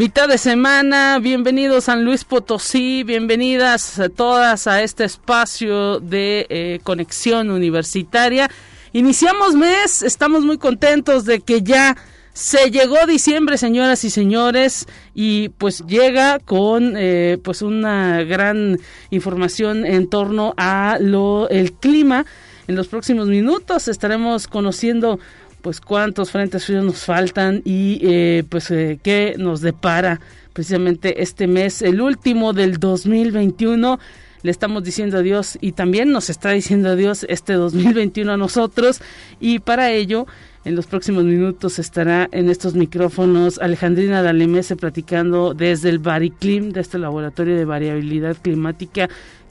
Mitad 0.00 0.28
de 0.28 0.38
semana, 0.38 1.18
bienvenidos 1.18 1.84
San 1.84 2.06
Luis 2.06 2.24
Potosí, 2.24 3.04
bienvenidas 3.04 4.00
todas 4.16 4.66
a 4.66 4.82
este 4.82 5.04
espacio 5.04 6.00
de 6.00 6.46
eh, 6.48 6.80
conexión 6.82 7.50
universitaria. 7.50 8.48
Iniciamos 8.94 9.54
mes, 9.56 10.00
estamos 10.00 10.42
muy 10.42 10.56
contentos 10.56 11.26
de 11.26 11.40
que 11.40 11.60
ya 11.60 11.98
se 12.32 12.70
llegó 12.70 13.04
diciembre, 13.06 13.58
señoras 13.58 14.02
y 14.04 14.08
señores, 14.08 14.86
y 15.14 15.50
pues 15.50 15.84
llega 15.86 16.38
con 16.38 16.94
eh, 16.96 17.36
pues 17.44 17.60
una 17.60 18.24
gran 18.24 18.78
información 19.10 19.84
en 19.84 20.08
torno 20.08 20.54
a 20.56 20.96
lo 20.98 21.46
el 21.50 21.74
clima. 21.74 22.24
En 22.68 22.76
los 22.76 22.88
próximos 22.88 23.26
minutos 23.26 23.86
estaremos 23.88 24.48
conociendo 24.48 25.18
pues 25.62 25.80
cuántos 25.80 26.30
frentes 26.30 26.64
fríos 26.64 26.84
nos 26.84 27.04
faltan 27.04 27.62
y 27.64 28.00
eh, 28.02 28.44
pues 28.48 28.70
eh, 28.70 28.98
qué 29.02 29.34
nos 29.38 29.60
depara 29.60 30.20
precisamente 30.52 31.22
este 31.22 31.46
mes, 31.46 31.82
el 31.82 32.00
último 32.00 32.52
del 32.52 32.78
2021. 32.78 33.98
Le 34.42 34.50
estamos 34.50 34.82
diciendo 34.84 35.18
adiós 35.18 35.58
y 35.60 35.72
también 35.72 36.12
nos 36.12 36.30
está 36.30 36.50
diciendo 36.50 36.88
adiós 36.88 37.26
este 37.28 37.52
2021 37.52 38.32
a 38.32 38.36
nosotros 38.38 39.02
y 39.38 39.58
para 39.58 39.90
ello 39.90 40.26
en 40.64 40.76
los 40.76 40.86
próximos 40.86 41.24
minutos 41.24 41.78
estará 41.78 42.28
en 42.32 42.50
estos 42.50 42.74
micrófonos 42.74 43.58
Alejandrina 43.58 44.22
Dalemese 44.22 44.76
platicando 44.76 45.54
desde 45.54 45.88
el 45.88 45.98
Bariclim, 45.98 46.72
de 46.72 46.80
este 46.80 46.98
laboratorio 46.98 47.56
de 47.56 47.64
variabilidad 47.64 48.36
climática 48.36 49.08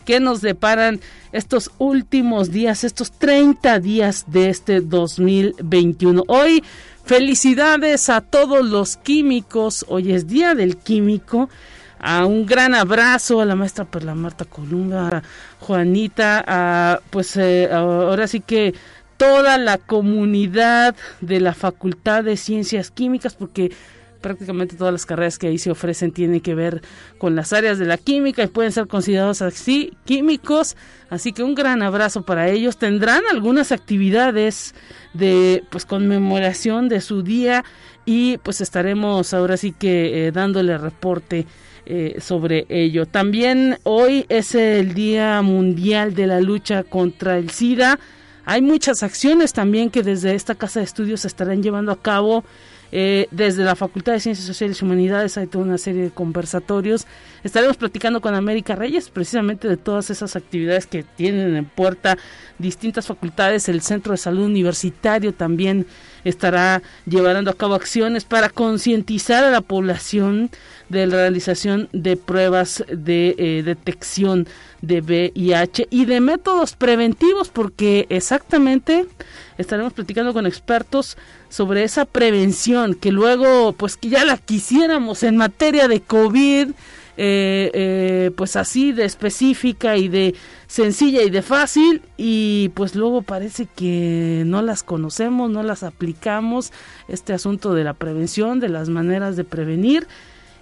qué 0.10 0.20
nos 0.20 0.42
deparan 0.42 1.00
estos 1.32 1.70
últimos 1.78 2.50
días, 2.50 2.84
estos 2.84 3.12
30 3.12 3.80
días 3.80 4.26
de 4.26 4.50
este 4.50 4.82
2021. 4.82 6.24
Hoy, 6.28 6.64
felicidades 7.06 8.10
a 8.10 8.22
todos 8.22 8.68
los 8.68 8.98
químicos. 8.98 9.86
Hoy 9.88 10.12
es 10.12 10.28
Día 10.28 10.56
del 10.56 10.78
Químico. 10.78 11.48
A 12.00 12.26
un 12.26 12.48
gran 12.48 12.74
abrazo 12.74 13.40
a 13.40 13.46
la 13.46 13.54
maestra 13.54 13.86
Perla 13.86 14.16
Marta 14.16 14.46
Columba, 14.46 15.10
a 15.10 15.24
Juanita, 15.60 16.44
a 16.48 17.02
pues 17.12 17.38
eh, 17.38 17.70
ahora 17.72 18.26
sí 18.26 18.40
que 18.40 18.74
toda 19.18 19.60
la 19.60 19.78
comunidad 19.78 20.96
de 21.22 21.40
la 21.40 21.54
Facultad 21.54 22.24
de 22.24 22.36
Ciencias 22.36 22.90
Químicas, 22.90 23.36
porque 23.36 23.72
prácticamente 24.22 24.75
todas 24.75 24.94
las 24.94 25.06
carreras 25.06 25.38
que 25.38 25.48
ahí 25.48 25.58
se 25.58 25.72
ofrecen 25.72 26.12
tienen 26.12 26.42
que 26.42 26.56
ver 26.56 26.81
con 27.17 27.36
las 27.36 27.53
áreas 27.53 27.80
de 27.80 27.86
la 27.86 27.98
química 27.98 28.44
y 28.44 28.48
pueden 28.48 28.72
ser 28.72 28.88
considerados 28.88 29.42
así 29.42 29.94
químicos. 30.06 30.75
Así 31.09 31.34
que 31.34 31.44
un 31.44 31.56
gran 31.56 31.81
abrazo 31.81 32.23
para 32.23 32.50
ellos. 32.50 32.78
Tendrán 32.78 33.23
algunas 33.31 33.72
actividades 33.72 34.75
de 35.14 35.64
pues 35.70 35.86
conmemoración 35.86 36.90
de 36.90 37.02
su 37.02 37.23
día 37.23 37.64
y 38.06 38.38
pues 38.40 38.62
estaremos 38.62 39.34
ahora 39.34 39.58
sí 39.58 39.72
que 39.72 40.28
eh, 40.28 40.31
dándole 40.31 40.78
reporte 40.78 41.45
eh, 41.86 42.17
sobre 42.20 42.66
ello. 42.70 43.06
También 43.06 43.80
hoy 43.84 44.25
es 44.30 44.53
el 44.53 44.94
Día 44.94 45.42
Mundial 45.42 46.14
de 46.14 46.28
la 46.28 46.40
Lucha 46.40 46.84
contra 46.84 47.38
el 47.38 47.50
SIDA. 47.50 48.00
Hay 48.45 48.62
muchas 48.62 49.03
acciones 49.03 49.53
también 49.53 49.90
que 49.90 50.03
desde 50.03 50.36
esta 50.36 50.56
casa 50.56 50.80
de 50.80 50.86
estudios 50.86 51.22
se 51.22 51.28
estarán 51.28 51.64
llevando 51.64 51.92
a 51.92 52.02
cabo 52.02 52.44
eh, 52.92 53.28
desde 53.32 53.64
la 53.64 53.76
Facultad 53.76 54.14
de 54.14 54.19
Ciencias 54.19 54.47
Sociales 54.47 54.81
y 54.81 54.86
Humanidades 54.86 55.38
hay 55.38 55.47
toda 55.47 55.66
una 55.66 55.78
serie 55.78 56.03
de 56.03 56.12
conversatorios. 56.12 57.06
Estaremos 57.44 57.78
platicando 57.78 58.22
con 58.22 58.34
América 58.34 58.75
Reyes 58.75 59.09
precisamente 59.09 59.68
de 59.68 59.78
todas 59.78 60.09
esas 60.09 60.36
actividades 60.36 60.88
que 60.88 61.03
tienen 61.03 61.56
en 61.56 61.66
puerta 61.66 62.18
distintas 62.58 63.08
facultades. 63.08 63.69
El 63.69 63.81
Centro 63.81 64.12
de 64.12 64.18
Salud 64.18 64.46
Universitario 64.46 65.34
también 65.34 65.86
estará 66.24 66.81
llevando 67.06 67.52
a 67.52 67.53
cabo 67.53 67.75
acciones 67.75 68.25
para 68.25 68.50
concientizar 68.50 69.44
a 69.44 69.52
la 69.52 69.62
población 69.62 70.50
de 70.90 71.08
la 71.08 71.18
realización 71.18 71.88
de 71.94 72.18
pruebas 72.18 72.84
de 72.92 73.36
eh, 73.38 73.63
detección 73.63 74.47
de 74.81 75.02
VIH 75.02 75.88
y 75.90 76.06
de 76.06 76.19
métodos 76.19 76.75
preventivos 76.75 77.50
porque 77.50 78.08
exactamente 78.09 79.06
estaremos 79.59 79.94
platicando 79.94 80.34
con 80.34 80.47
expertos 80.47 81.18
sobre 81.50 81.84
esa 81.84 82.06
prevención 82.06 82.96
que 82.96 83.12
luego 83.12 83.74
pues 83.74 83.97
que 83.97 84.09
ya 84.09 84.25
la 84.25 84.38
quisiéramos 84.38 85.22
en 85.24 85.38
materia 85.38 85.88
de 85.88 86.02
COVID 86.02 86.70
eh, 87.22 87.69
eh, 87.74 88.31
pues 88.38 88.56
así 88.56 88.94
de 88.94 89.03
específica 89.03 89.98
y 89.98 90.08
de 90.08 90.36
sencilla 90.68 91.22
y 91.22 91.30
de 91.30 91.42
fácil 91.42 92.02
y 92.16 92.72
pues 92.75 92.96
luego 92.96 93.24
parece 93.24 93.66
que 93.66 94.44
no 94.46 94.62
las 94.62 94.84
conocemos, 94.84 95.52
no 95.52 95.62
las 95.62 95.84
aplicamos, 95.84 96.72
este 97.09 97.34
asunto 97.34 97.74
de 97.74 97.84
la 97.84 97.94
prevención, 97.94 98.62
de 98.62 98.69
las 98.69 98.88
maneras 98.88 99.36
de 99.36 99.44
prevenir 99.44 100.08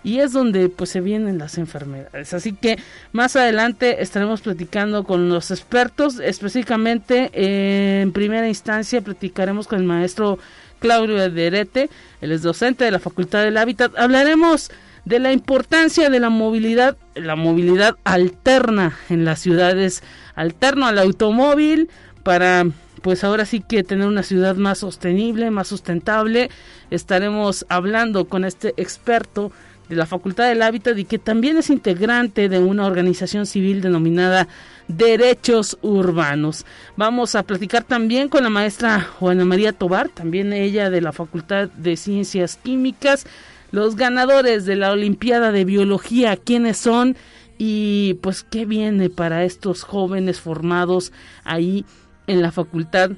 y 0.07 0.21
es 0.21 0.31
donde 0.31 0.69
pues 0.69 0.91
se 0.91 1.01
vienen 1.01 1.37
las 1.37 1.57
enfermedades. 1.57 2.33
Así 2.33 2.53
que 2.53 2.79
más 3.11 3.35
adelante 3.35 4.01
estaremos 4.01 4.39
platicando 4.39 5.03
con 5.03 5.27
los 5.27 5.51
expertos, 5.51 6.21
específicamente 6.21 7.29
en 7.33 8.13
primera 8.13 8.47
instancia 8.47 9.01
platicaremos 9.01 9.67
con 9.67 9.79
el 9.79 9.85
maestro 9.85 10.39
Claudio 10.79 11.29
Derete, 11.29 11.89
él 12.21 12.31
es 12.31 12.41
docente 12.41 12.85
de 12.85 12.91
la 12.91 12.99
Facultad 12.99 13.43
del 13.43 13.57
Hábitat. 13.57 13.99
Hablaremos 13.99 14.71
de 15.03 15.19
la 15.19 15.33
importancia 15.33 16.09
de 16.09 16.21
la 16.21 16.29
movilidad, 16.29 16.95
la 17.15 17.35
movilidad 17.35 17.97
alterna 18.05 18.97
en 19.09 19.25
las 19.25 19.39
ciudades, 19.39 20.03
alterno 20.35 20.85
al 20.85 20.99
automóvil 20.99 21.89
para 22.23 22.65
pues 23.01 23.25
ahora 23.25 23.45
sí 23.45 23.59
que 23.59 23.83
tener 23.83 24.07
una 24.07 24.23
ciudad 24.23 24.55
más 24.55 24.77
sostenible, 24.77 25.51
más 25.51 25.67
sustentable. 25.67 26.49
Estaremos 26.91 27.65
hablando 27.67 28.29
con 28.29 28.45
este 28.45 28.73
experto 28.77 29.51
de 29.89 29.95
la 29.95 30.05
Facultad 30.05 30.47
del 30.47 30.61
Hábitat 30.61 30.97
y 30.97 31.05
que 31.05 31.19
también 31.19 31.57
es 31.57 31.69
integrante 31.69 32.49
de 32.49 32.59
una 32.59 32.85
organización 32.85 33.45
civil 33.45 33.81
denominada 33.81 34.47
Derechos 34.87 35.77
Urbanos. 35.81 36.65
Vamos 36.95 37.35
a 37.35 37.43
platicar 37.43 37.83
también 37.83 38.29
con 38.29 38.43
la 38.43 38.49
maestra 38.49 39.01
Juana 39.01 39.45
María 39.45 39.73
Tobar, 39.73 40.09
también 40.09 40.53
ella 40.53 40.89
de 40.89 41.01
la 41.01 41.11
Facultad 41.11 41.69
de 41.69 41.97
Ciencias 41.97 42.57
Químicas, 42.57 43.25
los 43.71 43.95
ganadores 43.95 44.65
de 44.65 44.75
la 44.75 44.91
Olimpiada 44.91 45.51
de 45.51 45.65
Biología, 45.65 46.37
quiénes 46.37 46.77
son 46.77 47.17
y 47.57 48.15
pues 48.21 48.43
qué 48.43 48.65
viene 48.65 49.09
para 49.09 49.43
estos 49.43 49.83
jóvenes 49.83 50.39
formados 50.39 51.11
ahí 51.43 51.85
en 52.27 52.41
la 52.41 52.51
Facultad 52.51 53.11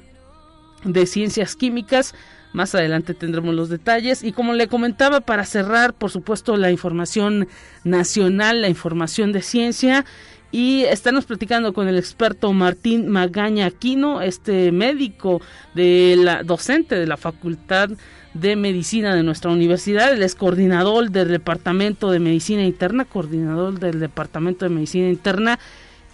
de 0.84 1.06
Ciencias 1.06 1.56
Químicas. 1.56 2.14
Más 2.52 2.74
adelante 2.74 3.14
tendremos 3.14 3.54
los 3.54 3.68
detalles. 3.68 4.22
Y 4.22 4.32
como 4.32 4.54
le 4.54 4.68
comentaba 4.68 5.20
para 5.20 5.44
cerrar, 5.44 5.94
por 5.94 6.10
supuesto, 6.10 6.56
la 6.56 6.70
información 6.70 7.48
nacional, 7.84 8.62
la 8.62 8.68
información 8.68 9.32
de 9.32 9.42
ciencia 9.42 10.04
y 10.52 10.82
estamos 10.82 11.26
platicando 11.26 11.72
con 11.72 11.86
el 11.86 11.96
experto 11.96 12.52
Martín 12.52 13.08
Magaña 13.08 13.66
Aquino, 13.66 14.20
este 14.20 14.72
médico 14.72 15.40
de 15.74 16.16
la 16.18 16.42
docente 16.42 16.96
de 16.96 17.06
la 17.06 17.16
Facultad 17.16 17.90
de 18.34 18.56
Medicina 18.56 19.14
de 19.14 19.22
nuestra 19.22 19.52
universidad, 19.52 20.12
él 20.12 20.22
es 20.22 20.34
coordinador 20.34 21.10
del 21.10 21.28
Departamento 21.28 22.10
de 22.10 22.18
Medicina 22.18 22.64
Interna, 22.64 23.04
coordinador 23.04 23.78
del 23.78 24.00
Departamento 24.00 24.64
de 24.64 24.74
Medicina 24.74 25.08
Interna 25.08 25.58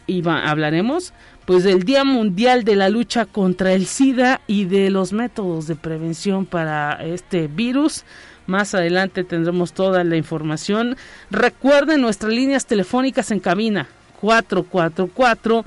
y 0.07 0.23
hablaremos 0.29 1.15
pues 1.47 1.63
del 1.63 1.85
Día 1.85 2.05
Mundial 2.05 2.65
de 2.65 2.75
la 2.75 2.89
Lucha 2.89 3.25
contra 3.25 3.73
el 3.73 3.87
SIDA 3.87 4.41
y 4.49 4.65
de 4.65 4.91
los 4.91 5.13
métodos 5.13 5.69
de 5.69 5.77
prevención 5.77 6.45
para 6.45 6.93
este 7.05 7.47
virus. 7.47 8.05
Más 8.47 8.75
adelante 8.75 9.23
tendremos 9.23 9.73
toda 9.73 10.03
la 10.03 10.17
información. 10.17 10.97
Recuerden 11.31 12.01
nuestras 12.01 12.33
líneas 12.33 12.67
telefónicas 12.67 13.31
en 13.31 13.39
cabina 13.41 13.87
444 14.21 15.65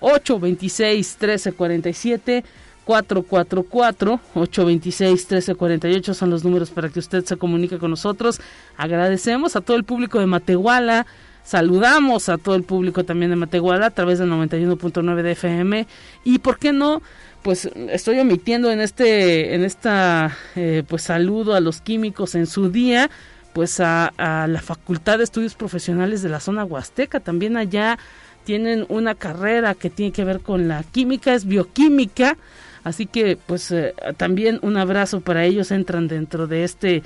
826 0.00 1.16
1347 1.18 2.44
444 2.84 4.20
826 4.34 5.10
1348 5.10 6.14
son 6.14 6.30
los 6.30 6.44
números 6.44 6.70
para 6.70 6.90
que 6.90 6.98
usted 6.98 7.24
se 7.24 7.38
comunique 7.38 7.78
con 7.78 7.90
nosotros. 7.90 8.38
Agradecemos 8.76 9.56
a 9.56 9.62
todo 9.62 9.78
el 9.78 9.84
público 9.84 10.18
de 10.18 10.26
Matehuala, 10.26 11.06
Saludamos 11.44 12.28
a 12.28 12.38
todo 12.38 12.54
el 12.54 12.62
público 12.62 13.04
también 13.04 13.30
de 13.30 13.36
Matehuala 13.36 13.86
a 13.86 13.90
través 13.90 14.18
del 14.18 14.30
91.9 14.30 15.22
de 15.22 15.32
FM 15.32 15.86
y 16.24 16.38
por 16.38 16.58
qué 16.58 16.72
no 16.72 17.02
pues 17.42 17.68
estoy 17.90 18.20
omitiendo 18.20 18.70
en 18.70 18.80
este 18.80 19.54
en 19.54 19.64
esta 19.64 20.36
eh, 20.54 20.84
pues 20.86 21.02
saludo 21.02 21.54
a 21.54 21.60
los 21.60 21.80
químicos 21.80 22.36
en 22.36 22.46
su 22.46 22.70
día 22.70 23.10
pues 23.52 23.80
a, 23.80 24.12
la 24.18 24.60
Facultad 24.60 25.18
de 25.18 25.24
Estudios 25.24 25.54
Profesionales 25.54 26.22
de 26.22 26.28
la 26.28 26.40
zona 26.40 26.64
Huasteca. 26.64 27.20
También 27.20 27.56
allá 27.56 27.98
tienen 28.44 28.86
una 28.88 29.14
carrera 29.14 29.74
que 29.74 29.90
tiene 29.90 30.12
que 30.12 30.24
ver 30.24 30.40
con 30.40 30.68
la 30.68 30.82
química, 30.82 31.34
es 31.34 31.44
bioquímica, 31.44 32.36
así 32.82 33.06
que 33.06 33.36
pues 33.36 33.70
eh, 33.70 33.94
también 34.16 34.58
un 34.62 34.76
abrazo 34.76 35.20
para 35.20 35.44
ellos, 35.44 35.70
entran 35.70 36.08
dentro 36.08 36.46
de 36.46 36.64
este, 36.64 37.02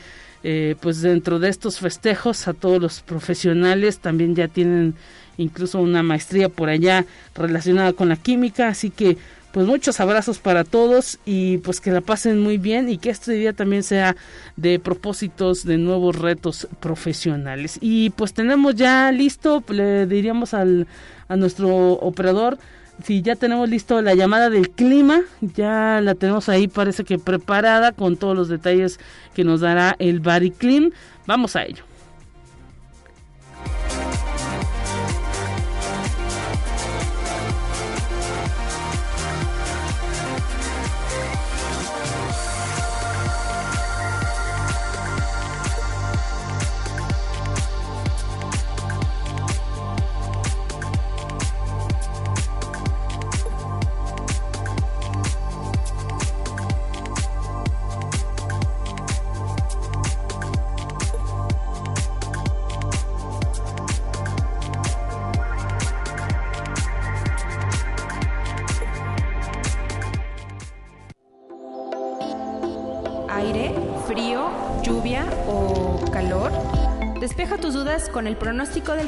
eh, 0.48 0.76
pues 0.81 1.02
dentro 1.02 1.40
de 1.40 1.48
estos 1.48 1.81
festejos 1.81 2.46
a 2.46 2.52
todos 2.52 2.81
los 2.81 3.00
profesionales, 3.00 3.98
también 3.98 4.37
ya 4.37 4.46
tienen 4.46 4.94
incluso 5.38 5.81
una 5.81 6.04
maestría 6.04 6.48
por 6.48 6.69
allá 6.69 7.04
relacionada 7.34 7.94
con 7.94 8.08
la 8.08 8.14
química, 8.14 8.69
así 8.69 8.90
que 8.90 9.16
pues 9.50 9.66
muchos 9.66 9.98
abrazos 9.98 10.38
para 10.38 10.62
todos 10.62 11.19
y 11.25 11.58
pues 11.58 11.81
que 11.81 11.90
la 11.90 12.00
pasen 12.00 12.38
muy 12.38 12.58
bien 12.58 12.88
y 12.88 12.98
que 12.98 13.10
este 13.10 13.32
día 13.32 13.54
también 13.54 13.82
sea 13.82 14.14
de 14.54 14.78
propósitos 14.78 15.64
de 15.64 15.78
nuevos 15.78 16.14
retos 16.14 16.69
profesionales. 16.78 17.78
Y 17.81 18.10
pues 18.10 18.32
tenemos 18.32 18.76
ya 18.76 19.10
listo, 19.10 19.64
le 19.70 20.06
diríamos 20.06 20.54
al, 20.54 20.87
a 21.26 21.34
nuestro 21.34 21.94
operador, 21.94 22.56
si 23.04 23.22
ya 23.22 23.37
tenemos 23.37 23.69
listo 23.69 24.00
la 24.02 24.14
llamada 24.14 24.50
del 24.50 24.70
clima, 24.70 25.22
ya 25.40 26.00
la 26.02 26.14
tenemos 26.14 26.48
ahí 26.48 26.69
parece 26.69 27.04
que 27.04 27.19
preparada 27.19 27.93
con 27.93 28.16
todos 28.16 28.37
los 28.37 28.48
detalles 28.48 28.98
que 29.34 29.44
nos 29.44 29.60
dará 29.60 29.96
el 29.98 30.20
Bariclim. 30.20 30.90
Vamos 31.26 31.56
a 31.56 31.64
ello. 31.64 31.84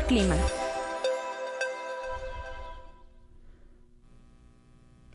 Clima. 0.08 0.34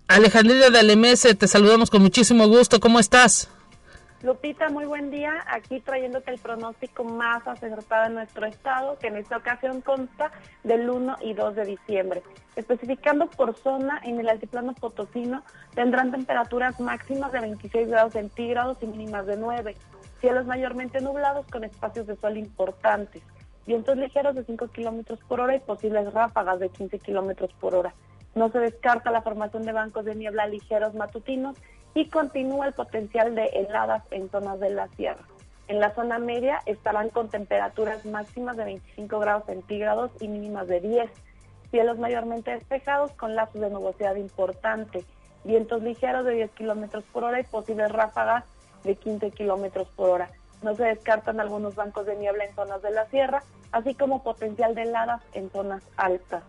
Alejandrina 0.08 0.70
de 0.70 0.80
Alemese, 0.80 1.34
te 1.34 1.48
saludamos 1.48 1.90
con 1.90 2.04
muchísimo 2.04 2.48
gusto. 2.48 2.80
¿Cómo 2.80 3.00
estás? 3.00 3.50
Lupita, 4.22 4.70
muy 4.70 4.86
buen 4.86 5.10
día. 5.10 5.44
Aquí 5.50 5.82
trayéndote 5.82 6.32
el 6.32 6.40
pronóstico 6.40 7.04
más 7.04 7.46
acertado 7.48 8.06
en 8.06 8.14
nuestro 8.14 8.46
estado, 8.46 8.98
que 9.00 9.08
en 9.08 9.18
esta 9.18 9.38
ocasión 9.38 9.82
consta 9.82 10.32
del 10.64 10.90
1 10.90 11.18
y 11.22 11.34
2 11.34 11.56
de 11.56 11.66
diciembre. 11.66 12.24
Especificando 12.56 13.28
por 13.28 13.58
zona, 13.58 14.00
en 14.04 14.20
el 14.20 14.30
altiplano 14.30 14.74
potosino 14.76 15.44
tendrán 15.74 16.12
temperaturas 16.12 16.80
máximas 16.80 17.32
de 17.32 17.42
26 17.42 17.88
grados 17.90 18.14
centígrados 18.14 18.78
y 18.82 18.86
mínimas 18.86 19.26
de 19.26 19.38
9. 19.38 19.76
Cielos 20.22 20.46
mayormente 20.46 21.02
nublados 21.02 21.48
con 21.48 21.64
espacios 21.64 22.06
de 22.06 22.16
sol 22.16 22.38
importantes 22.38 23.24
vientos 23.66 23.98
ligeros 23.98 24.36
de 24.36 24.44
5 24.44 24.68
kilómetros 24.70 25.20
por 25.28 25.40
hora 25.40 25.56
y 25.56 25.60
posibles 25.60 26.14
ráfagas 26.14 26.60
de 26.60 26.70
15 26.70 27.00
kilómetros 27.00 27.52
por 27.60 27.76
hora. 27.76 27.94
No 28.36 28.50
se 28.50 28.60
descarta 28.60 29.12
la 29.12 29.22
formación 29.22 29.64
de 29.64 29.72
bancos 29.72 30.06
de 30.06 30.16
niebla 30.16 30.48
ligeros 30.48 30.94
matutinos 30.96 31.56
y 31.94 32.10
continúa 32.10 32.68
el 32.68 32.74
potencial 32.74 33.36
de 33.36 33.46
heladas 33.46 34.04
en 34.12 34.30
zonas 34.30 34.60
de 34.60 34.72
la 34.72 34.88
sierra. 34.90 35.24
En 35.68 35.80
la 35.80 35.94
zona 35.94 36.20
media 36.20 36.62
estarán 36.66 37.10
con 37.10 37.30
temperaturas 37.30 38.06
máximas 38.06 38.58
de 38.58 38.66
25 38.66 39.20
grados 39.20 39.46
centígrados 39.46 40.12
y 40.20 40.28
mínimas 40.28 40.68
de 40.68 40.82
10. 40.82 41.10
Cielos 41.72 41.98
mayormente 42.00 42.52
despejados 42.52 43.12
con 43.14 43.36
lapsos 43.36 43.62
de 43.62 43.70
nubosidad 43.70 44.16
importante. 44.16 45.06
Vientos 45.44 45.82
ligeros 45.82 46.26
de 46.26 46.34
10 46.34 46.52
kilómetros 46.52 47.04
por 47.06 47.24
hora 47.24 47.40
y 47.40 47.44
posibles 47.44 47.92
ráfagas 47.92 48.44
de 48.84 48.96
15 48.96 49.32
kilómetros 49.32 49.88
por 49.96 50.10
hora. 50.10 50.30
No 50.64 50.76
se 50.76 50.84
descartan 50.84 51.40
algunos 51.40 51.76
bancos 51.76 52.06
de 52.06 52.16
niebla 52.16 52.46
en 52.46 52.56
zonas 52.56 52.82
de 52.82 52.92
la 52.92 53.06
sierra, 53.08 53.44
así 53.72 53.94
como 53.96 54.24
potencial 54.24 54.74
de 54.76 54.84
heladas 54.84 55.22
en 55.34 55.50
zonas 55.52 55.84
altas. 55.98 56.44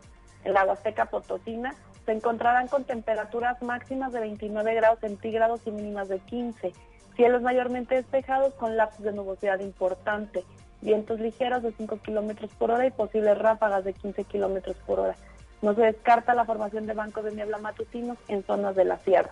En 0.44 0.55
la 0.55 0.64
Huasteca 0.64 1.06
Potosina 1.06 1.75
se 2.06 2.12
encontrarán 2.12 2.69
con 2.69 2.84
temperaturas 2.84 3.61
máximas 3.62 4.12
de 4.12 4.20
29 4.20 4.75
grados 4.75 5.00
centígrados 5.00 5.61
y 5.66 5.70
mínimas 5.70 6.08
de 6.08 6.19
15. 6.20 6.72
Cielos 7.16 7.43
mayormente 7.43 7.94
despejados 7.94 8.55
con 8.55 8.76
lapsos 8.76 9.05
de 9.05 9.12
nubosidad 9.12 9.61
importante. 9.61 10.44
Vientos 10.81 11.19
ligeros 11.19 11.62
de 11.62 11.72
5 11.72 11.99
kilómetros 11.99 12.50
por 12.52 12.70
hora 12.70 12.87
y 12.87 12.90
posibles 12.90 13.38
ráfagas 13.38 13.84
de 13.84 13.94
15 13.94 14.25
kilómetros 14.25 14.76
por 14.87 15.00
hora. 15.00 15.17
No 15.62 15.75
se 15.75 15.82
descarta 15.82 16.34
la 16.34 16.44
formación 16.44 16.87
de 16.87 16.93
bancos 16.93 17.25
de 17.25 17.32
niebla 17.32 17.58
matutinos 17.58 18.19
en 18.28 18.44
zonas 18.44 18.76
de 18.76 18.84
la 18.84 18.99
sierra. 18.99 19.31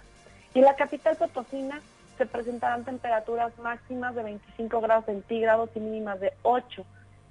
Y 0.55 0.61
la 0.61 0.77
capital 0.77 1.17
potosina 1.17 1.81
se 2.23 2.27
presentarán 2.27 2.85
temperaturas 2.85 3.53
máximas 3.59 4.15
de 4.15 4.23
25 4.23 4.81
grados 4.81 5.07
centígrados 5.07 5.71
y 5.75 5.81
mínimas 5.81 6.21
de 6.21 6.33
8. 6.43 6.85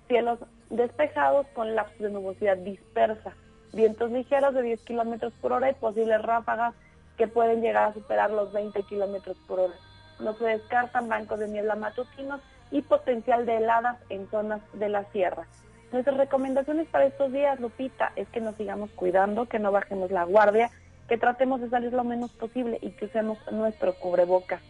Cielos 0.10 0.40
despejados 0.70 1.48
con 1.54 1.76
lapsos 1.76 2.00
de 2.00 2.10
nubosidad 2.10 2.58
dispersa. 2.58 3.32
Vientos 3.72 4.12
ligeros 4.12 4.54
de 4.54 4.64
10 4.64 4.82
kilómetros 4.82 5.32
por 5.40 5.54
hora 5.54 5.70
y 5.70 5.76
posibles 5.76 6.22
ráfagas 6.22 6.74
que 7.18 7.30
pueden 7.30 7.62
llegar 7.62 7.86
a 7.86 7.94
superar 7.94 8.32
los 8.32 8.52
20 8.52 8.84
kilómetros 8.84 9.38
por 9.48 9.62
hora. 9.62 9.76
No 10.20 10.34
se 10.34 10.44
descartan 10.44 11.08
bancos 11.08 11.40
de 11.40 11.48
niebla 11.48 11.76
matutinos 11.76 12.42
y 12.70 12.82
potencial 12.82 13.46
de 13.46 13.60
heladas 13.60 13.98
en 14.10 14.30
zonas 14.30 14.60
de 14.74 14.90
la 14.90 15.06
sierra. 15.14 15.48
Nuestras 15.94 16.18
recomendaciones 16.18 16.90
para 16.90 17.06
estos 17.06 17.32
días, 17.32 17.62
Lupita, 17.62 18.12
es 18.18 18.28
que 18.28 18.42
nos 18.42 18.58
sigamos 18.58 18.90
cuidando, 18.92 19.46
que 19.46 19.60
no 19.60 19.72
bajemos 19.72 20.12
la 20.12 20.26
guardia 20.26 20.70
que 21.12 21.18
tratemos 21.18 21.60
de 21.60 21.70
salir 21.70 21.92
lo 21.92 22.06
menos 22.06 22.32
posible 22.32 22.78
y 22.82 22.92
que 22.92 23.04
usemos 23.04 23.38
nuestro 23.52 23.94
cubrebocas. 23.96 24.62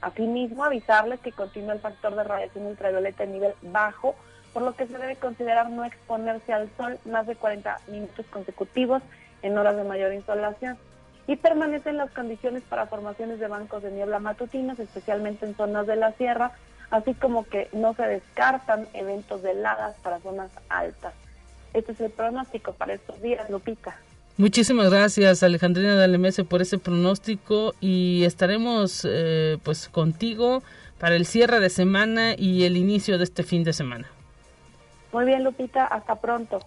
Asimismo, 0.00 0.64
avisarles 0.64 1.20
que 1.20 1.32
continúa 1.32 1.74
el 1.74 1.80
factor 1.80 2.14
de 2.14 2.24
radiación 2.24 2.66
ultravioleta 2.66 3.24
en 3.24 3.32
nivel 3.32 3.54
bajo, 3.62 4.14
por 4.52 4.62
lo 4.62 4.74
que 4.74 4.86
se 4.86 4.96
debe 4.96 5.16
considerar 5.16 5.70
no 5.70 5.84
exponerse 5.84 6.52
al 6.52 6.70
sol 6.76 6.98
más 7.04 7.26
de 7.26 7.36
40 7.36 7.80
minutos 7.88 8.26
consecutivos 8.26 9.02
en 9.42 9.58
horas 9.58 9.76
de 9.76 9.84
mayor 9.84 10.12
insolación. 10.12 10.78
Y 11.26 11.36
permanecen 11.36 11.98
las 11.98 12.10
condiciones 12.10 12.62
para 12.62 12.86
formaciones 12.86 13.38
de 13.38 13.48
bancos 13.48 13.82
de 13.82 13.90
niebla 13.90 14.18
matutinos, 14.18 14.78
especialmente 14.78 15.44
en 15.44 15.54
zonas 15.56 15.86
de 15.86 15.96
la 15.96 16.12
sierra, 16.12 16.52
así 16.90 17.12
como 17.14 17.44
que 17.44 17.68
no 17.72 17.92
se 17.94 18.02
descartan 18.04 18.88
eventos 18.94 19.42
de 19.42 19.50
heladas 19.50 19.96
para 19.96 20.20
zonas 20.20 20.50
altas. 20.68 21.12
Este 21.74 21.92
es 21.92 22.00
el 22.00 22.10
pronóstico 22.10 22.72
para 22.72 22.94
estos 22.94 23.20
días, 23.20 23.50
Lupita. 23.50 23.96
Muchísimas 24.38 24.88
gracias 24.88 25.42
Alejandrina 25.42 25.96
Dalemese 25.96 26.44
por 26.44 26.62
ese 26.62 26.78
pronóstico 26.78 27.74
y 27.80 28.22
estaremos 28.22 29.04
eh, 29.04 29.58
pues 29.64 29.88
contigo 29.88 30.62
para 31.00 31.16
el 31.16 31.26
cierre 31.26 31.58
de 31.58 31.68
semana 31.68 32.36
y 32.38 32.62
el 32.62 32.76
inicio 32.76 33.18
de 33.18 33.24
este 33.24 33.42
fin 33.42 33.64
de 33.64 33.72
semana. 33.72 34.06
Muy 35.12 35.24
bien 35.24 35.42
Lupita, 35.42 35.86
hasta 35.86 36.14
pronto. 36.14 36.60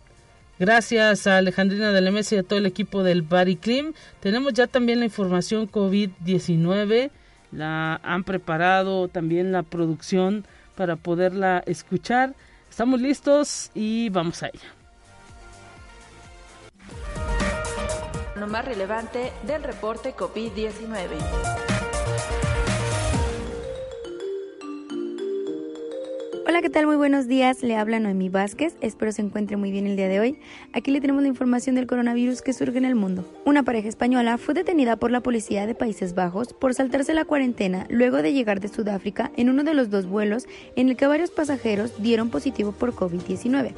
Gracias 0.59 1.27
a 1.27 1.37
Alejandrina 1.37 1.93
Dalemese 1.93 2.35
y 2.35 2.39
a 2.39 2.43
todo 2.43 2.59
el 2.59 2.65
equipo 2.65 3.03
del 3.03 3.21
Bariclim. 3.21 3.93
Tenemos 4.19 4.51
ya 4.51 4.67
también 4.67 4.99
la 4.99 5.05
información 5.05 5.71
COVID-19, 5.71 7.09
la 7.53 8.01
han 8.03 8.25
preparado 8.25 9.07
también 9.07 9.53
la 9.53 9.63
producción 9.63 10.43
para 10.75 10.97
poderla 10.97 11.63
escuchar. 11.65 12.33
Estamos 12.69 12.99
listos 12.99 13.71
y 13.73 14.09
vamos 14.09 14.43
a 14.43 14.47
ella. 14.47 14.80
Lo 18.41 18.47
más 18.47 18.65
relevante 18.65 19.31
del 19.45 19.61
reporte 19.61 20.15
COVID-19. 20.15 20.71
Hola, 26.47 26.61
¿qué 26.63 26.71
tal? 26.71 26.87
Muy 26.87 26.95
buenos 26.95 27.27
días. 27.27 27.61
Le 27.61 27.75
habla 27.77 27.99
Noemí 27.99 28.29
Vázquez. 28.29 28.75
Espero 28.81 29.11
se 29.11 29.21
encuentre 29.21 29.57
muy 29.57 29.69
bien 29.69 29.85
el 29.85 29.95
día 29.95 30.07
de 30.07 30.19
hoy. 30.19 30.39
Aquí 30.73 30.89
le 30.89 30.99
tenemos 30.99 31.21
la 31.21 31.27
información 31.27 31.75
del 31.75 31.85
coronavirus 31.85 32.41
que 32.41 32.53
surge 32.53 32.79
en 32.79 32.85
el 32.85 32.95
mundo. 32.95 33.31
Una 33.45 33.61
pareja 33.61 33.87
española 33.87 34.39
fue 34.39 34.55
detenida 34.55 34.95
por 34.95 35.11
la 35.11 35.21
policía 35.21 35.67
de 35.67 35.75
Países 35.75 36.15
Bajos 36.15 36.53
por 36.53 36.73
saltarse 36.73 37.13
la 37.13 37.25
cuarentena 37.25 37.85
luego 37.91 38.23
de 38.23 38.33
llegar 38.33 38.59
de 38.59 38.69
Sudáfrica 38.69 39.31
en 39.37 39.51
uno 39.51 39.63
de 39.63 39.75
los 39.75 39.91
dos 39.91 40.07
vuelos 40.07 40.47
en 40.75 40.89
el 40.89 40.97
que 40.97 41.05
varios 41.05 41.29
pasajeros 41.29 42.01
dieron 42.01 42.31
positivo 42.31 42.71
por 42.71 42.93
COVID-19. 42.95 43.73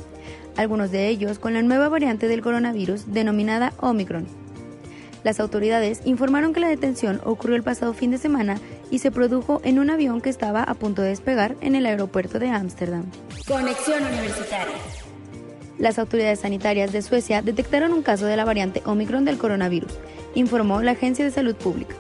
Algunos 0.56 0.90
de 0.90 1.10
ellos 1.10 1.38
con 1.38 1.54
la 1.54 1.64
nueva 1.64 1.90
variante 1.90 2.30
del 2.30 2.42
coronavirus 2.42 3.12
denominada 3.12 3.74
Omicron. 3.82 4.43
Las 5.24 5.40
autoridades 5.40 6.02
informaron 6.04 6.54
que 6.54 6.60
la 6.60 6.68
detención 6.68 7.22
ocurrió 7.24 7.56
el 7.56 7.64
pasado 7.64 7.94
fin 7.94 8.12
de 8.12 8.18
semana 8.18 8.60
y 8.92 9.00
se 9.00 9.12
produjo 9.12 9.62
en 9.64 9.80
un 9.80 9.90
avión 9.90 10.20
que 10.20 10.30
estaba 10.30 10.64
a 10.64 10.74
punto 10.74 11.02
de 11.02 11.10
despegar 11.10 11.56
en 11.62 11.76
el 11.76 11.86
aeropuerto 11.86 12.40
de 12.40 12.50
Ámsterdam. 12.50 13.06
Conexión 13.48 14.04
Universitaria. 14.04 14.76
Las 15.80 15.98
autoridades 15.98 16.42
sanitarias 16.42 16.92
de 16.92 17.02
Suecia 17.02 17.42
detectaron 17.42 17.94
un 17.94 18.04
caso 18.04 18.26
de 18.26 18.38
la 18.38 18.46
variante 18.46 18.84
Omicron 18.86 19.26
del 19.26 19.38
coronavirus, 19.38 19.98
informó 20.36 20.82
la 20.82 20.92
Agencia 20.92 21.26
de 21.26 21.32
Salud 21.32 21.56
Pública. 21.56 21.96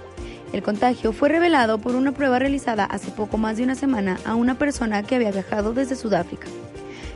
El 0.51 0.61
contagio 0.61 1.13
fue 1.13 1.29
revelado 1.29 1.79
por 1.79 1.95
una 1.95 2.11
prueba 2.11 2.37
realizada 2.37 2.85
hace 2.85 3.09
poco 3.09 3.37
más 3.37 3.57
de 3.57 3.63
una 3.63 3.73
semana 3.73 4.19
a 4.25 4.35
una 4.35 4.59
persona 4.59 5.01
que 5.01 5.15
había 5.15 5.31
viajado 5.31 5.73
desde 5.73 5.95
Sudáfrica. 5.95 6.47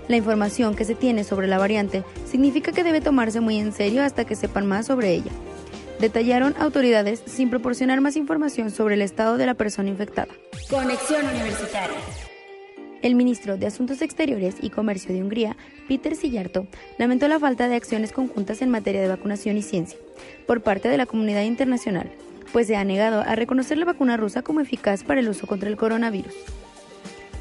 La 0.07 0.15
información 0.15 0.73
que 0.73 0.85
se 0.85 0.95
tiene 0.95 1.23
sobre 1.23 1.47
la 1.47 1.57
variante 1.59 2.03
significa 2.25 2.71
que 2.71 2.83
debe 2.83 3.01
tomarse 3.01 3.41
muy 3.41 3.59
en 3.59 3.73
serio 3.73 4.03
hasta 4.03 4.25
que 4.25 4.35
sepan 4.35 4.65
más 4.65 4.87
sobre 4.87 5.13
ella. 5.13 5.31
Detallaron 5.99 6.53
autoridades 6.59 7.23
sin 7.25 7.49
proporcionar 7.49 8.01
más 8.01 8.15
información 8.17 8.69
sobre 8.69 8.93
el 8.95 9.01
estado 9.01 9.37
de 9.37 9.47
la 9.47 9.55
persona 9.55 9.89
infectada. 9.89 10.27
Conexión 10.69 11.25
Universitaria. 11.25 11.97
El 13.01 13.15
ministro 13.15 13.57
de 13.57 13.65
Asuntos 13.65 14.01
Exteriores 14.01 14.55
y 14.61 14.69
Comercio 14.69 15.13
de 15.13 15.21
Hungría, 15.21 15.57
Peter 15.87 16.15
Sillarto, 16.15 16.67
lamentó 16.97 17.27
la 17.27 17.39
falta 17.39 17.67
de 17.67 17.75
acciones 17.75 18.11
conjuntas 18.11 18.61
en 18.61 18.69
materia 18.69 19.01
de 19.01 19.07
vacunación 19.07 19.57
y 19.57 19.63
ciencia 19.63 19.97
por 20.45 20.61
parte 20.61 20.87
de 20.87 20.97
la 20.97 21.05
comunidad 21.05 21.43
internacional, 21.43 22.11
pues 22.53 22.67
se 22.67 22.75
ha 22.75 22.83
negado 22.83 23.21
a 23.21 23.35
reconocer 23.35 23.77
la 23.77 23.85
vacuna 23.85 24.17
rusa 24.17 24.41
como 24.41 24.61
eficaz 24.61 25.03
para 25.03 25.19
el 25.19 25.29
uso 25.29 25.47
contra 25.47 25.69
el 25.69 25.77
coronavirus. 25.77 26.33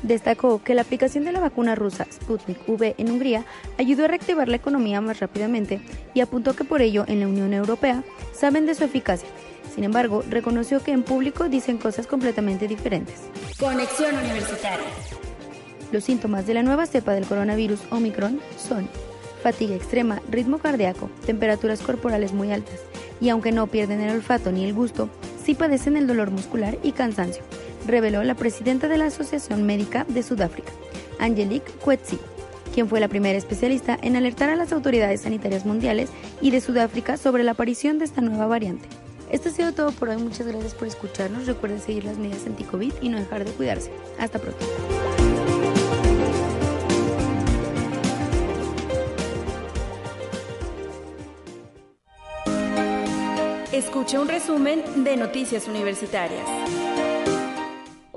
Destacó 0.06 0.62
que 0.62 0.74
la 0.74 0.82
aplicación 0.82 1.24
de 1.24 1.32
la 1.32 1.40
vacuna 1.40 1.74
rusa 1.74 2.06
Sputnik 2.12 2.68
V 2.68 2.94
en 2.96 3.10
Hungría 3.10 3.44
ayudó 3.76 4.04
a 4.04 4.08
reactivar 4.08 4.46
la 4.46 4.54
economía 4.54 5.00
más 5.00 5.18
rápidamente 5.18 5.80
y 6.14 6.20
apuntó 6.20 6.54
que 6.54 6.62
por 6.62 6.80
ello 6.80 7.04
en 7.08 7.18
la 7.18 7.26
Unión 7.26 7.52
Europea 7.52 8.04
saben 8.32 8.66
de 8.66 8.76
su 8.76 8.84
eficacia. 8.84 9.28
Sin 9.74 9.82
embargo, 9.82 10.22
reconoció 10.30 10.80
que 10.80 10.92
en 10.92 11.02
público 11.02 11.48
dicen 11.48 11.78
cosas 11.78 12.06
completamente 12.06 12.68
diferentes. 12.68 13.22
Conexión 13.58 14.14
Universitaria. 14.16 14.86
Los 15.90 16.04
síntomas 16.04 16.46
de 16.46 16.54
la 16.54 16.62
nueva 16.62 16.86
cepa 16.86 17.12
del 17.12 17.26
coronavirus 17.26 17.80
Omicron 17.90 18.40
son 18.56 18.88
fatiga 19.42 19.74
extrema, 19.74 20.22
ritmo 20.30 20.58
cardíaco, 20.58 21.10
temperaturas 21.26 21.80
corporales 21.80 22.32
muy 22.32 22.52
altas 22.52 22.78
y 23.20 23.30
aunque 23.30 23.50
no 23.50 23.66
pierden 23.66 24.00
el 24.00 24.14
olfato 24.14 24.52
ni 24.52 24.64
el 24.64 24.72
gusto, 24.72 25.08
sí 25.44 25.54
padecen 25.54 25.96
el 25.96 26.06
dolor 26.06 26.30
muscular 26.30 26.78
y 26.84 26.92
cansancio, 26.92 27.42
reveló 27.86 28.22
la 28.24 28.34
presidenta 28.34 28.88
de 28.88 28.98
la 28.98 29.06
Asociación 29.06 29.64
Médica 29.64 30.04
de 30.08 30.22
Sudáfrica, 30.22 30.72
Angelique 31.18 31.72
Coetzee, 31.84 32.18
quien 32.74 32.88
fue 32.88 33.00
la 33.00 33.08
primera 33.08 33.38
especialista 33.38 33.98
en 34.02 34.16
alertar 34.16 34.50
a 34.50 34.56
las 34.56 34.72
autoridades 34.72 35.22
sanitarias 35.22 35.64
mundiales 35.64 36.10
y 36.40 36.50
de 36.50 36.60
Sudáfrica 36.60 37.16
sobre 37.16 37.42
la 37.42 37.52
aparición 37.52 37.98
de 37.98 38.04
esta 38.04 38.20
nueva 38.20 38.46
variante. 38.46 38.88
Esto 39.30 39.48
ha 39.48 39.52
sido 39.52 39.72
todo 39.72 39.92
por 39.92 40.08
hoy, 40.08 40.18
muchas 40.18 40.46
gracias 40.46 40.74
por 40.74 40.86
escucharnos, 40.86 41.46
recuerden 41.46 41.80
seguir 41.80 42.04
las 42.04 42.18
medidas 42.18 42.46
anti-COVID 42.46 42.92
y 43.00 43.08
no 43.08 43.18
dejar 43.18 43.44
de 43.44 43.50
cuidarse. 43.52 43.90
Hasta 44.18 44.38
pronto. 44.38 44.64
Escucha 53.72 54.20
un 54.20 54.28
resumen 54.28 55.04
de 55.04 55.16
Noticias 55.16 55.68
Universitarias. 55.68 56.85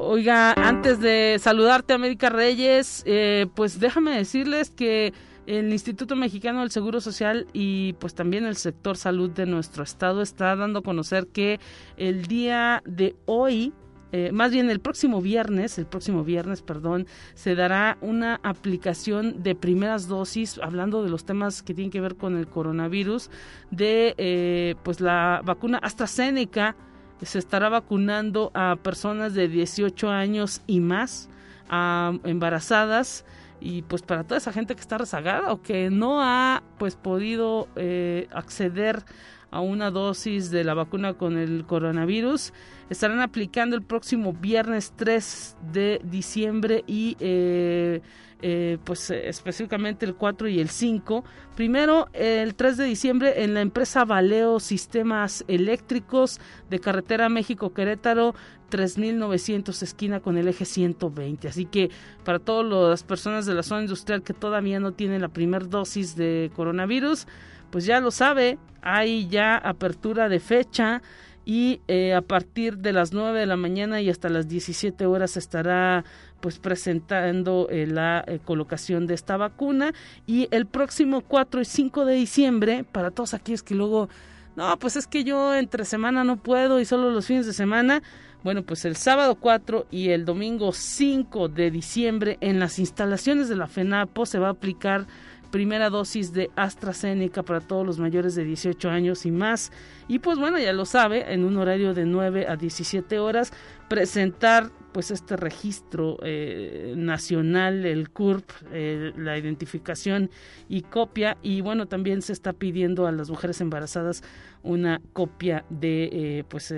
Oiga, 0.01 0.53
antes 0.53 1.01
de 1.01 1.35
saludarte, 1.41 1.91
América 1.91 2.29
Reyes, 2.29 3.03
eh, 3.05 3.47
pues 3.53 3.81
déjame 3.81 4.15
decirles 4.15 4.69
que 4.69 5.11
el 5.45 5.73
Instituto 5.73 6.15
Mexicano 6.15 6.61
del 6.61 6.71
Seguro 6.71 7.01
Social 7.01 7.47
y 7.51 7.91
pues 7.99 8.15
también 8.15 8.45
el 8.45 8.55
sector 8.55 8.95
salud 8.95 9.29
de 9.29 9.45
nuestro 9.45 9.83
estado 9.83 10.21
está 10.21 10.55
dando 10.55 10.79
a 10.79 10.83
conocer 10.83 11.27
que 11.27 11.59
el 11.97 12.27
día 12.27 12.81
de 12.85 13.17
hoy 13.25 13.73
eh, 14.13 14.31
más 14.31 14.51
bien 14.51 14.69
el 14.69 14.79
próximo 14.79 15.21
viernes, 15.21 15.77
el 15.77 15.85
próximo 15.85 16.23
viernes, 16.23 16.61
perdón, 16.61 17.05
se 17.35 17.55
dará 17.55 17.97
una 18.01 18.39
aplicación 18.41 19.43
de 19.43 19.53
primeras 19.53 20.07
dosis, 20.07 20.59
hablando 20.63 21.03
de 21.03 21.09
los 21.09 21.25
temas 21.25 21.61
que 21.61 21.73
tienen 21.73 21.91
que 21.91 22.01
ver 22.01 22.15
con 22.15 22.37
el 22.37 22.47
coronavirus, 22.47 23.29
de 23.69 24.15
eh, 24.17 24.75
pues 24.83 25.01
la 25.01 25.41
vacuna 25.43 25.77
AstraZeneca. 25.77 26.77
Se 27.21 27.39
estará 27.39 27.69
vacunando 27.69 28.51
a 28.53 28.77
personas 28.81 29.33
de 29.33 29.47
18 29.47 30.09
años 30.09 30.61
y 30.67 30.79
más, 30.79 31.29
a 31.69 32.13
embarazadas 32.23 33.25
y 33.61 33.81
pues 33.83 34.01
para 34.01 34.23
toda 34.23 34.37
esa 34.37 34.53
gente 34.53 34.75
que 34.75 34.81
está 34.81 34.97
rezagada 34.97 35.51
o 35.51 35.61
que 35.61 35.89
no 35.89 36.21
ha 36.21 36.63
pues 36.77 36.95
podido 36.95 37.67
eh, 37.75 38.27
acceder 38.31 39.03
a 39.51 39.61
una 39.61 39.91
dosis 39.91 40.51
de 40.51 40.63
la 40.63 40.73
vacuna 40.73 41.13
con 41.13 41.37
el 41.37 41.65
coronavirus. 41.65 42.53
Estarán 42.89 43.19
aplicando 43.19 43.75
el 43.75 43.83
próximo 43.83 44.33
viernes 44.33 44.93
3 44.95 45.57
de 45.71 46.01
diciembre 46.03 46.83
y 46.87 47.15
eh, 47.19 48.01
eh, 48.41 48.77
pues 48.85 49.11
específicamente 49.11 50.05
el 50.05 50.15
4 50.15 50.47
y 50.47 50.59
el 50.59 50.69
5. 50.69 51.25
Primero, 51.55 52.07
el 52.13 52.55
3 52.55 52.77
de 52.77 52.85
diciembre 52.85 53.43
en 53.43 53.53
la 53.53 53.61
empresa 53.61 54.05
Valeo 54.05 54.59
Sistemas 54.61 55.43
Eléctricos 55.47 56.39
de 56.69 56.79
Carretera 56.79 57.27
México-Querétaro, 57.27 58.35
3900 58.69 59.83
esquina 59.83 60.21
con 60.21 60.37
el 60.37 60.47
eje 60.47 60.63
120. 60.63 61.47
Así 61.49 61.65
que 61.65 61.89
para 62.23 62.39
todas 62.39 62.65
las 62.89 63.03
personas 63.03 63.45
de 63.45 63.55
la 63.55 63.63
zona 63.63 63.81
industrial 63.81 64.23
que 64.23 64.33
todavía 64.33 64.79
no 64.79 64.93
tienen 64.93 65.21
la 65.21 65.29
primera 65.29 65.65
dosis 65.65 66.15
de 66.15 66.49
coronavirus, 66.55 67.27
pues 67.69 67.85
ya 67.85 67.99
lo 67.99 68.11
sabe, 68.11 68.57
hay 68.81 69.27
ya 69.27 69.57
apertura 69.57 70.29
de 70.29 70.39
fecha 70.39 71.01
y 71.45 71.81
eh, 71.87 72.13
a 72.13 72.21
partir 72.21 72.77
de 72.77 72.93
las 72.93 73.11
9 73.13 73.39
de 73.39 73.45
la 73.45 73.57
mañana 73.57 74.01
y 74.01 74.09
hasta 74.09 74.29
las 74.29 74.47
17 74.47 75.05
horas 75.05 75.37
estará 75.37 76.05
pues 76.41 76.59
presentando 76.59 77.67
eh, 77.69 77.87
la 77.87 78.23
eh, 78.27 78.39
colocación 78.43 79.07
de 79.07 79.15
esta 79.15 79.35
vacuna 79.35 79.93
y 80.27 80.47
el 80.51 80.65
próximo 80.65 81.21
4 81.21 81.61
y 81.61 81.65
5 81.65 82.05
de 82.05 82.13
diciembre 82.13 82.85
para 82.89 83.11
todos 83.11 83.33
aquellos 83.33 83.63
que 83.63 83.75
luego 83.75 84.09
no, 84.55 84.77
pues 84.77 84.95
es 84.95 85.07
que 85.07 85.23
yo 85.23 85.55
entre 85.55 85.85
semana 85.85 86.23
no 86.23 86.37
puedo 86.37 86.79
y 86.79 86.85
solo 86.85 87.11
los 87.11 87.25
fines 87.25 87.45
de 87.45 87.53
semana. 87.53 88.03
Bueno, 88.43 88.63
pues 88.63 88.83
el 88.85 88.95
sábado 88.95 89.35
4 89.35 89.87
y 89.89 90.09
el 90.09 90.25
domingo 90.25 90.71
5 90.71 91.47
de 91.49 91.71
diciembre 91.71 92.37
en 92.41 92.59
las 92.59 92.77
instalaciones 92.77 93.47
de 93.49 93.55
la 93.55 93.67
FENAPO 93.67 94.25
se 94.25 94.39
va 94.39 94.47
a 94.47 94.51
aplicar 94.51 95.07
primera 95.51 95.89
dosis 95.89 96.33
de 96.33 96.51
AstraZeneca 96.55 97.43
para 97.43 97.61
todos 97.61 97.85
los 97.85 97.99
mayores 97.99 98.35
de 98.35 98.43
18 98.43 98.89
años 98.89 99.25
y 99.25 99.31
más. 99.31 99.71
Y 100.07 100.19
pues 100.19 100.37
bueno, 100.37 100.59
ya 100.59 100.73
lo 100.73 100.85
sabe, 100.85 101.33
en 101.33 101.43
un 101.43 101.57
horario 101.57 101.93
de 101.93 102.05
9 102.05 102.47
a 102.47 102.55
17 102.55 103.19
horas, 103.19 103.51
presentar 103.87 104.71
pues 104.91 105.11
este 105.11 105.37
registro 105.37 106.17
eh, 106.23 106.93
nacional, 106.97 107.85
el 107.85 108.09
CURP, 108.09 108.49
eh, 108.71 109.13
la 109.15 109.37
identificación 109.37 110.29
y 110.67 110.81
copia. 110.81 111.37
Y 111.41 111.61
bueno, 111.61 111.87
también 111.87 112.21
se 112.21 112.33
está 112.33 112.53
pidiendo 112.53 113.07
a 113.07 113.11
las 113.11 113.29
mujeres 113.29 113.61
embarazadas 113.61 114.23
una 114.63 115.01
copia 115.13 115.65
de 115.69 116.09
eh, 116.11 116.43
pues 116.47 116.73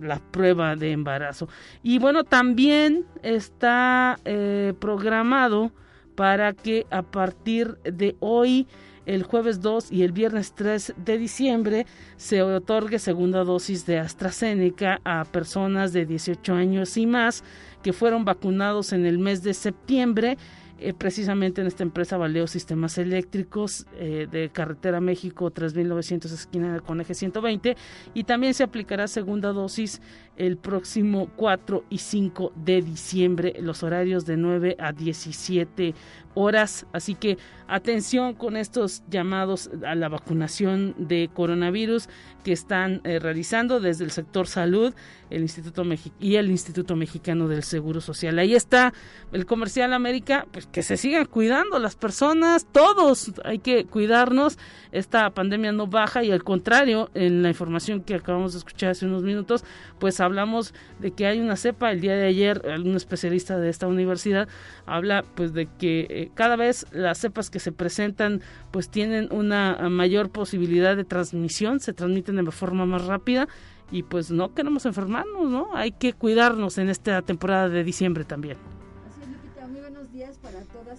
la 0.00 0.18
prueba 0.18 0.76
de 0.76 0.92
embarazo. 0.92 1.48
Y 1.82 1.98
bueno, 1.98 2.24
también 2.24 3.04
está 3.22 4.18
programado 4.78 5.72
para 6.16 6.54
que 6.54 6.86
a 6.90 7.02
partir 7.02 7.76
de 7.84 8.16
hoy, 8.20 8.66
el 9.04 9.22
jueves 9.22 9.60
2 9.60 9.92
y 9.92 10.02
el 10.02 10.10
viernes 10.10 10.54
3 10.54 10.94
de 10.96 11.18
diciembre, 11.18 11.86
se 12.16 12.42
otorgue 12.42 12.98
segunda 12.98 13.44
dosis 13.44 13.86
de 13.86 13.98
AstraZeneca 13.98 15.00
a 15.04 15.24
personas 15.24 15.92
de 15.92 16.06
18 16.06 16.54
años 16.54 16.96
y 16.96 17.06
más 17.06 17.44
que 17.82 17.92
fueron 17.92 18.24
vacunados 18.24 18.92
en 18.92 19.06
el 19.06 19.18
mes 19.18 19.44
de 19.44 19.54
septiembre 19.54 20.38
eh, 20.78 20.92
precisamente 20.92 21.60
en 21.60 21.66
esta 21.66 21.82
empresa 21.82 22.16
Valeo 22.16 22.46
Sistemas 22.46 22.98
Eléctricos 22.98 23.86
eh, 23.94 24.28
de 24.30 24.50
Carretera 24.50 25.00
México 25.00 25.50
3900 25.50 26.30
esquina 26.30 26.80
con 26.80 27.00
eje 27.00 27.14
120 27.14 27.76
y 28.12 28.24
también 28.24 28.52
se 28.52 28.62
aplicará 28.62 29.08
segunda 29.08 29.52
dosis 29.52 30.02
el 30.36 30.58
próximo 30.58 31.30
4 31.36 31.84
y 31.88 31.98
5 31.98 32.52
de 32.56 32.82
diciembre, 32.82 33.54
los 33.60 33.82
horarios 33.82 34.26
de 34.26 34.36
9 34.36 34.76
a 34.78 34.92
17 34.92 35.94
horas. 36.34 36.86
Así 36.92 37.14
que 37.14 37.38
atención 37.66 38.34
con 38.34 38.56
estos 38.56 39.02
llamados 39.08 39.70
a 39.84 39.94
la 39.94 40.08
vacunación 40.08 40.94
de 40.98 41.30
coronavirus 41.32 42.08
que 42.44 42.52
están 42.52 43.00
eh, 43.04 43.18
realizando 43.18 43.80
desde 43.80 44.04
el 44.04 44.10
sector 44.10 44.46
salud 44.46 44.94
el 45.30 45.42
Instituto 45.42 45.82
y 46.20 46.36
el 46.36 46.50
Instituto 46.50 46.94
Mexicano 46.94 47.48
del 47.48 47.62
Seguro 47.62 48.00
Social. 48.00 48.38
Ahí 48.38 48.54
está 48.54 48.92
el 49.32 49.46
comercial 49.46 49.92
América, 49.92 50.46
pues 50.52 50.65
que 50.72 50.82
se 50.82 50.96
sigan 50.96 51.24
cuidando 51.24 51.78
las 51.78 51.96
personas, 51.96 52.66
todos 52.70 53.32
hay 53.44 53.58
que 53.58 53.86
cuidarnos. 53.86 54.58
Esta 54.92 55.30
pandemia 55.30 55.72
no 55.72 55.86
baja 55.86 56.22
y 56.22 56.30
al 56.30 56.44
contrario, 56.44 57.10
en 57.14 57.42
la 57.42 57.48
información 57.48 58.02
que 58.02 58.14
acabamos 58.14 58.52
de 58.52 58.58
escuchar 58.58 58.90
hace 58.90 59.06
unos 59.06 59.22
minutos, 59.22 59.64
pues 59.98 60.20
hablamos 60.20 60.74
de 60.98 61.12
que 61.12 61.26
hay 61.26 61.40
una 61.40 61.56
cepa. 61.56 61.90
El 61.92 62.00
día 62.00 62.14
de 62.14 62.26
ayer, 62.26 62.62
un 62.84 62.94
especialista 62.94 63.58
de 63.58 63.68
esta 63.68 63.86
universidad 63.86 64.48
habla 64.84 65.24
pues 65.34 65.52
de 65.52 65.66
que 65.78 66.06
eh, 66.10 66.30
cada 66.34 66.56
vez 66.56 66.86
las 66.92 67.18
cepas 67.18 67.50
que 67.50 67.58
se 67.58 67.72
presentan 67.72 68.42
pues 68.70 68.90
tienen 68.90 69.28
una 69.30 69.88
mayor 69.88 70.30
posibilidad 70.30 70.96
de 70.96 71.04
transmisión, 71.04 71.80
se 71.80 71.92
transmiten 71.92 72.36
de 72.36 72.50
forma 72.50 72.86
más 72.86 73.06
rápida 73.06 73.48
y 73.90 74.02
pues 74.02 74.30
no 74.30 74.52
queremos 74.54 74.84
enfermarnos, 74.86 75.48
¿no? 75.50 75.74
Hay 75.74 75.92
que 75.92 76.12
cuidarnos 76.12 76.78
en 76.78 76.88
esta 76.88 77.22
temporada 77.22 77.68
de 77.68 77.84
diciembre 77.84 78.24
también. 78.24 78.75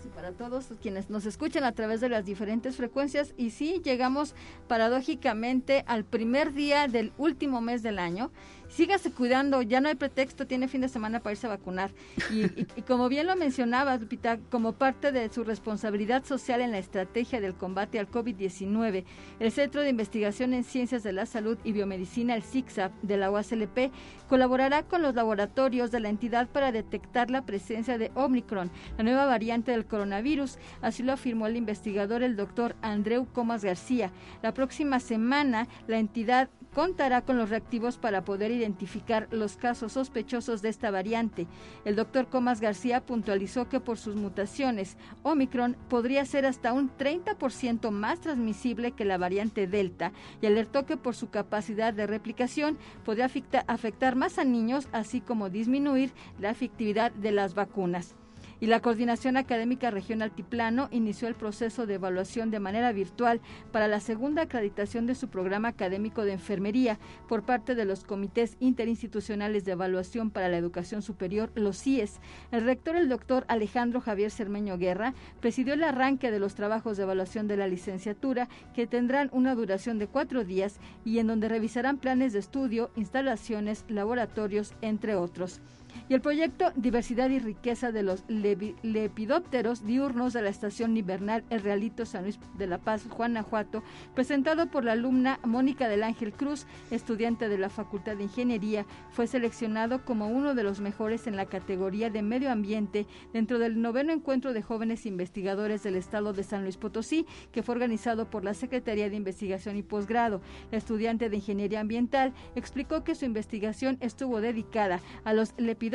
Y 0.03 0.10
para 0.10 0.34
todos 0.34 0.65
quienes 0.82 1.10
nos 1.10 1.25
escuchan 1.25 1.63
a 1.63 1.72
través 1.72 2.01
de 2.01 2.10
las 2.10 2.25
diferentes 2.25 2.75
frecuencias. 2.75 3.34
Y 3.38 3.51
sí, 3.51 3.82
llegamos 3.82 4.36
paradójicamente 4.67 5.86
al 5.88 6.03
primer 6.03 6.53
día 6.53 6.89
del 6.89 7.13
último 7.17 7.62
mes 7.62 7.84
del 7.84 7.98
año 7.98 8.29
sígase 8.69 9.12
cuidando, 9.12 9.62
ya 9.62 9.81
no 9.81 9.89
hay 9.89 9.95
pretexto, 9.95 10.47
tiene 10.47 10.67
fin 10.67 10.81
de 10.81 10.89
semana 10.89 11.19
para 11.19 11.33
irse 11.33 11.47
a 11.47 11.51
vacunar. 11.51 11.91
Y, 12.31 12.47
como 12.83 13.09
bien 13.09 13.27
lo 13.27 13.36
mencionabas, 13.36 14.01
Lupita, 14.01 14.39
como 14.50 14.74
parte 14.74 15.12
de 15.12 15.29
su 15.29 15.43
responsabilidad 15.43 16.25
social 16.25 16.62
en 16.62 16.71
la 16.71 16.77
estrategia 16.77 17.41
del 17.41 17.55
combate 17.55 18.00
al 18.00 18.09
COVID-19, 18.09 19.03
el 19.39 19.51
Centro 19.51 19.81
de 19.81 19.89
Investigación 19.89 20.53
en 20.53 20.63
Ciencias 20.63 21.03
de 21.03 21.13
la 21.13 21.25
Salud 21.25 21.57
y 21.63 21.71
Biomedicina, 21.71 22.36
el 22.36 22.43
CICSAP, 22.43 22.91
de 23.01 23.17
la 23.17 23.31
UASLP, 23.31 23.91
colaborará 24.27 24.83
con 24.83 25.01
los 25.01 25.15
laboratorios 25.15 25.91
de 25.91 26.00
la 26.00 26.09
entidad 26.09 26.47
para 26.47 26.71
detectar 26.71 27.29
la 27.29 27.45
presencia 27.45 27.97
de 27.97 28.12
Omicron, 28.15 28.71
la 28.97 29.03
nueva 29.03 29.25
variante 29.25 29.71
del 29.71 29.86
coronavirus. 29.86 30.57
Así 30.81 31.03
lo 31.03 31.13
afirmó 31.13 31.47
el 31.47 31.55
investigador, 31.55 32.24
el 32.24 32.36
doctor 32.36 32.75
Andreu 32.81 33.25
Comas 33.31 33.63
García. 33.63 34.12
La 34.41 34.53
próxima 34.53 35.00
semana, 35.00 35.67
la 35.88 35.97
entidad 35.97 36.50
contará 36.74 37.21
con 37.21 37.38
los 37.38 37.50
reactivos 37.50 37.97
para 37.97 38.24
poder 38.24 38.51
identificar 38.51 39.27
los 39.31 39.57
casos 39.57 39.93
sospechosos 39.93 40.62
de 40.62 40.69
esta 40.69 40.91
variante. 40.91 41.47
El 41.86 41.95
doctor 41.95 42.27
Comas 42.27 42.62
García 42.62 43.01
puntualizó 43.01 43.69
que 43.69 43.79
por 43.79 43.97
sus 43.97 44.15
mutaciones, 44.15 44.97
Omicron 45.24 45.75
podría 45.89 46.25
ser 46.25 46.45
hasta 46.45 46.74
un 46.74 46.89
30% 46.95 47.91
más 47.91 48.21
transmisible 48.21 48.91
que 48.91 49.05
la 49.05 49.17
variante 49.17 49.67
Delta 49.67 50.12
y 50.41 50.45
alertó 50.45 50.86
que 50.86 50.97
por 50.97 51.15
su 51.15 51.29
capacidad 51.29 51.93
de 51.93 52.07
replicación 52.07 52.77
podría 53.05 53.29
afectar 53.67 54.15
más 54.15 54.38
a 54.38 54.43
niños, 54.43 54.88
así 54.91 55.21
como 55.21 55.50
disminuir 55.50 56.12
la 56.39 56.50
efectividad 56.50 57.12
de 57.12 57.31
las 57.31 57.53
vacunas 57.53 58.15
y 58.59 58.67
la 58.67 58.79
Coordinación 58.79 59.37
Académica 59.37 59.91
Región 59.91 60.21
Altiplano 60.21 60.87
inició 60.91 61.27
el 61.27 61.35
proceso 61.35 61.85
de 61.85 61.95
evaluación 61.95 62.51
de 62.51 62.59
manera 62.59 62.91
virtual 62.91 63.41
para 63.71 63.87
la 63.87 63.99
segunda 63.99 64.43
acreditación 64.43 65.05
de 65.05 65.15
su 65.15 65.27
programa 65.27 65.69
académico 65.69 66.23
de 66.23 66.33
enfermería 66.33 66.99
por 67.27 67.43
parte 67.43 67.75
de 67.75 67.85
los 67.85 68.03
comités 68.03 68.57
interinstitucionales 68.59 69.65
de 69.65 69.73
evaluación 69.73 70.31
para 70.31 70.49
la 70.49 70.57
educación 70.57 71.01
superior, 71.01 71.51
los 71.55 71.81
CIES. 71.81 72.19
El 72.51 72.63
rector, 72.63 72.95
el 72.95 73.09
doctor 73.09 73.45
Alejandro 73.47 74.01
Javier 74.01 74.31
Cermeño 74.31 74.77
Guerra, 74.77 75.13
presidió 75.39 75.73
el 75.73 75.83
arranque 75.83 76.31
de 76.31 76.39
los 76.39 76.55
trabajos 76.55 76.97
de 76.97 77.03
evaluación 77.03 77.47
de 77.47 77.57
la 77.57 77.67
licenciatura 77.67 78.49
que 78.73 78.87
tendrán 78.87 79.29
una 79.31 79.55
duración 79.55 79.99
de 79.99 80.07
cuatro 80.07 80.43
días 80.43 80.79
y 81.05 81.19
en 81.19 81.27
donde 81.27 81.49
revisarán 81.49 81.97
planes 81.97 82.33
de 82.33 82.39
estudio, 82.39 82.91
instalaciones, 82.95 83.85
laboratorios, 83.87 84.73
entre 84.81 85.15
otros 85.15 85.61
y 86.09 86.13
el 86.13 86.21
proyecto 86.21 86.71
Diversidad 86.75 87.29
y 87.29 87.39
Riqueza 87.39 87.91
de 87.91 88.03
los 88.03 88.23
Lepidópteros 88.27 89.85
Diurnos 89.85 90.33
de 90.33 90.41
la 90.41 90.49
Estación 90.49 90.95
Invernal 90.95 91.43
El 91.49 91.61
Realito 91.61 92.05
San 92.05 92.23
Luis 92.23 92.39
de 92.57 92.67
la 92.67 92.77
Paz, 92.77 93.07
Guanajuato, 93.07 93.83
presentado 94.15 94.67
por 94.67 94.83
la 94.83 94.93
alumna 94.93 95.39
Mónica 95.43 95.87
del 95.87 96.03
Ángel 96.03 96.33
Cruz, 96.33 96.65
estudiante 96.91 97.49
de 97.49 97.57
la 97.57 97.69
Facultad 97.69 98.15
de 98.17 98.23
Ingeniería, 98.23 98.85
fue 99.11 99.27
seleccionado 99.27 100.05
como 100.05 100.27
uno 100.27 100.55
de 100.55 100.63
los 100.63 100.79
mejores 100.79 101.27
en 101.27 101.35
la 101.35 101.47
categoría 101.47 102.09
de 102.09 102.21
medio 102.21 102.51
ambiente 102.51 103.07
dentro 103.33 103.59
del 103.59 103.81
noveno 103.81 104.13
encuentro 104.13 104.53
de 104.53 104.61
jóvenes 104.61 105.05
investigadores 105.05 105.83
del 105.83 105.95
Estado 105.95 106.33
de 106.33 106.43
San 106.43 106.63
Luis 106.63 106.77
Potosí, 106.77 107.25
que 107.51 107.63
fue 107.63 107.75
organizado 107.75 108.29
por 108.29 108.43
la 108.43 108.53
Secretaría 108.53 109.09
de 109.09 109.15
Investigación 109.15 109.77
y 109.77 109.83
Posgrado. 109.83 110.41
La 110.71 110.77
estudiante 110.77 111.29
de 111.29 111.37
Ingeniería 111.37 111.79
Ambiental 111.79 112.33
explicó 112.55 113.03
que 113.03 113.15
su 113.15 113.25
investigación 113.25 113.97
estuvo 113.99 114.41
dedicada 114.41 114.99
a 115.23 115.33
los 115.33 115.53
lepidópteros 115.57 115.87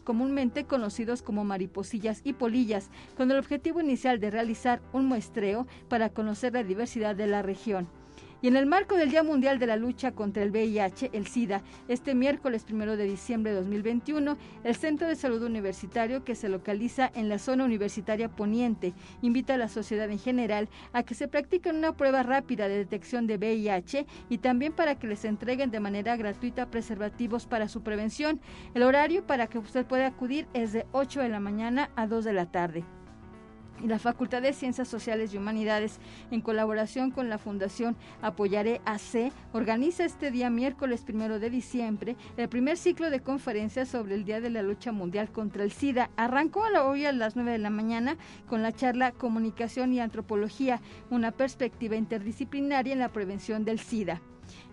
comúnmente 0.00 0.64
conocidos 0.64 1.22
como 1.22 1.44
mariposillas 1.44 2.20
y 2.24 2.32
polillas, 2.34 2.90
con 3.16 3.30
el 3.30 3.38
objetivo 3.38 3.80
inicial 3.80 4.20
de 4.20 4.30
realizar 4.30 4.80
un 4.92 5.06
muestreo 5.06 5.66
para 5.88 6.10
conocer 6.10 6.52
la 6.52 6.64
diversidad 6.64 7.16
de 7.16 7.26
la 7.26 7.42
región. 7.42 7.99
Y 8.42 8.48
en 8.48 8.56
el 8.56 8.64
marco 8.64 8.96
del 8.96 9.10
Día 9.10 9.22
Mundial 9.22 9.58
de 9.58 9.66
la 9.66 9.76
Lucha 9.76 10.12
contra 10.12 10.42
el 10.42 10.50
VIH, 10.50 11.10
el 11.12 11.26
SIDA, 11.26 11.62
este 11.88 12.14
miércoles 12.14 12.64
primero 12.64 12.96
de 12.96 13.04
diciembre 13.04 13.52
de 13.52 13.58
2021, 13.58 14.38
el 14.64 14.76
Centro 14.76 15.08
de 15.08 15.16
Salud 15.16 15.42
Universitario, 15.42 16.24
que 16.24 16.34
se 16.34 16.48
localiza 16.48 17.10
en 17.14 17.28
la 17.28 17.38
zona 17.38 17.66
universitaria 17.66 18.30
poniente, 18.30 18.94
invita 19.20 19.54
a 19.54 19.58
la 19.58 19.68
sociedad 19.68 20.10
en 20.10 20.18
general 20.18 20.70
a 20.94 21.02
que 21.02 21.14
se 21.14 21.28
practique 21.28 21.68
una 21.68 21.96
prueba 21.96 22.22
rápida 22.22 22.66
de 22.66 22.78
detección 22.78 23.26
de 23.26 23.36
VIH 23.36 24.06
y 24.30 24.38
también 24.38 24.72
para 24.72 24.98
que 24.98 25.06
les 25.06 25.26
entreguen 25.26 25.70
de 25.70 25.80
manera 25.80 26.16
gratuita 26.16 26.70
preservativos 26.70 27.46
para 27.46 27.68
su 27.68 27.82
prevención. 27.82 28.40
El 28.72 28.84
horario 28.84 29.26
para 29.26 29.48
que 29.48 29.58
usted 29.58 29.84
pueda 29.84 30.06
acudir 30.06 30.46
es 30.54 30.72
de 30.72 30.86
8 30.92 31.20
de 31.20 31.28
la 31.28 31.40
mañana 31.40 31.90
a 31.94 32.06
2 32.06 32.24
de 32.24 32.32
la 32.32 32.46
tarde 32.50 32.84
y 33.82 33.86
la 33.86 33.98
Facultad 33.98 34.42
de 34.42 34.52
Ciencias 34.52 34.88
Sociales 34.88 35.32
y 35.32 35.38
Humanidades, 35.38 35.98
en 36.30 36.40
colaboración 36.40 37.10
con 37.10 37.28
la 37.28 37.38
Fundación 37.38 37.96
Apoyaré 38.22 38.80
AC, 38.84 39.32
organiza 39.52 40.04
este 40.04 40.30
día 40.30 40.50
miércoles 40.50 41.02
primero 41.02 41.38
de 41.38 41.50
diciembre 41.50 42.16
el 42.36 42.48
primer 42.48 42.76
ciclo 42.76 43.10
de 43.10 43.20
conferencias 43.20 43.88
sobre 43.88 44.14
el 44.14 44.24
Día 44.24 44.40
de 44.40 44.50
la 44.50 44.62
Lucha 44.62 44.92
Mundial 44.92 45.30
contra 45.30 45.64
el 45.64 45.72
SIDA. 45.72 46.10
Arrancó 46.16 46.64
a 46.64 46.70
la 46.70 46.84
hoy 46.84 47.04
a 47.04 47.12
las 47.12 47.36
9 47.36 47.52
de 47.52 47.58
la 47.58 47.70
mañana 47.70 48.16
con 48.46 48.62
la 48.62 48.72
charla 48.72 49.12
Comunicación 49.12 49.92
y 49.92 50.00
Antropología, 50.00 50.80
una 51.10 51.32
perspectiva 51.32 51.96
interdisciplinaria 51.96 52.92
en 52.92 52.98
la 52.98 53.12
prevención 53.12 53.64
del 53.64 53.78
SIDA. 53.80 54.20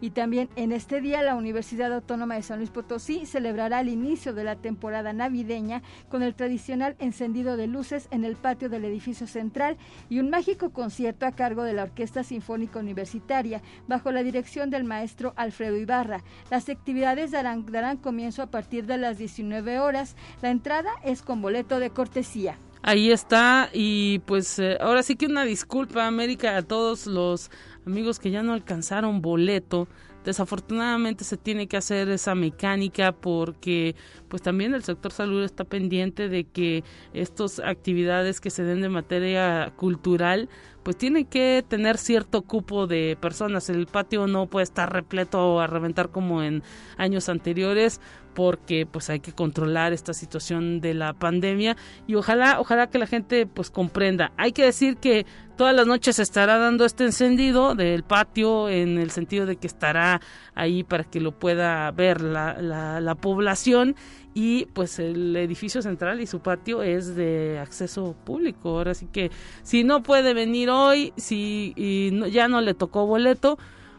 Y 0.02 0.12
también 0.12 0.50
en 0.56 0.72
este 0.72 1.02
día 1.02 1.22
la 1.22 1.36
Universidad 1.36 1.94
Autónoma 1.94 2.36
de 2.36 2.44
San 2.44 2.60
Luis 2.60 2.70
Potosí 2.70 3.26
celebrará 3.26 3.82
el 3.82 3.90
inicio 3.90 4.34
de 4.34 4.44
la 4.44 4.56
temporada 4.56 5.13
navideña 5.13 5.82
con 6.10 6.24
el 6.24 6.36
tradicional 6.36 6.96
encendido 7.00 7.58
de 7.58 7.68
luces 7.68 8.08
en 8.12 8.26
el 8.26 8.36
patio 8.36 8.70
del 8.70 8.86
edificio 8.86 9.28
central 9.28 9.78
y 10.10 10.20
un 10.20 10.30
mágico 10.30 10.72
concierto 10.72 11.26
a 11.26 11.32
cargo 11.32 11.63
de 11.63 11.74
la 11.74 11.84
Orquesta 11.84 12.24
Sinfónica 12.24 12.80
Universitaria 12.80 13.62
bajo 13.88 14.12
la 14.12 14.24
dirección 14.24 14.70
del 14.70 14.84
maestro 14.84 15.34
Alfredo 15.36 15.78
Ibarra. 15.78 16.24
Las 16.50 16.70
actividades 16.70 17.32
darán, 17.32 17.98
comienzo 17.98 18.42
a 18.42 18.48
partir 18.48 18.86
de 18.86 18.98
las 18.98 19.18
19 19.18 19.80
horas. 19.80 20.16
La 20.42 20.50
entrada 20.50 20.92
es 21.04 21.22
con 21.22 21.42
boleto 21.42 21.80
de 21.80 21.90
cortesía. 21.90 22.58
Ahí 22.84 23.12
está 23.12 23.70
y 23.74 24.20
pues 24.20 24.60
eh, 24.60 24.78
ahora 24.80 25.04
sí 25.04 25.16
que 25.16 25.26
una 25.26 25.44
disculpa 25.44 26.08
América 26.08 26.56
a 26.56 26.62
todos 26.62 27.08
los 27.08 27.52
amigos 27.88 28.19
que 28.19 28.32
ya 28.32 28.43
no 28.43 28.54
alcanzaron 28.54 29.21
boleto. 29.21 29.88
Desafortunadamente 30.23 31.23
se 31.23 31.38
tiene 31.38 31.67
que 31.67 31.78
hacer 31.78 32.10
esa 32.10 32.36
mecánica 32.36 33.13
porque 33.13 33.95
pues 34.28 34.41
también 34.41 34.73
el 34.73 34.84
sector 34.84 35.13
salud 35.13 35.41
está 35.41 35.63
pendiente 35.63 36.28
de 36.28 36.43
que 36.43 36.84
estas 37.13 37.60
actividades 37.60 38.41
que 38.41 38.50
se 38.50 38.63
den 38.63 38.82
de 38.82 38.89
materia 38.89 39.71
cultural 39.78 40.50
pues 40.84 40.97
tienen 40.97 41.26
que 41.26 41.63
tener 41.67 41.97
cierto 41.97 42.41
cupo 42.41 42.88
de 42.88 43.17
personas. 43.21 43.69
El 43.69 43.88
patio 43.88 44.28
no 44.28 44.47
puede 44.47 44.65
estar 44.65 44.91
repleto 44.91 45.62
a 45.62 45.67
reventar 45.67 46.10
como 46.10 46.43
en 46.43 46.62
años 46.97 47.30
anteriores 47.30 48.02
porque 48.38 48.86
pues 48.86 49.10
hay 49.10 49.19
que 49.19 49.32
controlar 49.32 49.93
esta 49.93 50.13
situación 50.13 50.80
de 50.80 50.93
la 50.93 51.13
pandemia 51.13 51.76
y 52.06 52.13
ojalá 52.13 52.60
ojalá 52.60 52.86
que 52.86 53.00
la 53.00 53.08
gente 53.08 53.47
pues 53.47 53.71
comprenda. 53.71 54.32
Hay 54.38 54.52
que 54.52 54.63
decir 54.63 54.97
que 54.97 55.26
todas 55.56 55.73
las 55.73 55.88
noches 55.88 56.17
se 56.17 56.21
estará 56.21 56.60
dando 56.60 56.86
este 56.86 57.04
encendido 57.04 57.73
del 57.73 58.04
patio 58.04 58.69
en 58.69 59.00
el 59.00 59.10
sentido 59.10 59.47
de 59.47 59.56
que 59.56 59.65
estará 59.65 60.21
ahí 60.54 60.84
para 60.84 61.04
que 61.04 61.19
lo 61.19 61.32
pueda 61.32 61.89
ver 61.89 62.21
la, 62.21 62.62
la, 62.62 63.02
la 63.02 63.15
población 63.15 63.95
y 64.36 64.67
pues 64.67 65.00
el 65.00 65.36
edificio 65.36 65.82
central 65.82 66.21
y 66.21 66.28
su 66.28 66.39
patio 66.39 66.84
es 66.84 67.15
de 67.15 67.58
acceso 67.58 68.15
público. 68.23 68.69
Ahora 68.69 68.93
sí 68.93 69.08
que 69.12 69.32
si 69.63 69.84
no 69.84 70.04
puede 70.04 70.36
venir 70.36 70.69
hoy, 70.69 71.12
si 71.17 71.73
y 71.76 72.12
ya 72.30 72.47
no 72.47 72.62
le 72.62 72.76
tocó 72.76 73.08
boleto, 73.08 73.58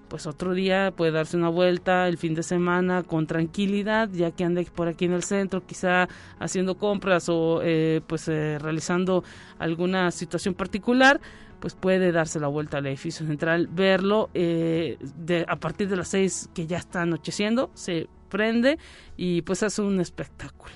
pues 0.08 0.26
otro 0.26 0.54
día 0.54 0.92
puede 0.94 1.12
darse 1.12 1.36
una 1.36 1.48
vuelta 1.48 2.08
el 2.08 2.18
fin 2.18 2.34
de 2.34 2.42
semana 2.42 3.02
con 3.02 3.26
tranquilidad, 3.26 4.08
ya 4.10 4.30
que 4.30 4.44
ande 4.44 4.66
por 4.74 4.88
aquí 4.88 5.04
en 5.04 5.12
el 5.12 5.22
centro, 5.22 5.64
quizá 5.64 6.08
haciendo 6.38 6.76
compras 6.76 7.28
o 7.28 7.60
eh, 7.62 8.00
pues 8.06 8.28
eh, 8.28 8.58
realizando 8.58 9.24
alguna 9.58 10.10
situación 10.10 10.54
particular, 10.54 11.20
pues 11.60 11.74
puede 11.74 12.12
darse 12.12 12.40
la 12.40 12.48
vuelta 12.48 12.78
al 12.78 12.86
edificio 12.86 13.26
central, 13.26 13.68
verlo 13.68 14.30
eh, 14.34 14.96
de, 15.16 15.44
a 15.48 15.56
partir 15.56 15.88
de 15.88 15.96
las 15.96 16.08
seis 16.08 16.48
que 16.54 16.66
ya 16.66 16.78
está 16.78 17.02
anocheciendo, 17.02 17.70
se 17.74 18.08
prende 18.28 18.78
y 19.16 19.42
pues 19.42 19.62
hace 19.62 19.82
un 19.82 20.00
espectáculo. 20.00 20.74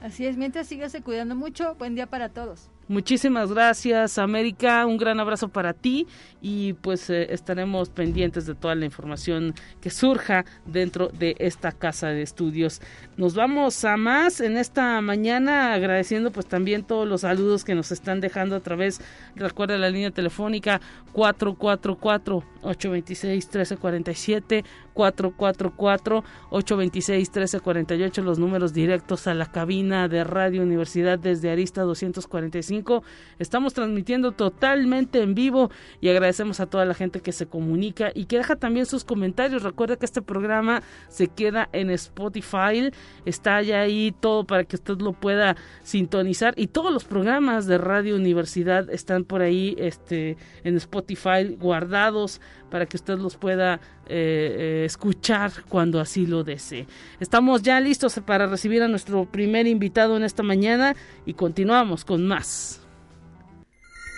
Así 0.00 0.26
es, 0.26 0.36
mientras 0.36 0.66
sígase 0.66 1.02
cuidando 1.02 1.34
mucho, 1.34 1.76
buen 1.76 1.94
día 1.94 2.06
para 2.06 2.28
todos. 2.28 2.70
Muchísimas 2.86 3.50
gracias, 3.50 4.18
América. 4.18 4.84
Un 4.84 4.98
gran 4.98 5.18
abrazo 5.18 5.48
para 5.48 5.72
ti 5.72 6.06
y 6.42 6.74
pues 6.74 7.08
eh, 7.08 7.32
estaremos 7.32 7.88
pendientes 7.88 8.44
de 8.44 8.54
toda 8.54 8.74
la 8.74 8.84
información 8.84 9.54
que 9.80 9.88
surja 9.88 10.44
dentro 10.66 11.08
de 11.08 11.34
esta 11.38 11.72
casa 11.72 12.08
de 12.08 12.20
estudios. 12.20 12.82
Nos 13.16 13.34
vamos 13.34 13.82
a 13.86 13.96
más 13.96 14.42
en 14.42 14.58
esta 14.58 15.00
mañana 15.00 15.72
agradeciendo 15.72 16.30
pues 16.30 16.44
también 16.44 16.84
todos 16.84 17.08
los 17.08 17.22
saludos 17.22 17.64
que 17.64 17.74
nos 17.74 17.90
están 17.90 18.20
dejando 18.20 18.56
a 18.56 18.60
través, 18.60 19.00
recuerda 19.34 19.78
la 19.78 19.88
línea 19.88 20.10
telefónica 20.10 20.82
444 21.12 22.44
826 22.60 23.46
1347 23.46 24.64
444 24.92 26.24
826 26.50 27.28
1348 27.30 28.22
los 28.22 28.38
números 28.38 28.74
directos 28.74 29.26
a 29.26 29.32
la 29.32 29.46
cabina 29.46 30.08
de 30.08 30.22
Radio 30.24 30.62
Universidad 30.62 31.18
desde 31.18 31.50
Arista 31.50 31.80
245 31.82 32.73
55. 32.74 33.04
Estamos 33.38 33.74
transmitiendo 33.74 34.32
totalmente 34.32 35.20
en 35.20 35.34
vivo 35.34 35.70
y 36.00 36.08
agradecemos 36.08 36.60
a 36.60 36.66
toda 36.66 36.84
la 36.84 36.94
gente 36.94 37.20
que 37.20 37.32
se 37.32 37.46
comunica 37.46 38.10
y 38.14 38.26
que 38.26 38.38
deja 38.38 38.56
también 38.56 38.86
sus 38.86 39.04
comentarios. 39.04 39.62
Recuerda 39.62 39.96
que 39.96 40.06
este 40.06 40.22
programa 40.22 40.82
se 41.08 41.28
queda 41.28 41.68
en 41.72 41.90
Spotify, 41.90 42.90
está 43.24 43.60
ya 43.62 43.80
ahí 43.80 44.14
todo 44.20 44.44
para 44.44 44.64
que 44.64 44.76
usted 44.76 44.98
lo 44.98 45.12
pueda 45.12 45.56
sintonizar 45.82 46.54
y 46.56 46.68
todos 46.68 46.92
los 46.92 47.04
programas 47.04 47.66
de 47.66 47.78
Radio 47.78 48.16
Universidad 48.16 48.90
están 48.90 49.24
por 49.24 49.42
ahí 49.42 49.74
este, 49.78 50.36
en 50.62 50.76
Spotify 50.76 51.56
guardados 51.58 52.40
para 52.70 52.86
que 52.86 52.96
usted 52.96 53.18
los 53.18 53.36
pueda 53.36 53.80
eh, 54.06 54.56
eh, 54.58 54.84
escuchar 54.84 55.52
cuando 55.68 56.00
así 56.00 56.26
lo 56.26 56.44
desee. 56.44 56.86
Estamos 57.20 57.62
ya 57.62 57.80
listos 57.80 58.20
para 58.24 58.46
recibir 58.46 58.82
a 58.82 58.88
nuestro 58.88 59.24
primer 59.24 59.66
invitado 59.66 60.16
en 60.16 60.24
esta 60.24 60.42
mañana 60.42 60.94
y 61.26 61.34
continuamos 61.34 62.04
con 62.04 62.26
más. 62.26 62.80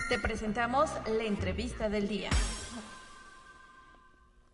Te 0.09 0.19
presentamos 0.19 0.91
la 1.07 1.25
entrevista 1.25 1.89
del 1.89 2.09
día. 2.09 2.31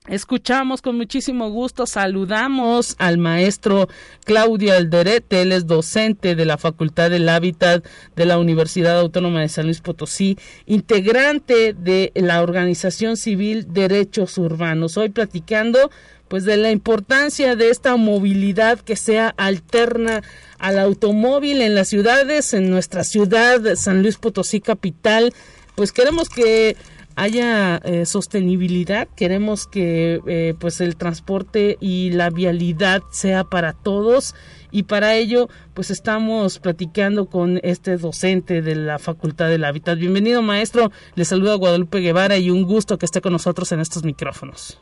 Escuchamos 0.08 0.82
con 0.82 0.96
muchísimo 0.96 1.50
gusto, 1.50 1.86
saludamos 1.86 2.96
al 2.98 3.18
maestro 3.18 3.88
Claudio 4.24 4.74
Alderete, 4.74 5.42
él 5.42 5.52
es 5.52 5.68
docente 5.68 6.34
de 6.34 6.44
la 6.44 6.58
Facultad 6.58 7.08
del 7.08 7.28
Hábitat 7.28 7.84
de 8.16 8.26
la 8.26 8.38
Universidad 8.38 8.98
Autónoma 8.98 9.42
de 9.42 9.48
San 9.48 9.66
Luis 9.66 9.80
Potosí, 9.80 10.36
integrante 10.66 11.72
de 11.72 12.10
la 12.16 12.42
organización 12.42 13.16
civil 13.16 13.72
Derechos 13.72 14.38
Urbanos. 14.38 14.96
Hoy 14.96 15.10
platicando 15.10 15.92
pues 16.26 16.44
de 16.46 16.56
la 16.56 16.72
importancia 16.72 17.54
de 17.54 17.70
esta 17.70 17.94
movilidad 17.94 18.80
que 18.80 18.96
sea 18.96 19.32
alterna 19.36 20.22
al 20.58 20.80
automóvil 20.80 21.62
en 21.62 21.76
las 21.76 21.86
ciudades, 21.86 22.54
en 22.54 22.70
nuestra 22.70 23.04
ciudad 23.04 23.76
San 23.76 24.02
Luis 24.02 24.16
Potosí 24.16 24.60
capital, 24.60 25.32
pues 25.76 25.92
queremos 25.92 26.28
que 26.28 26.76
haya 27.16 27.76
eh, 27.78 28.06
sostenibilidad, 28.06 29.08
queremos 29.16 29.66
que 29.66 30.20
eh, 30.26 30.54
pues 30.58 30.80
el 30.80 30.96
transporte 30.96 31.76
y 31.80 32.10
la 32.10 32.30
vialidad 32.30 33.02
sea 33.10 33.44
para 33.44 33.72
todos 33.72 34.34
y 34.70 34.84
para 34.84 35.14
ello 35.14 35.48
pues 35.74 35.90
estamos 35.90 36.58
platicando 36.58 37.26
con 37.26 37.60
este 37.62 37.96
docente 37.96 38.62
de 38.62 38.74
la 38.74 38.98
Facultad 38.98 39.48
del 39.48 39.64
Hábitat. 39.64 39.98
Bienvenido 39.98 40.42
maestro, 40.42 40.90
le 41.14 41.24
saluda 41.24 41.54
Guadalupe 41.56 41.98
Guevara 42.00 42.38
y 42.38 42.50
un 42.50 42.64
gusto 42.64 42.98
que 42.98 43.06
esté 43.06 43.20
con 43.20 43.32
nosotros 43.32 43.70
en 43.72 43.80
estos 43.80 44.04
micrófonos. 44.04 44.80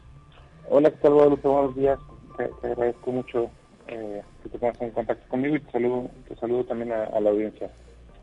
Hola, 0.69 0.91
¿qué 0.91 0.97
tal 0.99 1.15
Guadalupe? 1.15 1.49
Buenos 1.49 1.75
días, 1.75 1.99
te, 2.37 2.45
agradezco 2.67 3.13
mucho 3.13 3.51
eh, 3.89 4.23
que 4.43 4.49
te 4.49 4.59
pongas 4.59 4.81
en 4.81 4.91
contacto 4.91 5.29
conmigo 5.29 5.57
y 5.57 5.61
te 5.61 5.73
saludo, 5.73 6.11
te 6.29 6.37
saludo 6.37 6.65
también 6.65 6.93
a 6.93 7.21
la 7.21 7.31
audiencia 7.31 7.71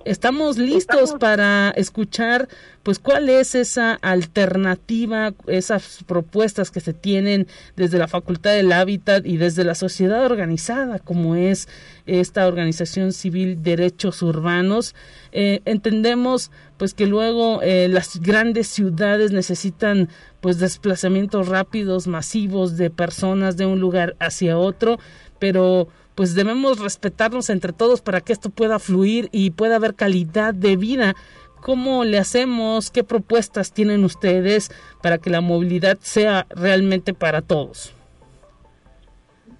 estamos 0.10 0.58
listos 0.58 1.13
para 1.20 1.70
escuchar 1.72 2.48
pues 2.84 3.00
cuál 3.00 3.28
es 3.28 3.54
esa 3.56 3.93
alternativa, 3.96 5.34
esas 5.48 6.04
propuestas 6.06 6.72
que 6.72 6.80
se 6.80 6.93
tienen 6.93 7.48
desde 7.76 7.98
la 7.98 8.08
Facultad 8.08 8.52
del 8.52 8.72
Hábitat 8.72 9.26
y 9.26 9.38
desde 9.38 9.63
la 9.63 9.76
sociedad 9.76 10.26
organizada 10.26 11.00
como 11.00 11.36
es 11.36 11.67
esta 12.06 12.48
organización 12.48 13.12
civil 13.12 13.62
Derechos 13.62 14.22
Urbanos. 14.22 14.96
Eh, 15.34 15.62
entendemos 15.65 16.52
pues 16.78 16.93
que 16.93 17.08
luego 17.08 17.62
eh, 17.62 17.88
las 17.89 18.22
grandes 18.22 18.67
ciudades 18.67 19.32
necesitan 19.32 20.10
pues 20.39 20.60
desplazamientos 20.60 21.48
rápidos, 21.48 22.08
masivos 22.08 22.78
de 22.78 22.89
personas 22.89 23.58
de 23.58 23.65
un 23.65 23.80
lugar 23.80 24.15
hacia 24.20 24.58
otro, 24.58 24.98
pero 25.39 25.89
pues 26.17 26.34
debemos 26.34 26.80
respetarnos 26.80 27.51
entre 27.51 27.73
todos 27.73 28.01
para 28.01 28.21
que 28.21 28.34
esto 28.34 28.49
pueda 28.49 28.80
fluir 28.80 29.30
y 29.32 29.51
pueda 29.51 29.75
haber 29.75 29.93
calidad 29.93 30.51
de 30.51 30.75
vida. 30.75 31.13
¿Cómo 31.62 32.06
le 32.06 32.17
hacemos? 32.17 32.89
¿Qué 32.89 33.03
propuestas 33.03 33.71
tienen 33.71 34.03
ustedes 34.03 34.71
para 35.03 35.19
que 35.19 35.30
la 35.30 35.41
movilidad 35.41 35.99
sea 36.01 36.47
realmente 36.49 37.13
para 37.13 37.43
todos? 37.43 37.93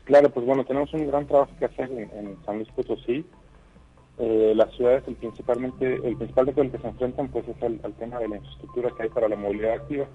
Claro, 0.06 0.32
pues 0.32 0.48
bueno, 0.48 0.66
tenemos 0.66 0.92
un 0.96 1.06
gran 1.06 1.28
trabajo 1.28 1.52
que 1.60 1.66
hacer 1.66 1.92
en, 1.92 2.38
San 2.44 2.56
Luis 2.56 2.70
Potosí. 2.70 3.24
Eh, 4.18 4.54
las 4.56 4.74
ciudades, 4.74 5.04
el, 5.06 5.14
principalmente, 5.14 5.94
el 6.04 6.18
principal 6.18 6.48
reto 6.48 6.62
al 6.62 6.72
que 6.72 6.80
se 6.80 6.88
enfrentan 6.88 7.28
pues 7.28 7.48
es 7.48 7.62
el, 7.62 7.80
tema 8.00 8.18
de 8.18 8.30
la 8.30 8.38
infraestructura 8.38 8.90
que 8.98 9.04
hay 9.04 9.10
para 9.10 9.30
la 9.30 9.36
movilidad 9.36 9.74
activa. 9.74 10.08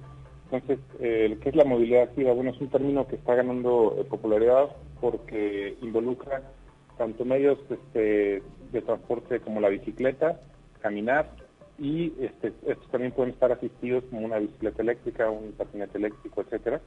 Entonces, 0.52 0.84
eh, 1.00 1.38
¿qué 1.40 1.48
es 1.48 1.56
la 1.56 1.64
movilidad 1.64 2.02
activa? 2.02 2.34
Bueno, 2.34 2.50
es 2.50 2.60
un 2.60 2.68
término 2.68 3.08
que 3.08 3.16
está 3.16 3.34
ganando 3.34 3.96
eh, 3.98 4.04
popularidad 4.04 4.68
porque 5.00 5.78
involucra 5.80 6.42
tanto 6.98 7.24
medios 7.24 7.58
este, 7.70 8.42
de 8.70 8.82
transporte 8.82 9.40
como 9.40 9.62
la 9.62 9.70
bicicleta, 9.70 10.38
caminar, 10.82 11.30
y 11.78 12.12
este, 12.20 12.52
estos 12.66 12.86
también 12.90 13.12
pueden 13.12 13.32
estar 13.32 13.50
asistidos 13.50 14.04
como 14.10 14.26
una 14.26 14.38
bicicleta 14.38 14.82
eléctrica, 14.82 15.30
un 15.30 15.52
patinete 15.52 15.96
eléctrico, 15.96 16.42
etcétera. 16.42 16.82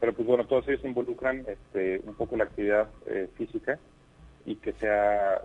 Pero 0.00 0.12
pues 0.12 0.26
bueno, 0.26 0.44
todos 0.48 0.66
ellos 0.66 0.84
involucran 0.84 1.46
este, 1.46 2.02
un 2.04 2.14
poco 2.16 2.36
la 2.36 2.44
actividad 2.44 2.88
eh, 3.06 3.28
física 3.36 3.78
y 4.44 4.56
que 4.56 4.72
sea 4.72 5.42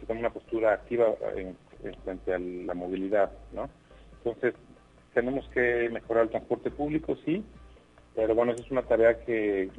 se 0.00 0.06
tome 0.06 0.20
una 0.20 0.30
postura 0.30 0.72
activa 0.72 1.08
en, 1.36 1.56
frente 2.04 2.32
a 2.32 2.38
la 2.38 2.72
movilidad, 2.72 3.32
¿no? 3.52 3.68
Entonces, 4.18 4.54
tenemos 5.16 5.48
que 5.48 5.88
mejorar 5.90 6.24
el 6.24 6.28
transporte 6.28 6.70
público, 6.70 7.16
sí, 7.24 7.42
pero 8.14 8.34
bueno, 8.34 8.52
esa 8.52 8.62
es 8.62 8.70
una 8.70 8.82
tarea 8.82 9.18
que, 9.24 9.70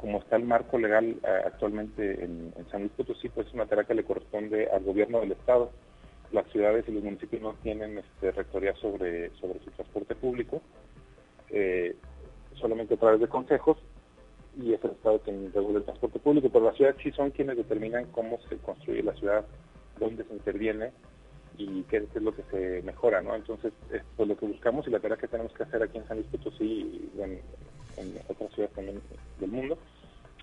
como 0.00 0.20
está 0.20 0.36
el 0.36 0.44
marco 0.44 0.78
legal 0.78 1.16
eh, 1.24 1.42
actualmente 1.44 2.22
en, 2.22 2.54
San 2.70 2.82
Luis 2.82 2.92
Potosí, 2.92 3.28
pues 3.30 3.48
es 3.48 3.54
una 3.54 3.66
tarea 3.66 3.82
que 3.82 3.94
le 3.96 4.04
corresponde 4.04 4.68
al 4.70 4.84
gobierno 4.84 5.18
del 5.18 5.32
Estado. 5.32 5.72
Las 6.30 6.46
ciudades 6.52 6.84
y 6.86 6.92
los 6.92 7.02
municipios 7.02 7.42
no 7.42 7.54
tienen 7.64 7.98
este, 7.98 8.30
rectoría 8.30 8.76
sobre, 8.76 9.30
sobre 9.40 9.58
su 9.58 9.72
transporte 9.72 10.14
público, 10.14 10.62
eh, 11.50 11.96
solamente 12.54 12.94
a 12.94 12.98
través 12.98 13.18
de 13.18 13.26
consejos, 13.26 13.78
y 14.56 14.72
es 14.72 14.84
el 14.84 14.92
Estado 14.92 15.18
quien 15.18 15.52
regula 15.52 15.78
el 15.80 15.84
transporte 15.84 16.20
público, 16.20 16.48
pero 16.52 16.66
las 16.66 16.76
ciudades 16.76 17.02
sí 17.02 17.10
son 17.10 17.32
quienes 17.32 17.56
determinan 17.56 18.06
cómo 18.12 18.38
se 18.48 18.56
construye 18.58 19.02
la 19.02 19.14
ciudad, 19.14 19.44
dónde 19.98 20.22
se 20.22 20.32
interviene, 20.32 20.92
y 21.58 21.82
qué, 21.84 21.98
es 21.98 22.22
lo 22.22 22.34
que 22.34 22.42
se 22.50 22.82
mejora, 22.82 23.22
¿no? 23.22 23.34
Entonces, 23.34 23.72
pues 24.16 24.28
lo 24.28 24.36
que 24.36 24.46
buscamos 24.46 24.86
y 24.86 24.90
la 24.90 25.00
tarea 25.00 25.16
que 25.16 25.28
tenemos 25.28 25.52
que 25.52 25.62
hacer 25.62 25.82
aquí 25.82 25.98
en 25.98 26.06
San 26.06 26.18
Luis 26.18 26.28
Potosí 26.30 26.64
y 26.64 27.22
en, 27.22 27.40
otras 28.28 28.52
ciudades 28.52 28.74
también 28.74 29.00
del 29.40 29.50
mundo, 29.50 29.78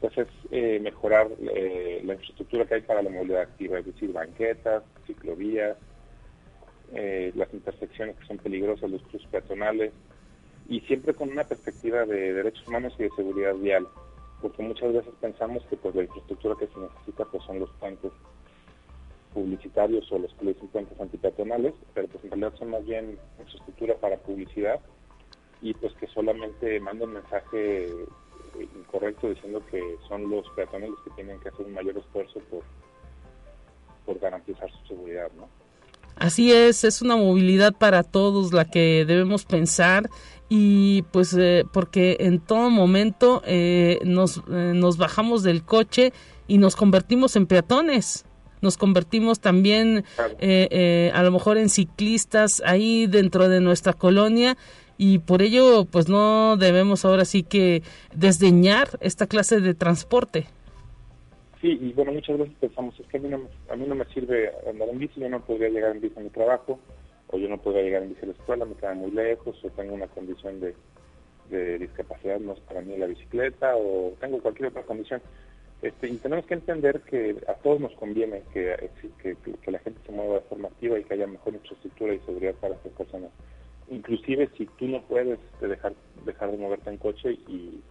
pues 0.01 0.17
es 0.17 0.27
eh, 0.51 0.79
mejorar 0.81 1.27
eh, 1.39 2.01
la 2.03 2.13
infraestructura 2.13 2.65
que 2.65 2.75
hay 2.75 2.81
para 2.81 3.03
la 3.03 3.09
movilidad 3.09 3.41
activa, 3.41 3.79
es 3.79 3.85
decir, 3.85 4.11
banquetas, 4.11 4.83
ciclovías, 5.05 5.77
eh, 6.93 7.31
las 7.35 7.53
intersecciones 7.53 8.17
que 8.17 8.25
son 8.25 8.37
peligrosas, 8.37 8.89
los 8.89 9.03
cruces 9.03 9.27
peatonales, 9.29 9.91
y 10.67 10.79
siempre 10.81 11.13
con 11.13 11.29
una 11.29 11.43
perspectiva 11.43 12.05
de 12.05 12.33
derechos 12.33 12.67
humanos 12.67 12.93
y 12.97 13.03
de 13.03 13.09
seguridad 13.15 13.53
vial, 13.55 13.87
porque 14.41 14.63
muchas 14.63 14.93
veces 14.93 15.13
pensamos 15.21 15.63
que 15.69 15.77
pues 15.77 15.93
la 15.95 16.03
infraestructura 16.03 16.55
que 16.59 16.67
se 16.67 16.79
necesita 16.79 17.25
pues 17.25 17.43
son 17.43 17.59
los 17.59 17.69
puentes 17.79 18.11
publicitarios 19.33 20.09
o 20.11 20.19
los 20.19 20.33
que 20.35 20.45
le 20.45 20.53
dicen 20.53 20.69
puentes 20.69 20.99
antipeatonales, 20.99 21.73
pero 21.93 22.07
pues 22.07 22.23
en 22.23 22.31
realidad 22.31 22.53
son 22.57 22.69
más 22.69 22.85
bien 22.85 23.17
infraestructura 23.39 23.95
para 23.95 24.17
publicidad 24.17 24.79
y 25.61 25.73
pues 25.73 25.93
que 25.93 26.07
solamente 26.07 26.79
manda 26.79 27.05
un 27.05 27.13
mensaje 27.13 27.85
eh, 27.85 28.67
incorrecto 28.75 29.29
diciendo 29.29 29.61
que 29.71 29.81
son 30.07 30.29
los 30.29 30.45
peatones 30.55 30.89
los 30.89 30.99
que 31.01 31.09
tienen 31.11 31.39
que 31.39 31.49
hacer 31.49 31.65
un 31.65 31.73
mayor 31.73 31.97
esfuerzo 31.97 32.39
por, 32.49 32.63
por 34.05 34.19
garantizar 34.19 34.69
su 34.71 34.87
seguridad, 34.87 35.31
¿no? 35.37 35.47
Así 36.15 36.51
es, 36.51 36.83
es 36.83 37.01
una 37.01 37.15
movilidad 37.15 37.73
para 37.73 38.03
todos 38.03 38.53
la 38.53 38.65
que 38.65 39.03
debemos 39.05 39.45
pensar 39.45 40.09
y 40.47 41.01
pues 41.11 41.33
eh, 41.33 41.63
porque 41.73 42.17
en 42.19 42.39
todo 42.39 42.69
momento 42.69 43.41
eh, 43.47 43.99
nos, 44.05 44.47
nos 44.47 44.97
bajamos 44.97 45.41
del 45.41 45.63
coche 45.63 46.13
y 46.47 46.59
nos 46.59 46.75
convertimos 46.75 47.35
en 47.35 47.47
peatones 47.47 48.25
nos 48.63 48.77
convertimos 48.77 49.39
también 49.39 50.05
eh, 50.39 50.67
eh, 50.71 51.11
a 51.13 51.21
lo 51.21 51.31
mejor 51.31 51.57
en 51.57 51.69
ciclistas 51.69 52.63
ahí 52.65 53.05
dentro 53.05 53.49
de 53.49 53.59
nuestra 53.59 53.93
colonia 53.93 54.57
y 54.97 55.19
por 55.19 55.41
ello 55.41 55.85
pues 55.85 56.09
no 56.09 56.57
debemos 56.57 57.05
ahora 57.05 57.25
sí 57.25 57.43
que 57.43 57.83
desdeñar 58.15 58.87
esta 59.01 59.27
clase 59.27 59.59
de 59.59 59.73
transporte. 59.73 60.47
Sí, 61.61 61.77
y 61.81 61.93
bueno, 61.93 62.11
muchas 62.11 62.37
veces 62.37 62.53
pensamos, 62.59 62.99
es 62.99 63.07
que 63.07 63.17
a 63.17 63.19
mí 63.21 63.29
no, 63.29 63.41
a 63.69 63.75
mí 63.75 63.85
no 63.87 63.95
me 63.95 64.05
sirve 64.05 64.51
andar 64.69 64.89
en 64.89 64.99
bici, 64.99 65.21
yo 65.21 65.29
no 65.29 65.39
podría 65.45 65.69
llegar 65.69 65.91
en 65.91 66.01
bici 66.01 66.19
a 66.19 66.23
mi 66.23 66.29
trabajo, 66.29 66.77
o 67.27 67.37
yo 67.37 67.47
no 67.47 67.57
podría 67.57 67.83
llegar 67.83 68.03
en 68.03 68.09
bici 68.09 68.23
a 68.23 68.27
la 68.27 68.33
escuela, 68.33 68.65
me 68.65 68.75
queda 68.75 68.93
muy 68.93 69.11
lejos, 69.11 69.55
o 69.63 69.69
tengo 69.69 69.93
una 69.93 70.07
condición 70.07 70.59
de, 70.59 70.75
de 71.49 71.79
discapacidad, 71.79 72.39
no 72.39 72.51
es 72.51 72.59
para 72.59 72.81
mí 72.81 72.97
la 72.97 73.05
bicicleta, 73.05 73.77
o 73.77 74.13
tengo 74.19 74.41
cualquier 74.41 74.69
otra 74.69 74.83
condición. 74.83 75.21
Este, 75.83 76.07
y 76.07 76.15
tenemos 76.15 76.45
que 76.45 76.53
entender 76.53 77.01
que 77.01 77.35
a 77.45 77.55
todos 77.55 77.81
nos 77.81 77.91
conviene 77.95 78.41
que, 78.53 78.89
que, 79.21 79.71
la 79.71 79.79
gente 79.79 79.99
se 80.05 80.13
mueva 80.13 80.35
de 80.35 80.41
forma 80.47 80.69
activa 80.69 80.97
y 80.97 81.03
que 81.03 81.13
haya 81.13 81.27
mejor 81.27 81.55
infraestructura 81.55 82.13
y 82.13 82.19
seguridad 82.19 82.55
para 82.55 82.75
estas 82.75 82.93
personas. 82.93 83.31
Inclusive 83.89 84.49
si 84.57 84.65
tú 84.77 84.87
no 84.87 85.01
puedes 85.01 85.37
este, 85.37 85.67
dejar, 85.67 85.93
dejar 86.25 86.51
de 86.51 86.57
moverte 86.57 86.89
en 86.89 86.97
coche 86.97 87.33
y 87.49 87.81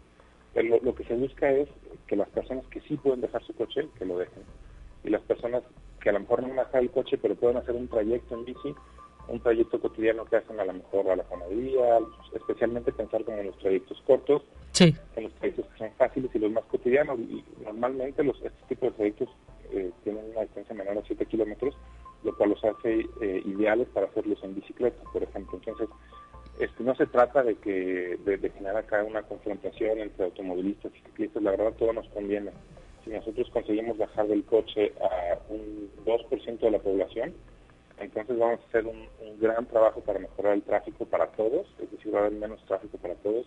lo, 0.55 0.81
lo, 0.81 0.94
que 0.94 1.05
se 1.05 1.14
busca 1.14 1.50
es 1.52 1.68
que 2.07 2.16
las 2.16 2.31
personas 2.31 2.66
que 2.68 2.81
sí 2.81 2.96
pueden 2.96 3.20
dejar 3.20 3.44
su 3.44 3.55
coche, 3.55 3.87
que 3.98 4.07
lo 4.07 4.16
dejen. 4.16 4.42
Y 5.05 5.11
las 5.11 5.20
personas 5.22 5.62
que 6.00 6.09
a 6.09 6.12
lo 6.12 6.20
mejor 6.20 6.40
no 6.40 6.48
van 6.48 6.61
a 6.61 6.64
dejar 6.64 6.83
el 6.83 6.90
coche, 6.90 7.18
pero 7.18 7.35
pueden 7.35 7.59
hacer 7.59 7.74
un 7.74 7.88
trayecto 7.88 8.35
en 8.35 8.46
bici, 8.46 8.74
un 9.28 9.40
trayecto 9.40 9.78
cotidiano 9.78 10.24
que 10.24 10.37
hacen 10.37 10.59
a 10.59 10.64
lo 10.64 10.72
mejor 10.72 11.11
a 11.11 11.16
la 11.16 11.24
panadería, 11.24 11.98
especialmente 12.35 12.90
pensar 12.90 13.22
como 13.24 13.37
en 13.37 13.48
los 13.48 13.59
trayectos 13.59 14.00
cortos, 14.07 14.42
en 14.80 15.24
los 15.24 15.32
trayectos 15.35 15.66
que 15.66 15.78
son 15.78 15.90
fáciles 15.92 16.30
y 16.35 16.38
los 16.38 16.50
más 16.52 16.64
cotidianos. 16.64 17.18
Y 17.20 17.44
normalmente 17.64 18.24
los, 18.24 18.37
este 18.37 18.66
tipo 18.68 18.87
de 18.87 18.92
trayectos 18.92 19.28
eh, 19.72 19.90
tienen 20.04 20.24
una 20.30 20.42
distancia 20.42 20.74
menor 20.74 20.98
a 20.98 21.02
7 21.06 21.24
kilómetros, 21.26 21.76
lo 22.24 22.37
cual 22.37 22.50
los 22.50 22.64
hace 22.64 23.06
eh, 23.20 23.42
ideales 23.44 23.88
para 23.88 24.06
hacerlos 24.06 24.42
en 24.42 24.54
bicicleta, 24.54 25.02
por 25.12 25.22
ejemplo. 25.22 25.58
Entonces, 25.58 25.88
este, 26.58 26.85
no 26.85 26.94
se 26.94 27.06
trata 27.06 27.42
de 27.42 27.56
que 27.56 28.18
de, 28.24 28.50
generar 28.50 28.76
acá 28.76 29.02
una 29.02 29.22
confrontación 29.22 29.98
entre 29.98 30.26
automovilistas 30.26 30.92
y 30.94 31.00
ciclistas, 31.00 31.42
la 31.42 31.52
verdad 31.52 31.72
todo 31.78 31.92
nos 31.92 32.08
conviene. 32.08 32.50
Si 33.04 33.11
nosotros 33.11 33.48
conseguimos 33.50 33.98
bajar 33.98 34.28
del 34.28 34.44
coche 34.44 34.92
a 35.00 35.38
un 35.48 35.90
2% 36.04 36.58
de 36.61 36.70
la 36.70 36.78
población, 36.78 37.35
entonces 37.98 38.38
vamos 38.38 38.61
a 38.61 38.68
hacer 38.68 38.87
un, 38.87 39.11
gran 39.40 39.66
trabajo 39.66 40.00
para 40.02 40.20
mejorar 40.20 40.52
el 40.52 40.62
tráfico 40.62 41.04
para 41.04 41.26
todos, 41.32 41.66
es 41.82 41.90
decir, 41.90 42.14
va 42.14 42.18
a 42.18 42.26
haber 42.26 42.38
menos 42.38 42.64
tráfico 42.66 42.96
para 42.98 43.14
todos, 43.16 43.44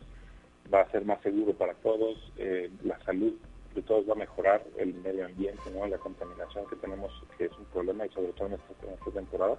va 0.73 0.81
a 0.81 0.91
ser 0.91 1.05
más 1.05 1.21
seguro 1.21 1.53
para 1.53 1.73
todos, 1.75 2.17
eh, 2.37 2.69
la 2.83 2.99
salud 3.03 3.33
de 3.73 3.81
todos 3.81 4.07
va 4.07 4.13
a 4.13 4.17
mejorar, 4.17 4.63
el 4.77 4.93
medio 4.95 5.25
ambiente, 5.25 5.61
¿no? 5.73 5.85
la 5.85 5.97
contaminación 5.97 6.65
que 6.67 6.77
tenemos, 6.77 7.11
que 7.37 7.45
es 7.45 7.51
un 7.57 7.65
problema 7.65 8.05
y 8.05 8.09
sobre 8.09 8.31
todo 8.33 8.47
en 8.47 8.53
esta, 8.53 9.11
temporada, 9.11 9.57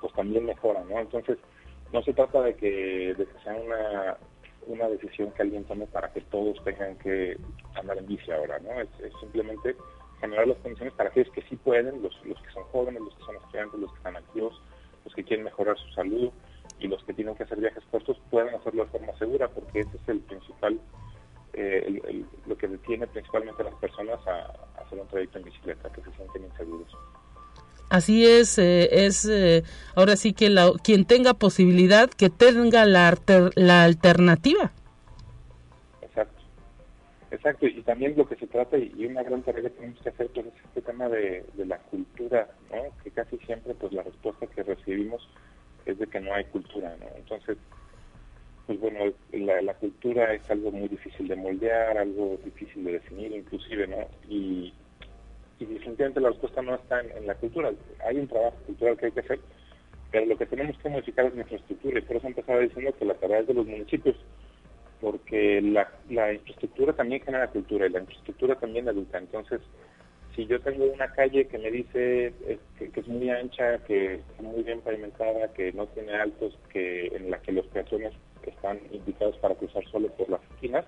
pues 0.00 0.12
también 0.14 0.46
mejora, 0.46 0.82
¿no? 0.84 0.98
Entonces, 0.98 1.38
no 1.92 2.02
se 2.02 2.14
trata 2.14 2.42
de 2.42 2.54
que, 2.54 3.14
de 3.14 3.26
sea 3.44 3.54
una, 3.54 4.16
una 4.66 4.88
decisión 4.88 5.30
que 5.32 5.42
alguien 5.42 5.64
tome 5.64 5.86
para 5.86 6.10
que 6.12 6.22
todos 6.22 6.62
tengan 6.64 6.96
que 6.98 7.36
andar 7.74 7.98
en 7.98 8.06
bici 8.06 8.30
ahora, 8.30 8.58
¿no? 8.60 8.80
Es, 8.80 8.88
simplemente 9.20 9.76
generar 10.20 10.48
las 10.48 10.58
condiciones 10.58 10.94
para 10.94 11.10
aquellos 11.10 11.32
que 11.32 11.42
sí 11.42 11.56
pueden, 11.56 12.02
los, 12.02 12.24
los 12.24 12.40
que 12.42 12.50
son 12.52 12.64
jóvenes, 12.64 13.02
los 13.02 13.14
que 13.14 13.24
son 13.24 13.36
estudiantes, 13.36 13.80
los 13.80 13.90
que 13.90 13.98
están 13.98 14.16
activos, 14.16 14.60
los 15.04 15.14
que 15.14 15.24
quieren 15.24 15.44
mejorar 15.44 15.78
su 15.78 15.88
salud 15.92 16.30
y 16.80 16.88
los 16.88 17.02
que 17.04 17.14
tienen 17.14 17.36
que 17.36 17.44
hacer 17.44 17.58
viajes 17.58 17.84
cortos 17.90 18.20
puedan 18.30 18.54
hacerlo 18.54 18.84
de 18.84 18.90
forma 18.90 19.16
segura, 19.18 19.48
porque 19.48 19.80
ese 19.80 19.96
es 19.96 20.08
el 20.08 20.20
principal, 20.20 20.80
eh, 21.52 22.24
lo 22.46 22.56
que 22.56 22.68
detiene 22.68 23.06
principalmente 23.06 23.62
a 23.62 23.66
las 23.66 23.74
personas 23.74 24.18
a, 24.26 24.78
a 24.78 24.82
hacer 24.84 24.98
un 24.98 25.08
trayecto 25.08 25.38
en 25.38 25.44
bicicleta, 25.44 25.92
que 25.92 26.02
se 26.02 26.12
sienten 26.12 26.44
inseguros. 26.44 26.96
Así 27.90 28.24
es, 28.24 28.56
eh, 28.58 29.04
es 29.04 29.26
eh, 29.26 29.64
ahora 29.96 30.14
sí 30.14 30.32
que 30.32 30.48
la, 30.48 30.70
quien 30.82 31.04
tenga 31.04 31.34
posibilidad, 31.34 32.08
que 32.08 32.30
tenga 32.30 32.86
la, 32.86 33.18
la 33.56 33.82
alternativa. 33.82 34.70
Exacto, 36.00 36.40
exacto, 37.32 37.66
y 37.66 37.82
también 37.82 38.14
lo 38.16 38.28
que 38.28 38.36
se 38.36 38.46
trata, 38.46 38.78
y 38.78 39.04
una 39.04 39.24
gran 39.24 39.42
tarea 39.42 39.62
que 39.62 39.70
tenemos 39.70 40.00
que 40.02 40.08
hacer, 40.10 40.28
pues 40.28 40.46
es 40.46 40.52
este 40.66 40.82
tema 40.82 41.08
de, 41.08 41.44
la 41.56 41.78
cultura, 41.78 42.48
¿no? 42.70 42.94
que 43.02 43.10
casi 43.10 43.36
siempre 43.38 43.74
pues 43.74 43.92
la 43.92 44.04
respuesta 44.04 44.46
que 44.46 44.62
recibimos 44.62 45.28
es 45.86 45.98
de 45.98 46.06
que 46.06 46.20
no 46.20 46.34
hay 46.34 46.44
cultura, 46.44 46.96
¿no? 46.98 47.06
Entonces, 47.16 47.58
pues 48.66 48.78
bueno, 48.80 49.12
la, 49.32 49.62
la 49.62 49.74
cultura 49.74 50.32
es 50.32 50.48
algo 50.50 50.70
muy 50.70 50.88
difícil 50.88 51.28
de 51.28 51.36
moldear, 51.36 51.98
algo 51.98 52.38
difícil 52.44 52.84
de 52.84 52.92
definir 52.92 53.32
inclusive, 53.32 53.86
¿no? 53.86 54.06
Y, 54.28 54.72
y 55.60 55.66
definitivamente 55.66 56.20
la 56.20 56.30
respuesta 56.30 56.62
no 56.62 56.74
está 56.74 57.00
en, 57.00 57.26
la 57.26 57.34
cultura. 57.34 57.70
Hay 58.06 58.16
un 58.16 58.26
trabajo 58.26 58.56
cultural 58.66 58.96
que 58.96 59.06
hay 59.06 59.12
que 59.12 59.20
hacer, 59.20 59.40
pero 60.10 60.26
lo 60.26 60.36
que 60.36 60.46
tenemos 60.46 60.76
que 60.78 60.88
modificar 60.88 61.26
es 61.26 61.34
nuestra 61.34 61.58
estructura 61.58 61.98
y 61.98 62.02
por 62.02 62.16
eso 62.16 62.26
empezaba 62.26 62.60
diciendo 62.60 62.94
que 62.98 63.04
la 63.04 63.14
tarea 63.14 63.40
es 63.40 63.46
de 63.46 63.54
los 63.54 63.66
municipios, 63.66 64.16
porque 65.00 65.60
la, 65.60 66.32
infraestructura 66.32 66.94
también 66.94 67.22
genera 67.22 67.48
cultura 67.48 67.86
y 67.86 67.90
la 67.90 68.00
infraestructura 68.00 68.54
también 68.54 68.88
educa. 68.88 69.18
Entonces, 69.18 69.60
si 70.34 70.46
yo 70.46 70.60
tengo 70.60 70.84
una 70.84 71.10
calle 71.12 71.46
que 71.46 71.58
me 71.58 71.70
dice 71.70 72.32
que, 72.78 73.00
es 73.00 73.08
muy 73.08 73.30
ancha, 73.30 73.78
que 73.84 74.14
está 74.14 74.42
muy 74.42 74.62
bien 74.62 74.80
pavimentada, 74.80 75.52
que 75.52 75.72
no 75.72 75.86
tiene 75.88 76.14
altos, 76.14 76.56
que 76.72 77.06
en 77.08 77.30
la 77.30 77.40
que 77.40 77.52
los 77.52 77.66
peatones 77.66 78.12
están 78.46 78.80
indicados 78.90 79.36
para 79.38 79.54
cruzar 79.54 79.84
solo 79.90 80.08
por 80.08 80.30
las 80.30 80.40
esquinas, 80.52 80.84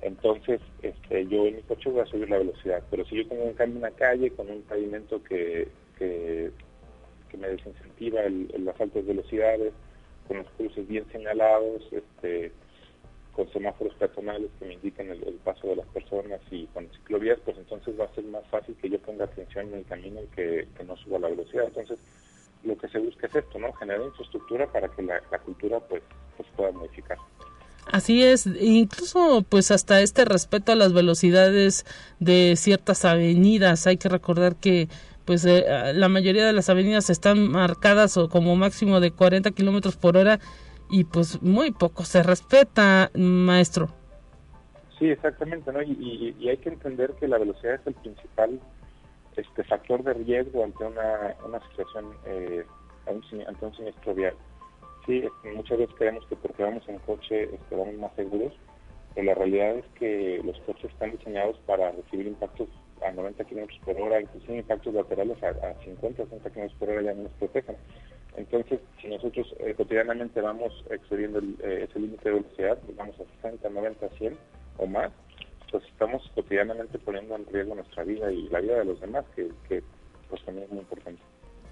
entonces 0.00 0.60
este, 0.82 1.26
yo 1.26 1.46
en 1.46 1.56
mi 1.56 1.62
coche 1.62 1.90
voy 1.90 2.00
a 2.00 2.06
subir 2.06 2.30
la 2.30 2.38
velocidad. 2.38 2.82
Pero 2.90 3.04
si 3.06 3.16
yo 3.16 3.28
tengo 3.28 3.44
un 3.44 3.54
cambio 3.54 3.78
en 3.78 3.84
una 3.84 3.96
calle 3.96 4.30
con 4.30 4.50
un 4.50 4.62
pavimento 4.62 5.22
que, 5.22 5.68
que, 5.98 6.50
me 7.36 7.48
desincentiva 7.48 8.22
las 8.58 8.80
altas 8.80 9.06
velocidades, 9.06 9.72
con 10.26 10.38
los 10.38 10.46
cruces 10.56 10.88
bien 10.88 11.04
señalados, 11.12 11.82
este, 11.92 12.50
con 13.38 13.48
semáforos 13.52 13.94
peatonales 13.94 14.50
que 14.58 14.64
me 14.64 14.74
indiquen 14.74 15.12
el, 15.12 15.38
paso 15.44 15.68
de 15.68 15.76
las 15.76 15.86
personas 15.86 16.40
y 16.50 16.66
con 16.74 16.88
ciclovías, 16.90 17.38
pues 17.44 17.56
entonces 17.56 17.94
va 17.98 18.06
a 18.06 18.14
ser 18.16 18.24
más 18.24 18.44
fácil 18.50 18.74
que 18.82 18.90
yo 18.90 18.98
ponga 18.98 19.26
atención 19.26 19.68
en 19.68 19.74
el 19.74 19.84
camino 19.84 20.20
y 20.20 20.26
que, 20.34 20.66
no 20.84 20.96
suba 20.96 21.20
la 21.20 21.28
velocidad. 21.28 21.66
Entonces, 21.66 22.00
lo 22.64 22.76
que 22.76 22.88
se 22.88 22.98
busca 22.98 23.28
es 23.28 23.36
esto, 23.36 23.60
¿no? 23.60 23.72
Generar 23.74 24.02
infraestructura 24.02 24.66
para 24.66 24.88
que 24.88 25.02
la, 25.02 25.22
la 25.30 25.38
cultura 25.38 25.78
pues, 25.78 26.02
pues 26.36 26.48
pueda 26.56 26.72
modificar. 26.72 27.16
Así 27.92 28.24
es, 28.24 28.46
incluso 28.60 29.44
pues 29.48 29.70
hasta 29.70 30.00
este 30.00 30.24
respeto 30.24 30.72
a 30.72 30.74
las 30.74 30.92
velocidades 30.92 31.86
de 32.18 32.56
ciertas 32.56 33.04
avenidas. 33.04 33.86
Hay 33.86 33.98
que 33.98 34.08
recordar 34.08 34.56
que 34.56 34.88
pues 35.24 35.44
eh, 35.44 35.64
la 35.94 36.08
mayoría 36.08 36.44
de 36.44 36.52
las 36.52 36.70
avenidas 36.70 37.08
están 37.08 37.46
marcadas 37.48 38.16
o 38.16 38.28
como 38.28 38.56
máximo 38.56 38.98
de 38.98 39.12
40 39.12 39.52
kilómetros 39.52 39.94
por 39.94 40.16
hora 40.16 40.40
y 40.90 41.04
pues 41.04 41.42
muy 41.42 41.70
poco 41.70 42.04
se 42.04 42.22
respeta, 42.22 43.10
maestro. 43.14 43.88
Sí, 44.98 45.10
exactamente, 45.10 45.72
¿no? 45.72 45.82
Y, 45.82 46.34
hay 46.48 46.56
que 46.58 46.70
entender 46.70 47.12
que 47.20 47.28
la 47.28 47.38
velocidad 47.38 47.74
es 47.74 47.86
el 47.86 47.94
principal 47.94 48.60
este 49.36 49.62
factor 49.62 50.02
de 50.02 50.14
riesgo 50.14 50.64
ante 50.64 50.84
una, 50.84 51.36
una 51.46 51.60
situación, 51.68 52.06
eh, 52.26 52.66
ante 53.06 53.64
un 53.64 53.74
siniestro 53.76 54.12
vial 54.12 54.34
sí, 55.08 55.24
muchas 55.56 55.78
veces 55.78 55.94
creemos 55.96 56.24
que 56.26 56.36
porque 56.36 56.62
vamos 56.62 56.86
en 56.88 56.98
coche 56.98 57.44
este, 57.44 57.74
vamos 57.74 57.94
más 57.94 58.14
seguros, 58.14 58.52
pero 59.14 59.26
la 59.26 59.34
realidad 59.34 59.76
es 59.76 59.86
que 59.98 60.40
los 60.44 60.56
coches 60.60 60.92
están 60.92 61.10
diseñados 61.12 61.58
para 61.66 61.90
recibir 61.90 62.26
impactos 62.26 62.68
a 63.04 63.10
90 63.10 63.42
kilómetros 63.44 63.80
por 63.84 64.00
hora, 64.00 64.20
incluso 64.20 64.52
impactos 64.52 64.94
laterales 64.94 65.42
a, 65.42 65.74
50 65.82 66.22
o 66.22 66.26
60 66.26 66.50
kilómetros 66.50 66.78
por 66.78 66.90
hora 66.90 67.02
ya 67.02 67.14
no 67.14 67.22
nos 67.24 67.32
protegen. 67.32 67.76
Entonces, 68.38 68.78
si 69.02 69.08
nosotros 69.08 69.52
eh, 69.58 69.74
cotidianamente 69.76 70.40
vamos 70.40 70.72
excediendo 70.90 71.40
eh, 71.40 71.86
ese 71.88 71.98
límite 71.98 72.28
de 72.28 72.36
velocidad, 72.36 72.78
vamos 72.96 73.16
a 73.16 73.24
60, 73.42 73.68
90, 73.68 74.08
100 74.16 74.38
o 74.78 74.86
más, 74.86 75.10
pues 75.72 75.82
estamos 75.84 76.22
cotidianamente 76.36 76.98
poniendo 77.00 77.34
en 77.34 77.46
riesgo 77.46 77.74
nuestra 77.74 78.04
vida 78.04 78.30
y 78.30 78.48
la 78.48 78.60
vida 78.60 78.78
de 78.78 78.84
los 78.84 79.00
demás, 79.00 79.24
que, 79.34 79.50
que 79.68 79.82
pues 80.30 80.42
también 80.44 80.66
es 80.66 80.70
muy 80.70 80.80
importante. 80.80 81.20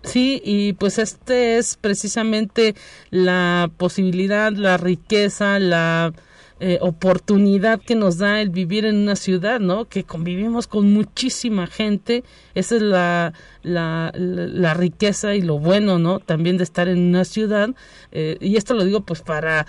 Sí, 0.03 0.41
y 0.45 0.73
pues 0.73 0.99
este 0.99 1.59
es 1.59 1.77
precisamente 1.77 2.75
la 3.11 3.71
posibilidad, 3.77 4.53
la 4.53 4.77
riqueza, 4.77 5.61
la 5.61 6.13
eh, 6.59 6.79
oportunidad 6.81 7.81
que 7.83 7.95
nos 7.95 8.17
da 8.17 8.41
el 8.41 8.49
vivir 8.49 8.87
en 8.87 8.97
una 8.97 9.15
ciudad, 9.15 9.61
¿no? 9.61 9.85
Que 9.85 10.05
convivimos 10.05 10.67
con 10.67 10.91
muchísima 10.91 11.67
gente. 11.67 12.25
Esa 12.55 12.77
es 12.77 12.83
la, 12.83 13.35
la, 13.63 14.11
la, 14.15 14.73
riqueza 14.73 15.35
y 15.35 15.43
lo 15.43 15.59
bueno, 15.59 15.99
¿no? 15.99 16.19
También 16.19 16.57
de 16.57 16.65
estar 16.65 16.89
en 16.89 16.99
una 16.99 17.27
ciudad. 17.27 17.75
Eh, 18.11 18.39
y 18.41 18.57
esto 18.57 18.73
lo 18.73 18.85
digo 18.85 19.03
pues 19.03 19.21
para 19.21 19.67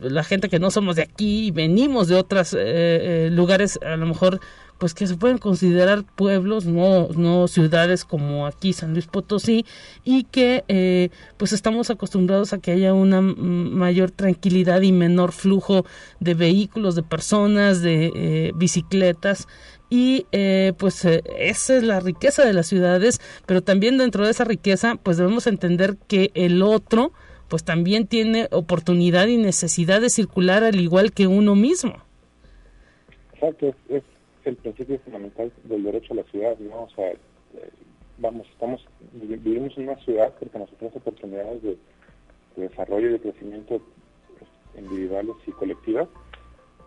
la 0.00 0.24
gente 0.24 0.50
que 0.50 0.58
no 0.58 0.70
somos 0.70 0.96
de 0.96 1.02
aquí 1.02 1.46
y 1.46 1.50
venimos 1.52 2.08
de 2.08 2.16
otros 2.16 2.54
eh, 2.58 3.30
lugares, 3.32 3.78
a 3.82 3.96
lo 3.96 4.04
mejor 4.06 4.40
pues 4.78 4.94
que 4.94 5.06
se 5.06 5.16
pueden 5.16 5.38
considerar 5.38 6.04
pueblos, 6.04 6.66
no, 6.66 7.08
no 7.08 7.48
ciudades 7.48 8.04
como 8.04 8.46
aquí 8.46 8.72
San 8.72 8.92
Luis 8.92 9.06
Potosí, 9.06 9.64
y 10.04 10.24
que 10.24 10.64
eh, 10.68 11.10
pues 11.36 11.52
estamos 11.52 11.90
acostumbrados 11.90 12.52
a 12.52 12.58
que 12.58 12.72
haya 12.72 12.92
una 12.92 13.20
mayor 13.20 14.10
tranquilidad 14.10 14.82
y 14.82 14.92
menor 14.92 15.32
flujo 15.32 15.84
de 16.20 16.34
vehículos, 16.34 16.94
de 16.94 17.02
personas, 17.02 17.80
de 17.82 18.12
eh, 18.14 18.52
bicicletas 18.54 19.48
y 19.88 20.26
eh, 20.32 20.72
pues 20.78 21.04
esa 21.04 21.76
es 21.76 21.82
la 21.82 22.00
riqueza 22.00 22.44
de 22.44 22.52
las 22.52 22.66
ciudades, 22.66 23.20
pero 23.46 23.62
también 23.62 23.98
dentro 23.98 24.24
de 24.24 24.32
esa 24.32 24.44
riqueza 24.44 24.96
pues 25.02 25.16
debemos 25.16 25.46
entender 25.46 25.96
que 26.08 26.32
el 26.34 26.62
otro 26.62 27.12
pues 27.48 27.62
también 27.64 28.08
tiene 28.08 28.48
oportunidad 28.50 29.28
y 29.28 29.36
necesidad 29.36 30.00
de 30.00 30.10
circular 30.10 30.64
al 30.64 30.80
igual 30.80 31.12
que 31.12 31.28
uno 31.28 31.54
mismo. 31.54 31.94
Exacto, 33.34 33.74
es 33.88 34.02
el 34.50 34.56
principio 34.56 34.98
fundamental 35.00 35.52
del 35.64 35.84
derecho 35.84 36.12
a 36.12 36.16
la 36.16 36.24
ciudad, 36.24 36.58
¿no? 36.58 36.84
O 36.84 36.90
sea, 36.90 37.10
eh, 37.10 37.18
vamos, 38.18 38.46
estamos, 38.48 38.84
vivimos 39.12 39.76
en 39.76 39.88
una 39.88 39.96
ciudad 40.04 40.34
porque 40.38 40.58
nos 40.58 40.72
ofrece 40.72 40.98
oportunidades 40.98 41.62
de, 41.62 41.76
desarrollo 42.56 43.08
y 43.08 43.12
de 43.12 43.20
crecimiento 43.20 43.82
pues, 44.38 44.50
individuales 44.82 45.36
y 45.46 45.50
colectivas, 45.52 46.08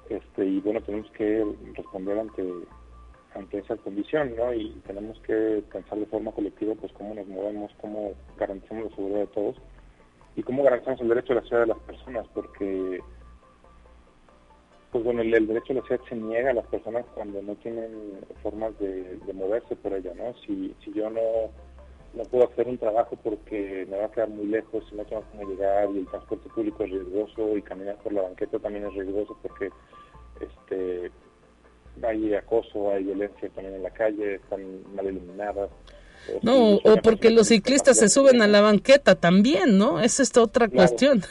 este, 0.09 0.43
y 0.43 0.59
bueno, 0.61 0.81
tenemos 0.81 1.11
que 1.11 1.45
responder 1.75 2.17
ante 2.17 2.43
ante 3.35 3.59
esa 3.59 3.75
condición, 3.77 4.35
¿no? 4.35 4.53
Y 4.53 4.71
tenemos 4.87 5.19
que 5.19 5.63
pensar 5.71 5.99
de 5.99 6.05
forma 6.07 6.31
colectiva, 6.31 6.73
pues 6.75 6.91
cómo 6.93 7.13
nos 7.13 7.27
movemos, 7.27 7.71
cómo 7.79 8.13
garantizamos 8.37 8.89
la 8.89 8.95
seguridad 8.95 9.19
de 9.19 9.27
todos 9.27 9.55
y 10.35 10.43
cómo 10.43 10.63
garantizamos 10.63 11.01
el 11.01 11.09
derecho 11.09 11.33
a 11.33 11.35
la 11.37 11.41
ciudad 11.43 11.61
de 11.61 11.67
las 11.67 11.79
personas, 11.79 12.27
porque 12.33 12.99
pues 14.91 15.03
bueno, 15.03 15.21
el, 15.21 15.47
derecho 15.47 15.73
a 15.73 15.75
la 15.77 15.81
ciudad 15.83 16.01
se 16.09 16.15
niega 16.15 16.51
a 16.51 16.55
las 16.55 16.65
personas 16.67 17.05
cuando 17.13 17.41
no 17.41 17.55
tienen 17.55 18.19
formas 18.41 18.77
de, 18.79 19.19
moverse 19.33 19.75
por 19.75 19.93
ella, 19.93 20.13
¿no? 20.15 20.33
Si, 20.45 20.73
si 20.83 20.91
yo 20.93 21.09
no 21.09 21.21
no 22.13 22.23
puedo 22.23 22.49
hacer 22.49 22.67
un 22.67 22.77
trabajo 22.77 23.17
porque 23.23 23.85
me 23.89 23.97
va 23.97 24.05
a 24.05 24.11
quedar 24.11 24.29
muy 24.29 24.47
lejos 24.47 24.83
y 24.91 24.95
no 24.95 25.05
tengo 25.05 25.23
cómo 25.31 25.47
llegar 25.47 25.89
y 25.93 25.99
el 25.99 26.07
transporte 26.07 26.49
público 26.49 26.83
es 26.83 26.89
riesgoso 26.89 27.55
y 27.55 27.61
caminar 27.61 27.97
por 27.97 28.13
la 28.13 28.23
banqueta 28.23 28.57
también 28.57 28.87
es 28.87 28.93
riesgoso 28.93 29.37
porque 29.41 29.69
este 30.41 31.11
hay 32.01 32.33
acoso, 32.33 32.91
hay 32.91 33.03
violencia 33.03 33.49
también 33.49 33.75
en 33.75 33.83
la 33.83 33.91
calle, 33.91 34.35
están 34.35 34.95
mal 34.95 35.05
iluminadas. 35.05 35.69
No, 36.41 36.75
o 36.75 36.97
porque 37.03 37.29
los 37.29 37.47
ciclistas 37.47 37.97
se 37.97 38.09
suben 38.09 38.41
a 38.41 38.47
la 38.47 38.61
banqueta 38.61 39.15
también, 39.15 39.77
¿no? 39.77 39.99
Esa 39.99 40.23
es 40.23 40.35
otra 40.37 40.67
cuestión. 40.67 41.23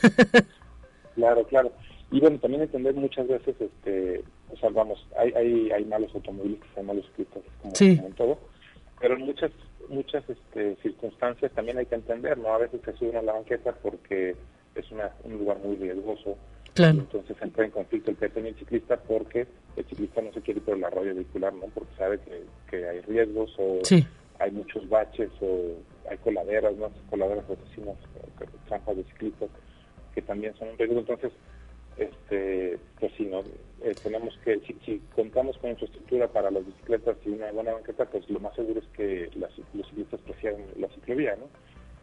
claro, 1.14 1.44
claro. 1.46 1.72
Y 2.10 2.20
bueno, 2.20 2.38
también 2.38 2.62
entender 2.62 2.94
muchas 2.94 3.28
veces, 3.28 3.54
este, 3.60 4.22
o 4.50 4.56
sea, 4.56 4.70
vamos, 4.70 5.06
hay, 5.18 5.32
hay, 5.32 5.70
hay 5.70 5.84
malos 5.84 6.14
automovilistas, 6.14 6.68
hay 6.76 6.84
malos 6.84 7.04
ciclistas, 7.08 7.42
como, 7.60 7.74
como 7.74 8.08
en 8.08 8.14
todo, 8.14 8.38
pero 9.00 9.14
en 9.14 9.26
muchas 9.26 9.50
muchas 9.88 10.28
este, 10.28 10.76
circunstancias 10.82 11.50
también 11.52 11.78
hay 11.78 11.86
que 11.86 11.94
entender, 11.94 12.38
¿no? 12.38 12.48
A 12.48 12.58
veces 12.58 12.80
se 12.84 12.92
suben 12.96 13.16
a 13.16 13.22
la 13.22 13.32
banqueta 13.32 13.72
porque 13.82 14.36
es 14.74 14.90
una, 14.90 15.10
un 15.24 15.38
lugar 15.38 15.58
muy 15.58 15.76
riesgoso. 15.76 16.36
Claro. 16.74 16.98
entonces 17.00 17.36
entra 17.40 17.64
en 17.64 17.72
conflicto 17.72 18.12
el 18.12 18.16
peatón 18.16 18.44
y 18.44 18.50
el 18.50 18.54
ciclista 18.54 18.96
porque 18.98 19.48
el 19.74 19.84
ciclista 19.86 20.22
no 20.22 20.32
se 20.32 20.40
quiere 20.42 20.60
ir 20.60 20.64
por 20.64 20.76
el 20.76 20.84
arroyo 20.84 21.12
vehicular, 21.12 21.52
¿no? 21.52 21.66
Porque 21.74 21.90
sabe 21.96 22.20
que, 22.20 22.44
que 22.70 22.88
hay 22.88 23.00
riesgos 23.00 23.52
o 23.58 23.80
hay 24.38 24.50
muchos 24.52 24.88
baches 24.88 25.30
o 25.40 25.72
hay 26.08 26.18
coladeras, 26.18 26.76
¿no? 26.76 26.88
Coladeras 27.10 27.44
asesinas, 27.50 27.96
trampas 28.68 28.96
de 28.96 29.04
ciclistas 29.04 29.48
que 30.14 30.22
también 30.22 30.54
son 30.56 30.68
un 30.68 30.78
riesgo. 30.78 31.00
Entonces, 31.00 31.32
este, 31.98 32.78
pues 32.98 33.12
sí, 33.16 33.26
¿no? 33.26 33.40
Eh, 33.82 33.94
tenemos 34.02 34.36
que, 34.44 34.60
si, 34.84 35.00
contamos 35.14 35.56
con 35.58 35.70
infraestructura 35.70 36.28
para 36.28 36.50
las 36.50 36.66
bicicletas 36.66 37.16
y 37.24 37.30
una 37.30 37.52
buena 37.52 37.74
banqueta, 37.74 38.06
pues 38.06 38.28
lo 38.28 38.40
más 38.40 38.54
seguro 38.54 38.80
es 38.80 38.86
que 38.88 39.30
las, 39.36 39.50
los 39.74 39.86
ciclistas 39.88 40.20
prefieran 40.22 40.62
la 40.76 40.88
ciclovía, 40.88 41.36
¿no? 41.36 41.48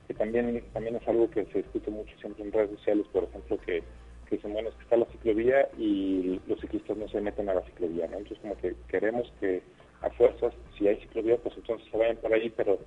Que 0.07 0.13
también, 0.13 0.63
también 0.73 0.95
es 0.95 1.07
algo 1.07 1.29
que 1.29 1.45
se 1.45 1.63
discute 1.63 1.91
mucho 1.91 2.17
siempre 2.19 2.43
en 2.43 2.51
redes 2.51 2.71
sociales, 2.71 3.05
por 3.11 3.23
ejemplo, 3.23 3.57
que, 3.65 3.83
que 4.29 4.35
dicen, 4.35 4.53
bueno, 4.53 4.69
es 4.69 4.75
que 4.75 4.83
está 4.83 4.97
la 4.97 5.05
ciclovía 5.07 5.67
y 5.77 6.39
los 6.47 6.59
ciclistas 6.61 6.97
no 6.97 7.07
se 7.09 7.21
meten 7.21 7.49
a 7.49 7.55
la 7.55 7.61
ciclovía, 7.63 8.07
¿no? 8.07 8.17
Entonces 8.17 8.39
como 8.39 8.57
que 8.57 8.75
queremos 8.87 9.31
que 9.39 9.61
a 10.01 10.09
fuerzas, 10.11 10.53
si 10.77 10.87
hay 10.87 10.97
ciclovía, 10.97 11.37
pues 11.37 11.55
entonces 11.57 11.87
se 11.89 11.97
vayan 11.97 12.17
por 12.17 12.33
ahí, 12.33 12.51
pero 12.55 12.79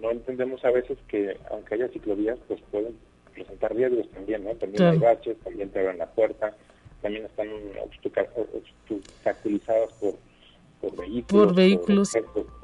no 0.00 0.10
entendemos 0.10 0.64
a 0.64 0.70
veces 0.70 0.98
que 1.08 1.36
aunque 1.50 1.74
haya 1.74 1.88
ciclovías, 1.88 2.38
pues 2.48 2.60
pueden 2.70 2.96
presentar 3.36 3.74
riesgos 3.74 4.10
también, 4.10 4.44
¿no? 4.44 4.54
También 4.54 4.82
hay 4.84 4.98
baches, 4.98 5.36
también 5.44 5.68
te 5.70 5.80
abren 5.80 5.98
la 5.98 6.06
puerta, 6.06 6.56
también 7.02 7.26
están 7.26 7.48
obstaculizadas 8.88 9.92
por, 10.00 10.14
por 10.80 10.96
vehículos. 10.96 11.46
Por 11.46 11.54
vehículos. 11.54 12.12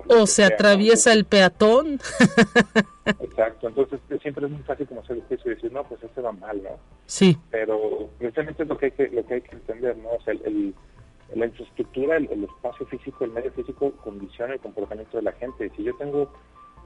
o 0.08 0.26
se 0.26 0.44
atraviesa 0.44 1.12
el 1.12 1.26
peatón. 1.26 2.00
Exacto, 3.20 3.68
entonces 3.68 4.00
siempre 4.22 4.46
es 4.46 4.52
muy 4.52 4.62
fácil 4.62 4.86
como 4.86 5.02
hacer 5.02 5.16
el 5.16 5.22
juicio 5.24 5.52
y 5.52 5.54
decir, 5.54 5.72
no, 5.72 5.84
pues 5.84 6.02
ese 6.02 6.20
va 6.20 6.32
mal, 6.32 6.62
¿no? 6.62 6.78
Sí. 7.06 7.36
Pero 7.50 8.08
precisamente 8.18 8.62
es 8.62 8.68
lo 8.68 8.78
que 8.78 8.86
hay 8.86 8.92
que, 8.92 9.08
lo 9.08 9.26
que, 9.26 9.34
hay 9.34 9.40
que 9.42 9.56
entender, 9.56 9.96
¿no? 9.98 10.10
O 10.10 10.22
sea, 10.22 10.32
el, 10.32 10.74
la 11.34 11.46
infraestructura, 11.46 12.16
el, 12.16 12.30
el, 12.30 12.44
espacio 12.44 12.86
físico, 12.86 13.24
el 13.24 13.32
medio 13.32 13.52
físico 13.52 13.92
condiciona 14.02 14.54
el 14.54 14.60
comportamiento 14.60 15.18
de 15.18 15.24
la 15.24 15.32
gente. 15.32 15.70
Si 15.76 15.82
yo 15.82 15.94
tengo 15.96 16.32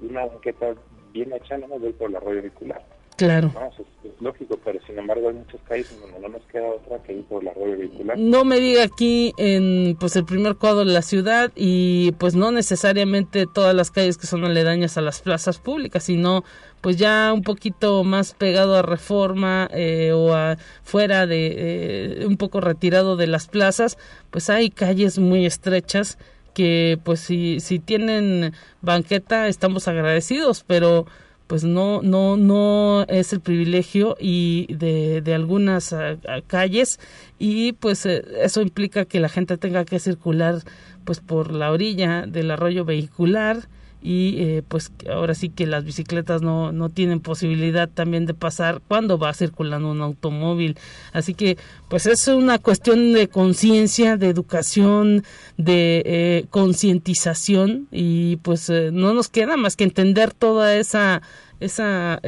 una 0.01 0.27
banqueta 0.27 0.75
bien 1.13 1.33
hecha, 1.33 1.57
no 1.59 1.69
me 1.69 1.79
voy 1.79 1.93
por 1.93 2.11
el 2.11 2.17
arroyo 2.17 2.43
vehicular. 2.43 2.83
Claro. 3.17 3.51
No, 3.55 3.69
es, 3.69 4.21
lógico, 4.21 4.59
pero 4.65 4.79
sin 4.87 4.99
embargo 4.99 5.29
hay 5.29 5.35
muchos 5.35 5.61
calles 5.63 5.91
en 5.93 6.01
donde 6.01 6.21
no 6.21 6.29
nos 6.29 6.43
queda 6.45 6.69
otra 6.69 7.03
que 7.03 7.15
ir 7.15 7.25
por 7.25 7.43
la 7.43 7.53
rueda 7.55 7.77
vehicular. 7.77 8.19
No 8.19 8.45
me 8.45 8.61
diga 8.61 8.85
aquí 8.85 9.33
en 9.39 9.97
pues 9.99 10.17
el 10.17 10.25
primer 10.25 10.57
cuadro 10.57 10.81
de 10.81 10.93
la 10.93 11.03
ciudad 11.03 11.51
y 11.55 12.13
pues 12.13 12.35
no 12.35 12.51
necesariamente 12.51 13.47
todas 13.47 13.75
las 13.75 13.91
calles 13.91 14.19
que 14.19 14.27
son 14.27 14.45
aledañas 14.45 14.99
a 14.99 15.01
las 15.01 15.21
plazas 15.21 15.59
públicas, 15.59 16.05
sino 16.05 16.45
pues 16.83 16.97
ya 16.97 17.33
un 17.33 17.43
poquito 17.43 18.05
más 18.05 18.35
pegado 18.35 18.77
a 18.77 18.83
Reforma 18.83 19.69
eh, 19.73 20.13
o 20.13 20.35
a 20.35 20.57
fuera 20.83 21.27
de 21.27 22.21
eh, 22.23 22.27
un 22.27 22.37
poco 22.37 22.61
retirado 22.61 23.17
de 23.17 23.27
las 23.27 23.49
plazas, 23.49 23.97
pues 24.31 24.51
hay 24.51 24.71
calles 24.71 25.19
muy 25.19 25.47
estrechas 25.47 26.19
que 26.55 26.99
pues 27.03 27.21
si 27.21 27.61
si 27.61 27.79
tienen 27.79 28.53
banqueta 28.83 29.49
estamos 29.49 29.89
agradecidos, 29.89 30.65
pero 30.67 31.07
pues 31.47 31.65
no 31.65 32.03
no 32.03 32.37
no 32.37 33.05
es 33.09 33.33
el 33.33 33.41
privilegio 33.41 34.17
y 34.19 34.67
de, 34.75 35.23
de 35.23 35.35
algunas 35.35 35.93
ah, 35.93 36.17
ah, 36.29 36.41
calles. 36.47 36.99
Y 37.39 37.73
pues 37.73 38.07
eh, 38.07 38.25
eso 38.43 38.63
implica 38.63 39.05
que 39.05 39.21
la 39.21 39.29
gente 39.29 39.57
tenga 39.57 39.85
que 39.85 39.99
circular 40.01 40.63
pues 41.05 41.21
por 41.21 41.53
la 41.53 41.71
orilla 41.71 42.27
del 42.27 42.51
arroyo 42.51 42.85
vehicular 42.85 43.69
y 44.03 44.37
eh, 44.39 44.63
pues 44.67 44.93
ahora 45.11 45.35
sí 45.35 45.49
que 45.49 45.67
las 45.67 45.85
bicicletas 45.85 46.43
no, 46.43 46.71
no 46.73 46.91
tienen 46.91 47.21
posibilidad 47.21 47.89
también 47.89 48.27
de 48.27 48.35
pasar 48.35 48.81
cuando 48.87 49.19
va 49.19 49.35
circulando 49.35 49.91
un 49.91 50.01
automóvil. 50.01 50.79
Así 51.13 51.35
que 51.35 51.57
pues 51.89 52.07
es 52.07 52.29
una 52.29 52.59
cuestión 52.59 53.13
de 53.13 53.29
conciencia, 53.29 54.17
de 54.17 54.29
educación, 54.29 55.23
de 55.57 56.03
eh, 56.05 56.45
concientización 56.51 57.89
y 57.91 58.37
pues 58.37 58.71
eh, 58.71 58.91
no 58.93 59.13
nos 59.13 59.29
queda 59.29 59.57
más 59.57 59.77
que 59.77 59.85
entender 59.85 60.33
toda 60.33 60.77
esa 60.77 61.23
esa 61.59 62.21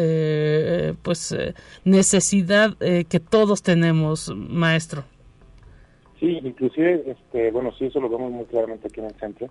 pues 1.02 1.37
necesidad 1.85 2.78
que 2.78 3.20
todos 3.20 3.62
tenemos 3.62 4.33
maestro 4.35 5.04
sí 6.18 6.38
inclusive 6.42 7.04
este 7.07 7.50
bueno 7.50 7.70
sí 7.78 7.85
eso 7.85 8.00
lo 8.00 8.09
vemos 8.09 8.33
muy 8.33 8.46
claramente 8.46 8.88
aquí 8.88 9.00
en 9.00 9.07
el 9.07 9.14
centro 9.16 9.50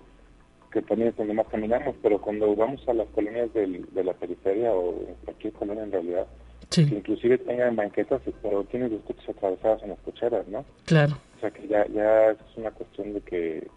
que 0.77 0.87
también 0.87 1.09
es 1.09 1.17
donde 1.17 1.33
más 1.33 1.47
caminamos, 1.47 1.95
pero 2.03 2.21
cuando 2.21 2.55
vamos 2.55 2.87
a 2.87 2.93
las 2.93 3.07
colonias 3.09 3.51
del, 3.53 3.91
de 3.93 4.03
la 4.03 4.13
periferia 4.13 4.71
o 4.71 4.91
en 5.07 5.15
cualquier 5.25 5.53
colonia 5.53 5.83
en 5.83 5.91
realidad, 5.91 6.27
que 6.69 6.81
inclusive 6.81 7.39
tengan 7.39 7.75
banquetas, 7.75 8.21
pero 8.43 8.63
tienen 8.65 8.91
los 8.91 9.01
coches 9.01 9.27
atravesados 9.27 9.81
en 9.81 9.89
las 9.89 9.99
cocheras, 10.01 10.47
¿no? 10.47 10.63
Claro. 10.85 11.17
O 11.37 11.39
sea 11.39 11.49
que 11.49 11.67
ya, 11.67 11.87
ya 11.87 12.31
es 12.31 12.37
una 12.57 12.69
cuestión 12.69 13.13
de 13.13 13.21
que, 13.21 13.67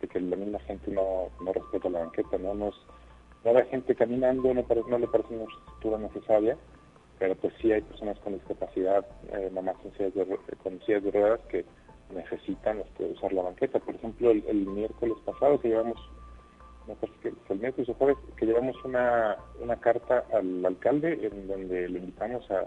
de 0.00 0.08
que 0.08 0.20
la 0.20 0.36
misma 0.36 0.60
gente 0.60 0.92
no, 0.92 1.28
no 1.44 1.52
respeta 1.52 1.88
la 1.88 2.00
banqueta, 2.00 2.38
¿no? 2.38 2.54
Nos, 2.54 2.74
no 3.44 3.56
hay 3.56 3.66
gente 3.66 3.96
caminando, 3.96 4.54
no, 4.54 4.64
no 4.88 4.98
le 4.98 5.08
parece 5.08 5.34
una 5.34 5.44
infraestructura 5.44 5.98
necesaria, 5.98 6.56
pero 7.18 7.34
pues 7.34 7.52
sí 7.60 7.72
hay 7.72 7.80
personas 7.80 8.16
con 8.20 8.34
discapacidad, 8.34 9.04
eh, 9.32 9.50
mamás 9.52 9.76
con 9.78 9.90
sillas, 9.94 10.14
de, 10.14 10.38
con 10.62 10.80
sillas 10.86 11.02
de 11.02 11.10
ruedas 11.10 11.40
que 11.48 11.64
necesitan 12.14 12.78
este, 12.78 13.06
usar 13.06 13.32
la 13.32 13.42
banqueta. 13.42 13.80
Por 13.80 13.96
ejemplo, 13.96 14.30
el, 14.30 14.44
el 14.46 14.66
miércoles 14.66 15.16
pasado 15.24 15.58
que 15.58 15.68
llevamos 15.68 15.98
me 16.86 16.94
parece 16.96 17.18
que 17.20 17.52
el 17.52 17.60
miércoles 17.60 17.88
o 17.88 17.94
jueves, 17.94 18.16
que 18.36 18.46
llevamos 18.46 18.76
una, 18.84 19.36
una 19.60 19.76
carta 19.76 20.24
al 20.32 20.64
alcalde 20.64 21.18
en 21.22 21.48
donde 21.48 21.88
le 21.88 21.98
invitamos 21.98 22.44
a, 22.50 22.66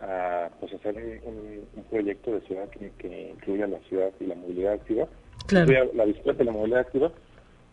a 0.00 0.50
pues 0.60 0.72
hacer 0.74 0.94
un, 1.24 1.66
un, 1.74 1.84
proyecto 1.84 2.32
de 2.32 2.40
ciudad 2.42 2.68
que, 2.70 2.90
que, 2.98 3.30
incluya 3.30 3.66
la 3.66 3.78
ciudad 3.88 4.10
y 4.20 4.26
la 4.26 4.34
movilidad 4.34 4.74
activa, 4.74 5.08
claro. 5.46 5.90
la 5.94 6.04
bicicleta 6.04 6.42
y 6.42 6.46
la 6.46 6.52
movilidad 6.52 6.80
activa. 6.80 7.12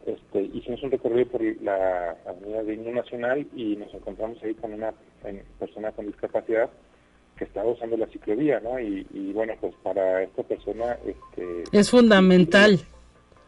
Este, 0.06 0.42
hicimos 0.42 0.84
un 0.84 0.92
recorrido 0.92 1.28
por 1.28 1.42
la 1.62 2.18
avenida 2.28 2.64
de 2.64 2.74
Himno 2.74 2.92
Nacional 2.92 3.48
y 3.56 3.78
nos 3.78 3.94
encontramos 3.94 4.38
ahí 4.44 4.54
con 4.56 4.74
una 4.74 4.94
persona 5.60 5.92
con 5.94 6.08
discapacidad 6.08 6.70
que 7.38 7.46
estaba 7.46 7.72
usando 7.72 7.96
la 7.96 8.08
ciclovía, 8.08 8.60
¿no? 8.60 8.80
Y, 8.80 9.08
y 9.14 9.32
bueno, 9.32 9.54
pues 9.62 9.74
para 9.82 10.24
esta 10.24 10.44
persona... 10.44 10.98
Este, 11.06 11.64
es 11.72 11.90
fundamental. 11.90 12.80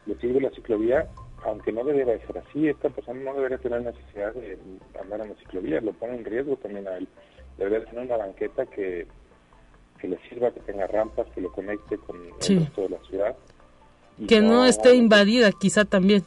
Le 0.06 0.16
sirve 0.16 0.40
la 0.42 0.50
ciclovía 0.52 1.08
aunque 1.46 1.72
no 1.72 1.84
debería 1.84 2.18
ser 2.26 2.40
así, 2.40 2.68
esta 2.68 2.90
persona 2.90 3.22
no 3.22 3.36
debería 3.36 3.60
tener 3.60 3.82
necesidad 3.82 4.34
de 4.34 4.58
andar 5.00 5.22
en 5.22 5.30
la 5.30 5.36
ciclovía, 5.36 5.80
lo 5.80 5.94
pone 5.94 6.16
en 6.16 6.26
riesgo 6.26 6.56
también 6.58 6.88
a 6.88 6.98
él. 6.98 7.08
Debería 7.58 7.86
tener 7.86 8.06
una 8.06 8.18
banqueta 8.18 8.66
que, 8.66 9.08
que 10.00 10.08
le 10.08 10.18
sirva, 10.28 10.52
que 10.52 10.60
tenga 10.62 10.88
rampas, 10.88 11.28
que 11.34 11.42
lo 11.42 11.52
conecte 11.52 11.98
con 12.00 12.18
el 12.18 12.60
resto 12.60 12.82
de 12.82 12.90
la 12.90 13.00
ciudad. 13.08 13.36
Que 14.28 14.42
no, 14.42 14.66
esté 14.66 14.96
invadida 14.96 15.52
quizá 15.52 15.86
también. 15.86 16.24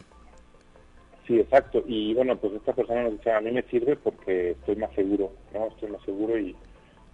Sí, 1.26 1.40
exacto. 1.40 1.82
Y 1.86 2.14
bueno, 2.14 2.36
pues 2.36 2.54
esta 2.54 2.72
persona 2.72 3.02
nos 3.02 3.12
dice, 3.12 3.32
a 3.32 3.40
mí 3.40 3.50
me 3.50 3.62
sirve 3.62 3.96
porque 3.96 4.52
estoy 4.52 4.76
más 4.76 4.94
seguro, 4.94 5.32
¿no? 5.52 5.66
Estoy 5.66 5.90
más 5.90 6.02
seguro 6.02 6.38
y, 6.38 6.54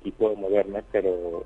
y 0.04 0.12
puedo 0.12 0.36
moverme, 0.36 0.82
pero 0.92 1.44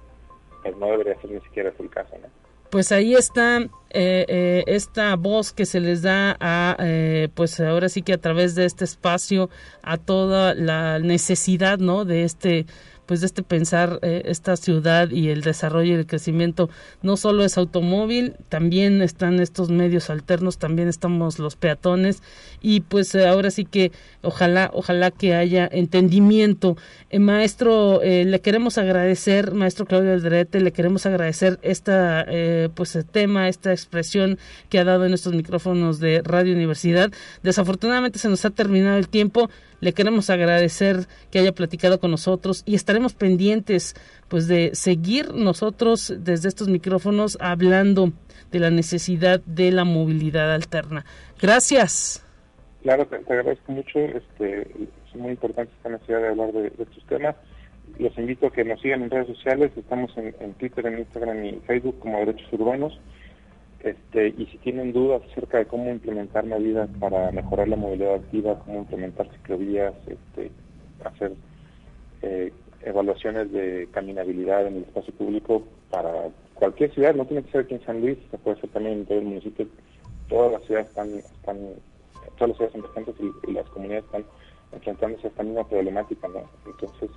pues 0.62 0.76
no 0.76 0.86
debería 0.86 1.20
ser 1.20 1.30
ni 1.30 1.40
siquiera 1.40 1.72
el 1.78 1.90
caso, 1.90 2.16
¿no? 2.20 2.47
Pues 2.70 2.92
ahí 2.92 3.14
está 3.14 3.60
eh, 3.90 4.26
eh, 4.28 4.64
esta 4.66 5.16
voz 5.16 5.52
que 5.52 5.64
se 5.64 5.80
les 5.80 6.02
da 6.02 6.36
a 6.40 6.76
eh, 6.78 7.28
pues 7.34 7.58
ahora 7.60 7.88
sí 7.88 8.02
que 8.02 8.12
a 8.12 8.20
través 8.20 8.54
de 8.54 8.66
este 8.66 8.84
espacio 8.84 9.48
a 9.82 9.96
toda 9.96 10.54
la 10.54 10.98
necesidad 10.98 11.78
no 11.78 12.04
de 12.04 12.24
este 12.24 12.66
pues 13.08 13.20
de 13.20 13.26
este 13.26 13.42
pensar 13.42 13.98
eh, 14.02 14.22
esta 14.26 14.54
ciudad 14.58 15.10
y 15.10 15.30
el 15.30 15.40
desarrollo 15.40 15.94
y 15.94 15.96
el 15.96 16.06
crecimiento 16.06 16.68
no 17.00 17.16
solo 17.16 17.42
es 17.42 17.56
automóvil, 17.56 18.34
también 18.50 19.00
están 19.00 19.40
estos 19.40 19.70
medios 19.70 20.10
alternos, 20.10 20.58
también 20.58 20.88
estamos 20.88 21.38
los 21.38 21.56
peatones 21.56 22.22
y 22.60 22.80
pues 22.82 23.14
eh, 23.14 23.26
ahora 23.26 23.50
sí 23.50 23.64
que 23.64 23.92
ojalá, 24.20 24.70
ojalá 24.74 25.10
que 25.10 25.34
haya 25.34 25.66
entendimiento. 25.72 26.76
Eh, 27.08 27.18
maestro, 27.18 28.02
le 28.02 28.40
queremos 28.42 28.76
agradecer, 28.76 29.54
maestro 29.54 29.86
Claudio 29.86 30.12
Alderete, 30.12 30.60
le 30.60 30.72
queremos 30.72 31.06
agradecer 31.06 31.58
esta 31.62 32.26
pues 32.74 32.98
tema, 33.10 33.48
esta 33.48 33.72
expresión 33.72 34.38
que 34.68 34.78
ha 34.78 34.84
dado 34.84 35.06
en 35.06 35.14
estos 35.14 35.32
micrófonos 35.32 35.98
de 35.98 36.20
Radio 36.22 36.52
Universidad. 36.52 37.10
Desafortunadamente 37.42 38.18
se 38.18 38.28
nos 38.28 38.44
ha 38.44 38.50
terminado 38.50 38.98
el 38.98 39.08
tiempo. 39.08 39.48
Le 39.80 39.92
queremos 39.92 40.28
agradecer 40.30 41.06
que 41.30 41.38
haya 41.38 41.52
platicado 41.52 42.00
con 42.00 42.10
nosotros 42.10 42.62
y 42.66 42.74
estaremos 42.74 43.14
pendientes 43.14 43.94
pues 44.28 44.48
de 44.48 44.74
seguir 44.74 45.32
nosotros 45.34 46.14
desde 46.18 46.48
estos 46.48 46.68
micrófonos 46.68 47.38
hablando 47.40 48.12
de 48.50 48.58
la 48.58 48.70
necesidad 48.70 49.40
de 49.46 49.70
la 49.70 49.84
movilidad 49.84 50.52
alterna. 50.52 51.04
Gracias. 51.40 52.24
Claro, 52.82 53.06
te, 53.06 53.16
agradezco 53.16 53.72
mucho. 53.72 53.98
Este, 53.98 54.62
es 54.62 55.14
muy 55.14 55.30
importante 55.30 55.72
esta 55.76 55.90
necesidad 55.90 56.22
de 56.22 56.28
hablar 56.28 56.52
de, 56.52 56.66
estos 56.68 57.04
temas. 57.08 57.36
Los 57.98 58.16
invito 58.18 58.46
a 58.46 58.52
que 58.52 58.64
nos 58.64 58.80
sigan 58.80 59.02
en 59.02 59.10
redes 59.10 59.28
sociales. 59.28 59.70
Estamos 59.76 60.10
en, 60.16 60.34
en 60.40 60.54
Twitter, 60.54 60.86
en 60.86 61.00
Instagram 61.00 61.44
y 61.44 61.52
Facebook 61.66 61.98
como 62.00 62.18
Derechos 62.18 62.52
Urbanos. 62.52 62.98
Este, 63.80 64.28
y 64.36 64.46
si 64.46 64.58
tienen 64.58 64.92
dudas 64.92 65.22
acerca 65.30 65.58
de 65.58 65.66
cómo 65.66 65.90
implementar 65.90 66.44
medidas 66.44 66.88
para 66.98 67.30
mejorar 67.30 67.68
la 67.68 67.76
movilidad 67.76 68.14
activa, 68.14 68.58
cómo 68.64 68.80
implementar 68.80 69.30
ciclovías, 69.30 69.94
este, 70.06 70.50
hacer 71.04 71.32
eh, 72.22 72.52
evaluaciones 72.82 73.52
de 73.52 73.88
caminabilidad 73.92 74.66
en 74.66 74.78
el 74.78 74.82
espacio 74.82 75.14
público 75.14 75.62
para 75.90 76.28
cualquier 76.54 76.92
ciudad, 76.92 77.14
no 77.14 77.26
tiene 77.26 77.44
que 77.44 77.52
ser 77.52 77.60
aquí 77.62 77.74
en 77.74 77.84
San 77.84 78.00
Luis, 78.00 78.18
se 78.30 78.38
puede 78.38 78.60
ser 78.60 78.70
también 78.70 78.98
en 78.98 79.06
todo 79.06 79.18
el 79.18 79.26
municipio, 79.26 79.68
todas 80.28 80.52
las 80.52 80.62
ciudades 80.64 80.88
están, 80.88 81.14
están 81.14 81.58
todas 82.36 82.48
las 82.48 82.56
ciudades 82.56 82.74
emergentes 82.74 83.14
y, 83.46 83.52
las 83.52 83.68
comunidades 83.68 84.04
están 84.06 84.24
enfrentándose 84.72 85.26
a 85.26 85.30
esta 85.30 85.42
misma 85.44 85.68
problemática, 85.68 86.28
¿no? 86.28 86.42
Entonces, 86.66 87.10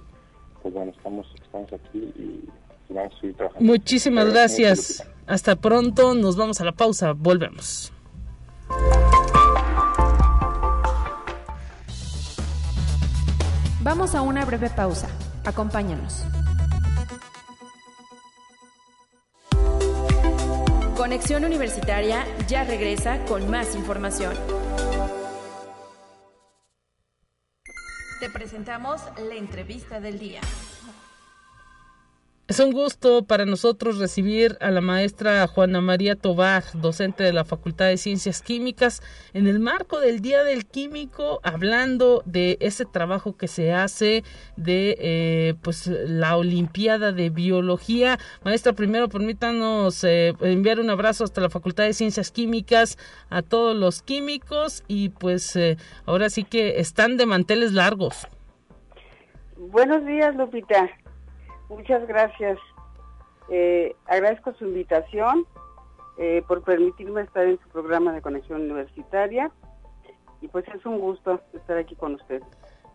pues 0.61 0.73
bueno, 0.73 0.91
estamos, 0.91 1.33
estamos 1.43 1.73
aquí 1.73 1.99
y 2.15 2.49
Muchísimas 3.59 4.31
gracias. 4.31 5.07
Hasta 5.27 5.55
pronto. 5.55 6.13
Nos 6.13 6.35
vamos 6.35 6.61
a 6.61 6.65
la 6.65 6.71
pausa. 6.73 7.13
Volvemos. 7.13 7.91
Vamos 13.83 14.13
a 14.13 14.21
una 14.21 14.45
breve 14.45 14.69
pausa. 14.69 15.09
Acompáñanos. 15.43 16.23
Conexión 20.95 21.43
Universitaria 21.45 22.25
ya 22.47 22.63
regresa 22.63 23.25
con 23.25 23.49
más 23.49 23.75
información. 23.75 24.35
Te 28.19 28.29
presentamos 28.29 29.01
la 29.27 29.33
entrevista 29.35 29.99
del 29.99 30.19
día. 30.19 30.41
Es 32.51 32.59
un 32.59 32.73
gusto 32.73 33.23
para 33.23 33.45
nosotros 33.45 33.97
recibir 33.97 34.57
a 34.59 34.71
la 34.71 34.81
maestra 34.81 35.47
Juana 35.47 35.79
María 35.79 36.17
Tobar, 36.17 36.65
docente 36.73 37.23
de 37.23 37.31
la 37.31 37.45
Facultad 37.45 37.85
de 37.85 37.95
Ciencias 37.95 38.41
Químicas, 38.41 39.01
en 39.33 39.47
el 39.47 39.61
marco 39.61 40.01
del 40.01 40.19
Día 40.19 40.43
del 40.43 40.65
Químico, 40.65 41.39
hablando 41.43 42.23
de 42.25 42.57
ese 42.59 42.83
trabajo 42.83 43.37
que 43.37 43.47
se 43.47 43.71
hace 43.71 44.25
de 44.57 44.97
eh, 44.99 45.53
pues 45.61 45.87
la 45.87 46.35
Olimpiada 46.35 47.13
de 47.13 47.29
Biología. 47.29 48.19
Maestra, 48.43 48.73
primero 48.73 49.07
permítanos 49.07 50.03
eh, 50.03 50.33
enviar 50.41 50.81
un 50.81 50.89
abrazo 50.89 51.23
hasta 51.23 51.39
la 51.39 51.49
Facultad 51.49 51.85
de 51.85 51.93
Ciencias 51.93 52.31
Químicas 52.31 52.97
a 53.29 53.43
todos 53.43 53.77
los 53.77 54.01
químicos 54.01 54.83
y 54.89 55.07
pues 55.07 55.55
eh, 55.55 55.77
ahora 56.05 56.29
sí 56.29 56.43
que 56.43 56.81
están 56.81 57.15
de 57.15 57.25
manteles 57.27 57.71
largos. 57.71 58.27
Buenos 59.55 60.05
días, 60.05 60.35
Lupita. 60.35 60.89
Muchas 61.71 62.05
gracias. 62.05 62.59
Eh, 63.49 63.95
agradezco 64.05 64.53
su 64.55 64.65
invitación 64.65 65.45
eh, 66.17 66.43
por 66.45 66.63
permitirme 66.63 67.21
estar 67.21 67.45
en 67.45 67.57
su 67.59 67.69
programa 67.69 68.11
de 68.11 68.21
conexión 68.21 68.63
universitaria 68.63 69.51
y 70.41 70.49
pues 70.49 70.65
es 70.67 70.85
un 70.85 70.99
gusto 70.99 71.39
estar 71.53 71.77
aquí 71.77 71.95
con 71.95 72.15
usted. 72.15 72.41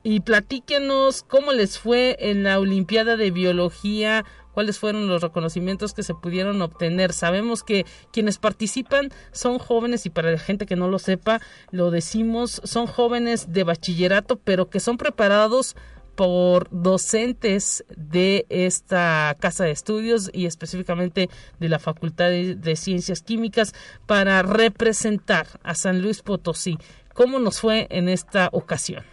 Y 0.03 0.21
platíquenos 0.21 1.23
cómo 1.23 1.53
les 1.53 1.79
fue 1.79 2.17
en 2.21 2.45
la 2.45 2.61
Olimpiada 2.61 3.17
de 3.17 3.31
Biología, 3.31 4.25
cuáles 4.53 4.79
fueron 4.79 5.09
los 5.09 5.23
reconocimientos 5.23 5.95
que 5.95 6.03
se 6.03 6.15
pudieron 6.15 6.61
obtener. 6.61 7.13
Sabemos 7.13 7.63
que 7.63 7.87
quienes 8.13 8.39
participan 8.39 9.09
son 9.33 9.59
jóvenes 9.59 10.07
y 10.07 10.11
para 10.11 10.31
la 10.31 10.39
gente 10.39 10.67
que 10.67 10.77
no 10.77 10.89
lo 10.89 10.99
sepa, 10.99 11.41
lo 11.71 11.91
decimos, 11.91 12.61
son 12.63 12.87
jóvenes 12.87 13.53
de 13.53 13.65
bachillerato, 13.65 14.37
pero 14.37 14.69
que 14.69 14.81
son 14.81 14.97
preparados 14.99 15.77
por 16.17 16.69
docentes 16.71 17.85
de 17.97 18.47
esta 18.49 19.37
casa 19.39 19.65
de 19.65 19.71
estudios 19.71 20.31
y 20.33 20.47
específicamente 20.47 21.29
de 21.61 21.69
la 21.69 21.79
Facultad 21.79 22.31
de, 22.31 22.77
Ciencias 22.77 23.23
Químicas 23.23 23.75
para 24.07 24.43
representar 24.43 25.47
a 25.63 25.75
San 25.75 26.03
Luis 26.03 26.23
Potosí. 26.23 26.79
¿Cómo 27.15 27.39
nos 27.39 27.61
fue 27.61 27.87
en 27.91 28.09
esta 28.09 28.49
ocasión? 28.53 29.05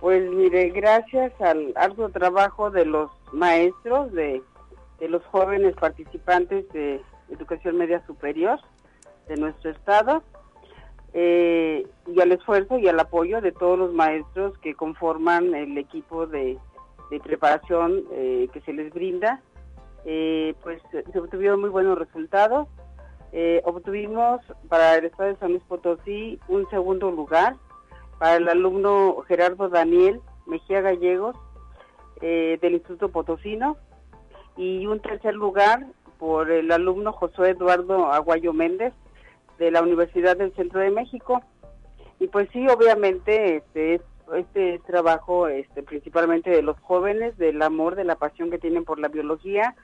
Pues 0.00 0.30
mire, 0.30 0.70
gracias 0.70 1.32
al 1.40 1.72
arduo 1.76 2.08
trabajo 2.08 2.70
de 2.70 2.84
los 2.84 3.10
maestros, 3.32 4.12
de, 4.12 4.42
de 5.00 5.08
los 5.08 5.24
jóvenes 5.26 5.74
participantes 5.76 6.68
de 6.72 7.00
educación 7.30 7.76
media 7.76 8.04
superior 8.06 8.58
de 9.28 9.36
nuestro 9.36 9.70
estado, 9.70 10.22
eh, 11.20 11.84
y 12.06 12.20
al 12.20 12.30
esfuerzo 12.30 12.78
y 12.78 12.86
al 12.86 13.00
apoyo 13.00 13.40
de 13.40 13.50
todos 13.50 13.76
los 13.76 13.92
maestros 13.92 14.56
que 14.58 14.76
conforman 14.76 15.52
el 15.52 15.76
equipo 15.76 16.28
de, 16.28 16.56
preparación 17.24 18.04
eh, 18.12 18.48
que 18.52 18.60
se 18.60 18.72
les 18.72 18.94
brinda, 18.94 19.42
eh, 20.04 20.54
pues 20.62 20.80
se 20.92 21.18
obtuvieron 21.18 21.60
muy 21.60 21.70
buenos 21.70 21.98
resultados. 21.98 22.68
obtuvimos 23.64 24.40
para 24.68 24.94
el 24.94 25.06
Estado 25.06 25.30
de 25.30 25.36
San 25.38 25.50
Luis 25.50 25.64
Potosí 25.64 26.38
un 26.46 26.70
segundo 26.70 27.10
lugar 27.10 27.56
para 28.20 28.36
el 28.36 28.48
alumno 28.48 29.16
Gerardo 29.26 29.68
Daniel 29.68 30.20
Mejía 30.46 30.82
Gallegos 30.82 31.34
del 32.20 32.74
Instituto 32.74 33.08
Potosino 33.08 33.76
y 34.56 34.86
un 34.86 35.00
tercer 35.00 35.34
lugar 35.34 35.84
por 36.20 36.48
el 36.52 36.70
alumno 36.70 37.12
Josué 37.12 37.50
Eduardo 37.50 38.06
Aguayo 38.06 38.52
Méndez 38.52 38.94
de 39.58 39.70
la 39.70 39.82
Universidad 39.82 40.36
del 40.36 40.54
Centro 40.54 40.80
de 40.80 40.90
México. 40.90 41.42
Y 42.20 42.28
pues 42.28 42.48
sí, 42.52 42.66
obviamente, 42.68 43.56
este, 43.56 44.00
este 44.36 44.80
trabajo 44.86 45.48
este, 45.48 45.82
principalmente 45.82 46.50
de 46.50 46.62
los 46.62 46.78
jóvenes, 46.80 47.36
del 47.38 47.62
amor, 47.62 47.94
de 47.94 48.04
la 48.04 48.16
pasión 48.16 48.50
que 48.50 48.58
tienen 48.58 48.84
por 48.84 48.98
la 48.98 49.08
biología, 49.08 49.74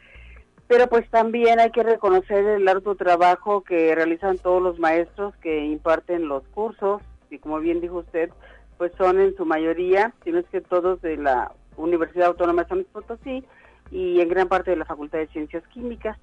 pero 0.66 0.88
pues 0.88 1.08
también 1.10 1.60
hay 1.60 1.70
que 1.70 1.82
reconocer 1.82 2.44
el 2.44 2.66
arduo 2.66 2.94
trabajo 2.94 3.62
que 3.62 3.94
realizan 3.94 4.38
todos 4.38 4.62
los 4.62 4.78
maestros 4.78 5.34
que 5.36 5.64
imparten 5.64 6.28
los 6.28 6.42
cursos, 6.48 7.02
y 7.30 7.38
como 7.38 7.58
bien 7.60 7.80
dijo 7.80 7.98
usted, 7.98 8.30
pues 8.78 8.92
son 8.96 9.20
en 9.20 9.36
su 9.36 9.44
mayoría, 9.44 10.14
si 10.24 10.32
no 10.32 10.38
es 10.38 10.46
que 10.46 10.60
todos 10.60 11.00
de 11.02 11.16
la 11.16 11.52
Universidad 11.76 12.28
Autónoma 12.28 12.62
de 12.62 12.68
San 12.68 12.78
Luis 12.78 12.88
Potosí 12.90 13.44
y 13.90 14.20
en 14.20 14.28
gran 14.28 14.48
parte 14.48 14.70
de 14.70 14.76
la 14.76 14.84
Facultad 14.84 15.18
de 15.18 15.28
Ciencias 15.28 15.66
Químicas. 15.68 16.18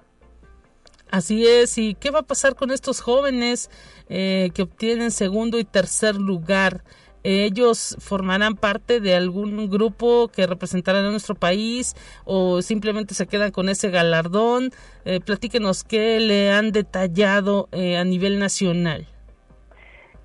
Así 1.12 1.46
es, 1.46 1.76
¿y 1.76 1.94
qué 1.94 2.10
va 2.10 2.20
a 2.20 2.22
pasar 2.22 2.54
con 2.54 2.70
estos 2.70 3.02
jóvenes 3.02 3.70
eh, 4.08 4.48
que 4.54 4.62
obtienen 4.62 5.10
segundo 5.10 5.58
y 5.58 5.64
tercer 5.64 6.16
lugar? 6.16 6.84
¿Ellos 7.22 7.98
formarán 8.00 8.56
parte 8.56 8.98
de 8.98 9.14
algún 9.14 9.68
grupo 9.68 10.28
que 10.28 10.46
representará 10.46 11.00
a 11.00 11.10
nuestro 11.10 11.34
país 11.34 11.94
o 12.24 12.62
simplemente 12.62 13.12
se 13.12 13.26
quedan 13.26 13.50
con 13.50 13.68
ese 13.68 13.90
galardón? 13.90 14.70
Eh, 15.04 15.20
platíquenos 15.20 15.84
qué 15.84 16.18
le 16.18 16.50
han 16.50 16.72
detallado 16.72 17.68
eh, 17.72 17.98
a 17.98 18.04
nivel 18.04 18.38
nacional. 18.38 19.06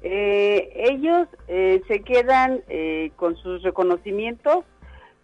ellos 0.02 1.28
se 1.50 2.00
quedan 2.00 2.62
con 3.18 3.36
sus 3.36 3.62
reconocimientos 3.62 4.64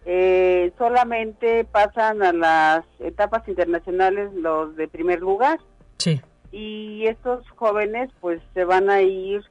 eh, 0.06 0.72
solamente 0.78 1.64
pasan 1.64 2.22
a 2.22 2.32
las 2.32 2.84
etapas 2.98 3.46
internacionales 3.48 4.32
los 4.34 4.76
de 4.76 4.88
primer 4.88 5.20
lugar. 5.20 5.58
Sí. 5.98 6.20
Y 6.52 7.06
estos 7.06 7.48
jóvenes 7.50 8.10
pues 8.20 8.40
se 8.52 8.64
van 8.64 8.90
a 8.90 9.02
ir 9.02 9.42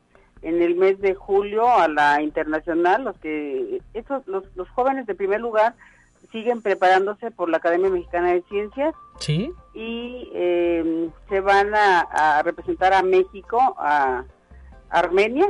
en 0.41 0.61
el 0.61 0.75
mes 0.75 0.99
de 0.99 1.15
julio 1.15 1.69
a 1.69 1.87
la 1.87 2.21
internacional, 2.21 3.05
los 3.05 3.17
que 3.19 3.81
estos 3.93 4.27
los, 4.27 4.43
los 4.55 4.69
jóvenes 4.69 5.05
de 5.07 5.15
primer 5.15 5.39
lugar 5.39 5.73
siguen 6.33 6.61
preparándose 6.61 7.31
por 7.31 7.49
la 7.49 7.57
Academia 7.57 7.89
Mexicana 7.89 8.33
de 8.33 8.41
Ciencias. 8.49 8.93
Sí. 9.19 9.51
Y 9.73 10.29
em, 10.33 11.11
se 11.29 11.39
van 11.39 11.73
a, 11.73 12.41
representar 12.43 12.93
a 12.93 13.03
México, 13.03 13.59
a 13.77 14.25
Armenia, 14.89 15.47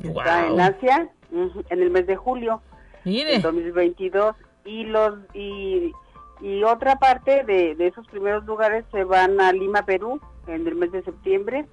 que 0.00 0.08
está 0.08 0.48
en 0.48 0.60
Asia, 0.60 1.08
en 1.30 1.82
el 1.82 1.90
mes 1.90 2.06
de 2.06 2.16
julio. 2.16 2.60
Mire. 3.06 3.38
2022 3.38 4.34
y 4.64 4.82
los 4.84 5.14
y, 5.32 5.92
y 6.40 6.62
otra 6.64 6.96
parte 6.96 7.44
de, 7.44 7.74
de 7.76 7.86
esos 7.86 8.06
primeros 8.08 8.44
lugares 8.44 8.84
se 8.90 9.04
van 9.04 9.40
a 9.40 9.52
Lima, 9.52 9.86
Perú, 9.86 10.20
en 10.48 10.66
el 10.66 10.74
mes 10.74 10.90
de 10.90 11.02
septiembre, 11.04 11.66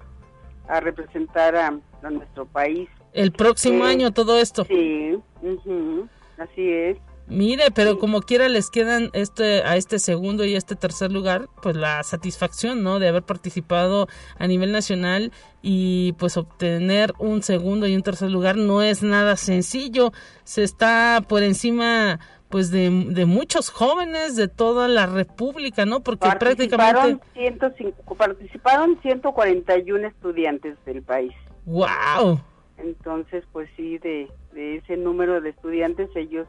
a 0.68 0.78
representar 0.80 1.56
a, 1.56 1.78
a 2.02 2.10
nuestro 2.10 2.46
país. 2.46 2.88
El 3.12 3.32
próximo 3.32 3.84
Eh, 3.84 3.88
año 3.90 4.12
todo 4.12 4.38
esto. 4.38 4.64
Sí, 4.64 5.18
ujú, 5.42 6.08
así 6.38 6.72
es. 6.72 6.98
Mire, 7.26 7.70
pero 7.74 7.98
como 7.98 8.20
quiera 8.20 8.48
les 8.48 8.68
quedan 8.70 9.10
este 9.14 9.62
a 9.62 9.76
este 9.76 9.98
segundo 9.98 10.44
y 10.44 10.56
este 10.56 10.76
tercer 10.76 11.10
lugar, 11.10 11.48
pues 11.62 11.74
la 11.74 12.02
satisfacción, 12.02 12.82
¿no? 12.82 12.98
De 12.98 13.08
haber 13.08 13.22
participado 13.22 14.08
a 14.38 14.46
nivel 14.46 14.72
nacional 14.72 15.32
y 15.62 16.12
pues 16.18 16.36
obtener 16.36 17.14
un 17.18 17.42
segundo 17.42 17.86
y 17.86 17.96
un 17.96 18.02
tercer 18.02 18.30
lugar 18.30 18.56
no 18.56 18.82
es 18.82 19.02
nada 19.02 19.36
sencillo. 19.36 20.12
Se 20.44 20.62
está 20.62 21.22
por 21.26 21.42
encima 21.42 22.20
pues 22.50 22.70
de, 22.70 22.90
de 23.08 23.24
muchos 23.24 23.70
jóvenes 23.70 24.36
de 24.36 24.46
toda 24.46 24.86
la 24.86 25.06
república, 25.06 25.86
¿no? 25.86 26.00
Porque 26.00 26.28
Participaron, 26.28 27.18
prácticamente 27.18 27.68
105 27.68 28.14
participaron 28.14 28.98
141 29.02 30.06
estudiantes 30.06 30.76
del 30.84 31.02
país. 31.02 31.32
wow. 31.64 32.40
Entonces, 32.76 33.44
pues 33.52 33.68
sí, 33.76 33.98
de, 33.98 34.28
de 34.52 34.76
ese 34.76 34.96
número 34.96 35.40
de 35.40 35.50
estudiantes 35.50 36.10
ellos 36.16 36.46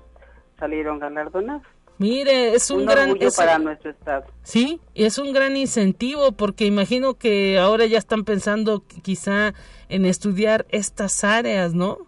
salieron 0.59 0.99
galardonados. 0.99 1.63
Mire, 1.97 2.53
es 2.53 2.69
un, 2.71 2.81
Un 2.81 2.85
gran 2.87 3.15
es- 3.21 3.37
para 3.37 3.57
nuestro 3.57 3.91
estado. 3.91 4.25
Sí, 4.43 4.81
y 4.93 5.05
es 5.05 5.17
un 5.17 5.31
gran 5.31 5.55
incentivo 5.55 6.33
porque 6.33 6.65
imagino 6.65 7.13
que 7.13 7.57
ahora 7.57 7.85
ya 7.85 7.97
están 7.97 8.25
pensando 8.25 8.81
qu- 8.81 9.01
quizá 9.01 9.53
en 9.87 10.05
estudiar 10.05 10.65
estas 10.69 11.23
áreas, 11.23 11.73
¿no? 11.73 11.99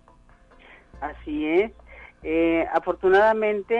Así 0.99 1.45
es. 1.45 1.71
Eh, 2.23 2.65
afortunadamente 2.73 3.75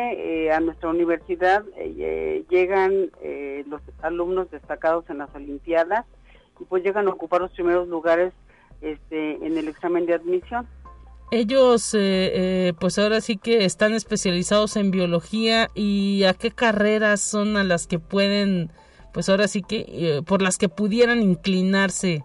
eh, 0.45 0.51
a 0.51 0.59
nuestra 0.61 0.89
universidad 0.89 1.65
eh, 1.75 1.93
eh, 1.97 2.43
llegan 2.49 3.09
eh, 3.21 3.65
los 3.67 3.81
alumnos 4.01 4.49
destacados 4.51 5.09
en 5.09 5.17
las 5.17 5.33
Olimpiadas 5.35 6.05
y 6.59 6.63
pues 6.65 6.83
llegan 6.83 7.07
a 7.07 7.11
ocupar 7.11 7.41
los 7.41 7.51
primeros 7.51 7.87
lugares 7.89 8.31
este, 8.81 9.33
en 9.45 9.57
el 9.57 9.67
examen 9.67 10.05
de 10.05 10.13
admisión. 10.13 10.67
Ellos, 11.29 11.93
eh, 11.93 11.99
eh, 12.69 12.73
pues 12.79 12.97
ahora 12.97 13.19
sí 13.19 13.35
que 13.37 13.65
están 13.65 13.93
especializados 13.93 14.77
en 14.77 14.91
biología 14.91 15.69
y 15.75 16.23
a 16.23 16.33
qué 16.33 16.51
carreras 16.51 17.19
son 17.21 17.57
a 17.57 17.63
las 17.65 17.85
que 17.85 17.99
pueden, 17.99 18.71
pues 19.13 19.27
ahora 19.27 19.47
sí 19.49 19.61
que, 19.61 19.85
eh, 19.89 20.21
por 20.25 20.41
las 20.41 20.57
que 20.57 20.69
pudieran 20.69 21.21
inclinarse. 21.21 22.23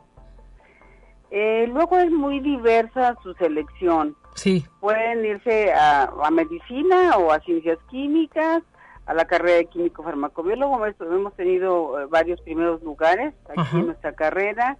Eh, 1.32 1.66
luego 1.68 1.98
es 1.98 2.10
muy 2.10 2.40
diversa 2.40 3.16
su 3.22 3.34
selección. 3.34 4.14
Sí, 4.34 4.64
Pueden 4.80 5.24
irse 5.26 5.72
a, 5.72 6.04
a 6.04 6.30
medicina 6.30 7.16
o 7.18 7.32
a 7.32 7.40
ciencias 7.40 7.78
químicas, 7.90 8.62
a 9.06 9.14
la 9.14 9.24
carrera 9.26 9.56
de 9.56 9.66
químico 9.66 10.02
farmacobiólogo. 10.04 10.86
Hemos- 10.86 11.34
tenido 11.34 12.00
eh, 12.00 12.06
varios 12.08 12.40
primeros 12.42 12.82
lugares 12.82 13.34
aquí 13.48 13.60
Ajá. 13.60 13.78
en 13.78 13.86
nuestra 13.86 14.12
carrera, 14.12 14.78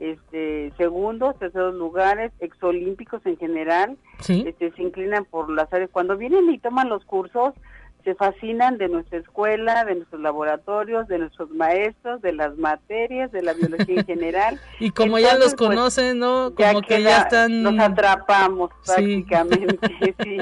este, 0.00 0.72
segundos, 0.76 1.38
terceros 1.38 1.74
lugares, 1.74 2.32
exolímpicos 2.40 3.20
en 3.26 3.36
general. 3.36 3.96
sí. 4.20 4.44
Este, 4.46 4.72
se 4.72 4.82
inclinan 4.82 5.24
por 5.26 5.50
las 5.50 5.72
áreas. 5.72 5.90
Cuando 5.92 6.16
vienen 6.16 6.50
y 6.50 6.58
toman 6.58 6.88
los 6.88 7.04
cursos, 7.04 7.54
se 8.02 8.14
fascinan 8.14 8.78
de 8.78 8.88
nuestra 8.88 9.18
escuela, 9.18 9.84
de 9.84 9.96
nuestros 9.96 10.22
laboratorios, 10.22 11.06
de 11.06 11.18
nuestros 11.18 11.50
maestros, 11.50 12.22
de 12.22 12.32
las 12.32 12.56
materias, 12.56 13.30
de 13.30 13.42
la 13.42 13.52
biología 13.52 14.00
en 14.00 14.06
general. 14.06 14.60
Y 14.80 14.90
como 14.90 15.18
ya 15.18 15.34
los 15.34 15.54
pues, 15.54 15.68
conocen, 15.68 16.18
¿no? 16.18 16.54
ya 16.56 16.72
Como 16.72 16.80
que 16.86 17.02
ya 17.02 17.18
están... 17.18 17.62
Nos 17.62 17.78
atrapamos 17.78 18.70
Sí. 18.82 18.92
prácticamente, 18.94 20.14
sí. 20.24 20.38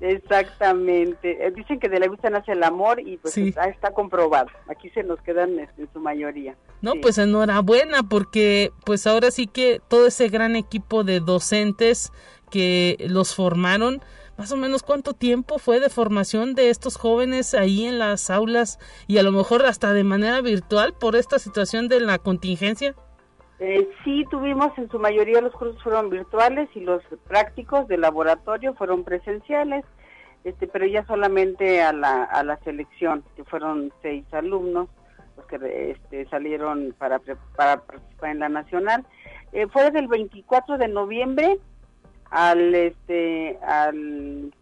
Exactamente. 0.00 1.46
Eh, 1.46 1.50
Dicen 1.54 1.80
que 1.80 1.88
de 1.88 1.98
la 2.00 2.08
vista 2.08 2.30
nace 2.30 2.52
el 2.52 2.62
amor 2.62 3.00
y 3.00 3.16
pues 3.18 3.34
Sí. 3.34 3.48
está, 3.48 3.64
está 3.68 3.90
comprobado. 3.92 4.48
Aquí 4.68 4.90
se 4.90 5.02
nos 5.02 5.20
quedan 5.22 5.58
este, 5.58 5.82
en 5.82 5.92
su 5.92 6.00
mayoría. 6.00 6.56
No, 6.82 6.92
Sí. 6.92 6.98
pues 7.00 7.18
enhorabuena 7.18 8.02
porque 8.02 8.72
pues 8.84 9.06
ahora 9.06 9.30
sí 9.30 9.46
que 9.46 9.80
todo 9.88 10.06
ese 10.06 10.28
gran 10.28 10.56
equipo 10.56 11.04
de 11.04 11.20
docentes 11.20 12.12
que 12.50 12.96
los 13.08 13.34
formaron, 13.34 14.00
más 14.36 14.52
o 14.52 14.56
menos 14.56 14.82
cuánto 14.82 15.14
tiempo 15.14 15.58
fue 15.58 15.80
de 15.80 15.90
formación 15.90 16.54
de 16.54 16.70
estos 16.70 16.96
jóvenes 16.96 17.54
ahí 17.54 17.84
en 17.86 17.98
las 17.98 18.30
aulas 18.30 18.78
y 19.08 19.18
a 19.18 19.22
lo 19.22 19.32
mejor 19.32 19.66
hasta 19.66 19.92
de 19.92 20.04
manera 20.04 20.40
virtual 20.40 20.94
por 20.94 21.16
esta 21.16 21.38
situación 21.38 21.88
de 21.88 22.00
la 22.00 22.18
contingencia. 22.18 22.94
Eh, 23.60 23.88
sí, 24.04 24.24
tuvimos 24.30 24.76
en 24.78 24.88
su 24.88 25.00
mayoría 25.00 25.40
los 25.40 25.52
cursos 25.52 25.82
fueron 25.82 26.10
virtuales 26.10 26.68
y 26.74 26.80
los 26.80 27.02
prácticos 27.26 27.88
de 27.88 27.98
laboratorio 27.98 28.74
fueron 28.74 29.02
presenciales, 29.02 29.84
este, 30.44 30.68
pero 30.68 30.86
ya 30.86 31.04
solamente 31.06 31.82
a 31.82 31.92
la, 31.92 32.58
selección, 32.62 33.24
que 33.34 33.42
fueron 33.44 33.92
seis 34.00 34.24
alumnos 34.32 34.88
los 35.36 35.46
que 35.46 35.90
este, 35.90 36.28
salieron 36.28 36.94
para, 36.98 37.18
participar 37.18 38.30
en 38.30 38.38
la 38.38 38.48
nacional. 38.48 39.04
Eh, 39.52 39.66
fue 39.66 39.90
del 39.90 40.06
24 40.06 40.78
de 40.78 40.88
noviembre 40.88 41.58
al, 42.30 42.74
este, 42.74 43.58
al, 43.66 44.52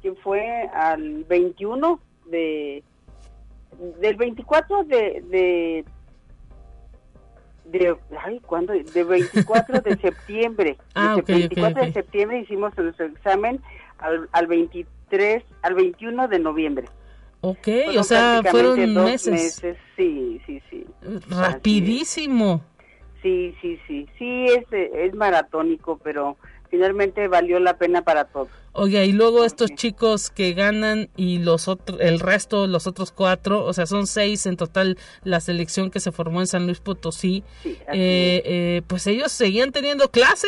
que 0.00 0.14
fue 0.22 0.68
al 0.72 1.24
21 1.24 2.00
de, 2.26 2.82
del 4.00 4.16
24 4.16 4.84
de, 4.84 5.22
de 5.28 5.84
de 7.70 7.96
ay 8.24 8.40
cuándo 8.40 8.72
de 8.72 9.04
24 9.04 9.80
de 9.80 9.96
septiembre. 10.02 10.76
Ah, 10.94 11.14
de 11.14 11.20
ok, 11.20 11.28
ok, 11.28 11.28
24 11.28 11.80
ok. 11.80 11.86
de 11.86 11.92
septiembre 11.92 12.40
hicimos 12.40 12.76
nuestro 12.76 13.06
examen 13.06 13.60
al, 13.98 14.28
al 14.32 14.46
23 14.46 15.42
al 15.62 15.74
21 15.74 16.28
de 16.28 16.38
noviembre. 16.38 16.88
Ok, 17.42 17.64
Fueron 17.64 17.98
o 17.98 18.02
sea, 18.04 18.42
fueron 18.50 18.94
dos 18.94 19.04
meses. 19.04 19.62
sí 19.96 20.40
sí 20.46 20.60
sí. 20.68 20.84
Rapidísimo. 21.30 22.62
sí 23.22 23.54
sí 23.60 23.78
sí. 23.86 24.06
Sí 24.18 24.46
es 24.46 24.64
es 24.72 25.14
maratónico 25.14 25.98
pero 26.02 26.36
finalmente 26.70 27.28
valió 27.28 27.58
la 27.58 27.76
pena 27.76 28.02
para 28.02 28.24
todos 28.24 28.48
Oiga, 28.72 29.04
y 29.04 29.12
luego 29.12 29.44
estos 29.44 29.74
chicos 29.74 30.30
que 30.30 30.52
ganan 30.52 31.08
y 31.16 31.38
los 31.40 31.66
otros, 31.66 31.98
el 32.00 32.20
resto, 32.20 32.68
los 32.68 32.86
otros 32.86 33.10
cuatro, 33.10 33.64
o 33.64 33.72
sea, 33.72 33.84
son 33.86 34.06
seis 34.06 34.46
en 34.46 34.56
total 34.56 34.96
la 35.24 35.40
selección 35.40 35.90
que 35.90 35.98
se 35.98 36.12
formó 36.12 36.40
en 36.40 36.46
San 36.46 36.66
Luis 36.66 36.78
Potosí, 36.78 37.42
sí, 37.64 37.78
eh, 37.92 38.42
eh, 38.44 38.82
pues 38.86 39.08
ellos 39.08 39.32
seguían 39.32 39.72
teniendo 39.72 40.08
clase. 40.10 40.46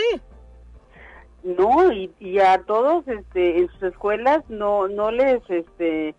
No, 1.43 1.93
y, 1.93 2.13
y 2.21 2.39
a 2.39 2.63
todos 2.63 3.07
este, 3.09 3.59
en 3.59 3.69
sus 3.73 3.83
escuelas 3.83 4.45
no 4.49 4.87
no 4.87 5.11
les 5.11 5.43
este 5.49 6.15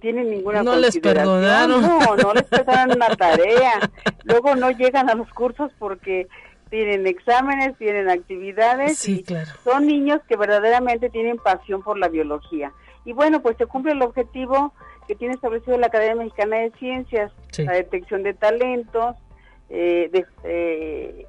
tienen 0.00 0.30
ninguna 0.30 0.62
No 0.62 0.76
les 0.76 0.98
perdonaron. 0.98 1.82
No, 1.82 2.16
no 2.16 2.34
les 2.34 2.44
perdonan 2.44 2.92
una 2.92 3.08
tarea. 3.16 3.90
Luego 4.24 4.54
no 4.54 4.70
llegan 4.70 5.08
a 5.10 5.14
los 5.14 5.28
cursos 5.30 5.72
porque 5.78 6.28
tienen 6.70 7.06
exámenes, 7.06 7.76
tienen 7.78 8.08
actividades 8.08 8.98
Sí, 8.98 9.18
y 9.20 9.22
claro. 9.24 9.50
son 9.64 9.86
niños 9.86 10.20
que 10.28 10.36
verdaderamente 10.36 11.10
tienen 11.10 11.36
pasión 11.36 11.82
por 11.82 11.98
la 11.98 12.08
biología. 12.08 12.72
Y 13.04 13.12
bueno, 13.12 13.42
pues 13.42 13.56
se 13.56 13.66
cumple 13.66 13.92
el 13.92 14.02
objetivo 14.02 14.72
que 15.08 15.14
tiene 15.16 15.34
establecido 15.34 15.76
la 15.78 15.88
Academia 15.88 16.22
Mexicana 16.24 16.58
de 16.58 16.70
Ciencias, 16.78 17.32
Sí. 17.50 17.64
la 17.64 17.72
detección 17.72 18.22
de 18.22 18.34
talentos, 18.34 19.16
eh, 19.68 20.08
de- 20.12 20.26
eh, 20.44 21.26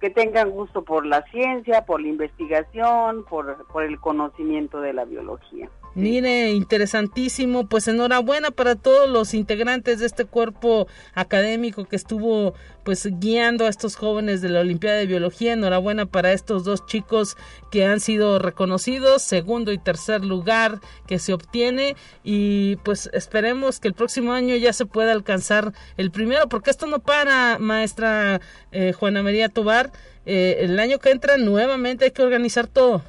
que 0.00 0.10
tengan 0.10 0.50
gusto 0.50 0.82
por 0.84 1.06
la 1.06 1.22
ciencia, 1.30 1.86
por 1.86 2.00
la 2.02 2.08
investigación, 2.08 3.24
por, 3.24 3.66
por 3.68 3.84
el 3.84 3.98
conocimiento 4.00 4.80
de 4.80 4.92
la 4.92 5.04
biología. 5.04 5.68
Mire, 5.96 6.50
interesantísimo. 6.50 7.68
Pues 7.68 7.88
enhorabuena 7.88 8.50
para 8.50 8.74
todos 8.74 9.08
los 9.08 9.32
integrantes 9.32 9.98
de 9.98 10.04
este 10.04 10.26
cuerpo 10.26 10.88
académico 11.14 11.86
que 11.86 11.96
estuvo 11.96 12.52
pues 12.84 13.08
guiando 13.18 13.64
a 13.64 13.70
estos 13.70 13.96
jóvenes 13.96 14.42
de 14.42 14.50
la 14.50 14.60
Olimpiada 14.60 14.98
de 14.98 15.06
Biología. 15.06 15.54
Enhorabuena 15.54 16.04
para 16.04 16.34
estos 16.34 16.64
dos 16.64 16.84
chicos 16.84 17.38
que 17.70 17.86
han 17.86 18.00
sido 18.00 18.38
reconocidos, 18.38 19.22
segundo 19.22 19.72
y 19.72 19.78
tercer 19.78 20.22
lugar 20.22 20.80
que 21.06 21.18
se 21.18 21.32
obtiene 21.32 21.96
y 22.22 22.76
pues 22.84 23.08
esperemos 23.14 23.80
que 23.80 23.88
el 23.88 23.94
próximo 23.94 24.34
año 24.34 24.54
ya 24.56 24.74
se 24.74 24.84
pueda 24.84 25.12
alcanzar 25.12 25.72
el 25.96 26.10
primero 26.10 26.46
porque 26.50 26.68
esto 26.68 26.86
no 26.86 26.98
para, 26.98 27.58
maestra 27.58 28.42
eh, 28.70 28.92
Juana 28.92 29.22
María 29.22 29.48
Tobar. 29.48 29.92
Eh, 30.26 30.58
el 30.60 30.78
año 30.78 30.98
que 30.98 31.10
entra 31.10 31.38
nuevamente 31.38 32.04
hay 32.04 32.10
que 32.10 32.22
organizar 32.22 32.66
todo. 32.66 33.02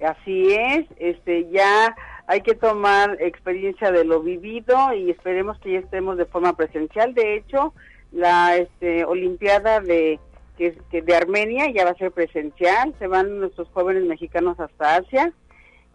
Así 0.00 0.52
es, 0.52 0.86
este 0.98 1.50
ya 1.50 1.94
hay 2.26 2.42
que 2.42 2.54
tomar 2.54 3.16
experiencia 3.20 3.90
de 3.90 4.04
lo 4.04 4.22
vivido 4.22 4.92
y 4.92 5.10
esperemos 5.10 5.58
que 5.58 5.72
ya 5.72 5.78
estemos 5.78 6.16
de 6.16 6.26
forma 6.26 6.52
presencial. 6.52 7.14
De 7.14 7.36
hecho, 7.36 7.72
la 8.12 8.56
este, 8.56 9.04
Olimpiada 9.04 9.80
de 9.80 10.20
que, 10.56 10.76
que 10.90 11.02
de 11.02 11.16
Armenia 11.16 11.70
ya 11.72 11.84
va 11.84 11.90
a 11.90 11.96
ser 11.96 12.12
presencial, 12.12 12.94
se 12.98 13.06
van 13.06 13.38
nuestros 13.40 13.68
jóvenes 13.70 14.04
mexicanos 14.04 14.58
hasta 14.60 14.96
Asia 14.96 15.32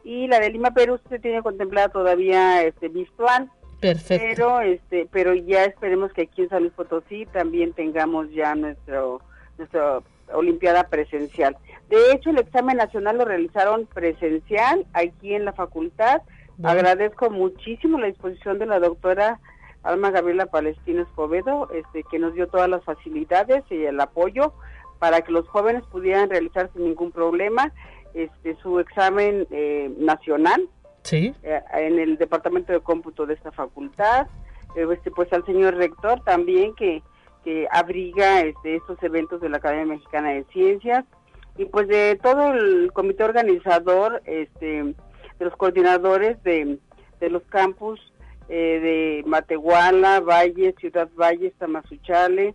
y 0.04 0.28
la 0.28 0.40
de 0.40 0.50
Lima 0.50 0.72
Perú 0.72 1.00
se 1.10 1.20
tiene 1.20 1.42
contemplada 1.42 1.90
todavía 1.90 2.64
este 2.64 2.90
virtual, 2.90 3.50
Perfecto. 3.80 4.26
pero 4.28 4.62
este 4.62 5.08
pero 5.12 5.34
ya 5.34 5.66
esperemos 5.66 6.12
que 6.14 6.24
aquí 6.24 6.44
en 6.44 6.50
San 6.50 6.64
Luis 6.64 6.74
Potosí 6.74 7.26
también 7.28 7.74
tengamos 7.74 8.30
ya 8.32 8.56
nuestro 8.56 9.22
nuestra 9.58 10.02
Olimpiada 10.34 10.88
presencial. 10.88 11.58
De 11.90 12.12
hecho, 12.12 12.30
el 12.30 12.38
examen 12.38 12.78
nacional 12.78 13.18
lo 13.18 13.26
realizaron 13.26 13.86
presencial 13.88 14.86
aquí 14.94 15.34
en 15.36 15.46
la 15.46 15.54
facultad, 15.54 16.22
Agradezco 16.62 17.30
muchísimo 17.30 18.00
la 18.00 18.08
disposición 18.08 18.60
de 18.60 18.68
la 18.68 18.80
doctora 18.80 19.40
Alma 19.82 20.12
Gabriela 20.12 20.46
Palestino 20.46 21.02
Escobedo, 21.02 21.70
este, 21.74 22.04
que 22.04 22.20
nos 22.20 22.34
dio 22.36 22.48
todas 22.48 22.70
las 22.70 22.84
facilidades 22.84 23.64
y 23.70 23.84
el 23.84 24.00
apoyo 24.00 24.54
para 25.00 25.22
que 25.22 25.32
los 25.32 25.48
jóvenes 25.48 25.84
pudieran 25.92 26.30
realizar 26.30 26.70
sin 26.74 26.86
ningún 26.86 27.12
problema 27.12 27.74
este, 28.14 28.56
su 28.62 28.80
examen 28.80 29.48
eh, 29.52 29.92
nacional 29.98 30.70
¿Sí? 31.02 31.34
Eh, 31.44 31.62
en 31.74 32.00
el 32.00 32.18
departamento 32.18 32.72
de 32.72 32.80
cómputo 32.80 33.26
de 33.26 33.34
esta 33.34 33.52
facultad. 33.52 34.28
Eh, 34.78 34.88
este, 34.94 35.12
pues 35.12 35.34
al 35.34 35.46
señor 35.46 35.76
rector 35.76 36.24
también 36.24 36.74
que, 36.76 37.04
que 37.44 37.68
abriga 37.72 38.42
este, 38.42 38.76
estos 38.76 39.02
eventos 39.04 39.42
de 39.42 39.50
la 39.50 39.58
Academia 39.58 39.96
Mexicana 39.96 40.30
de 40.30 40.46
Ciencias 40.46 41.06
y 41.58 41.66
pues 41.66 41.88
de 41.88 42.20
todo 42.22 42.54
el 42.54 42.92
comité 42.94 43.24
organizador, 43.24 44.22
este, 44.26 44.84
de 45.40 45.46
los 45.46 45.56
coordinadores 45.56 46.42
de, 46.44 46.80
los 47.30 47.44
campus 47.44 48.00
eh, 48.50 49.22
de 49.24 49.30
Matehuala, 49.30 50.20
Valle, 50.20 50.76
Ciudad 50.80 51.10
Valle, 51.16 51.54
Tamazuchale, 51.58 52.54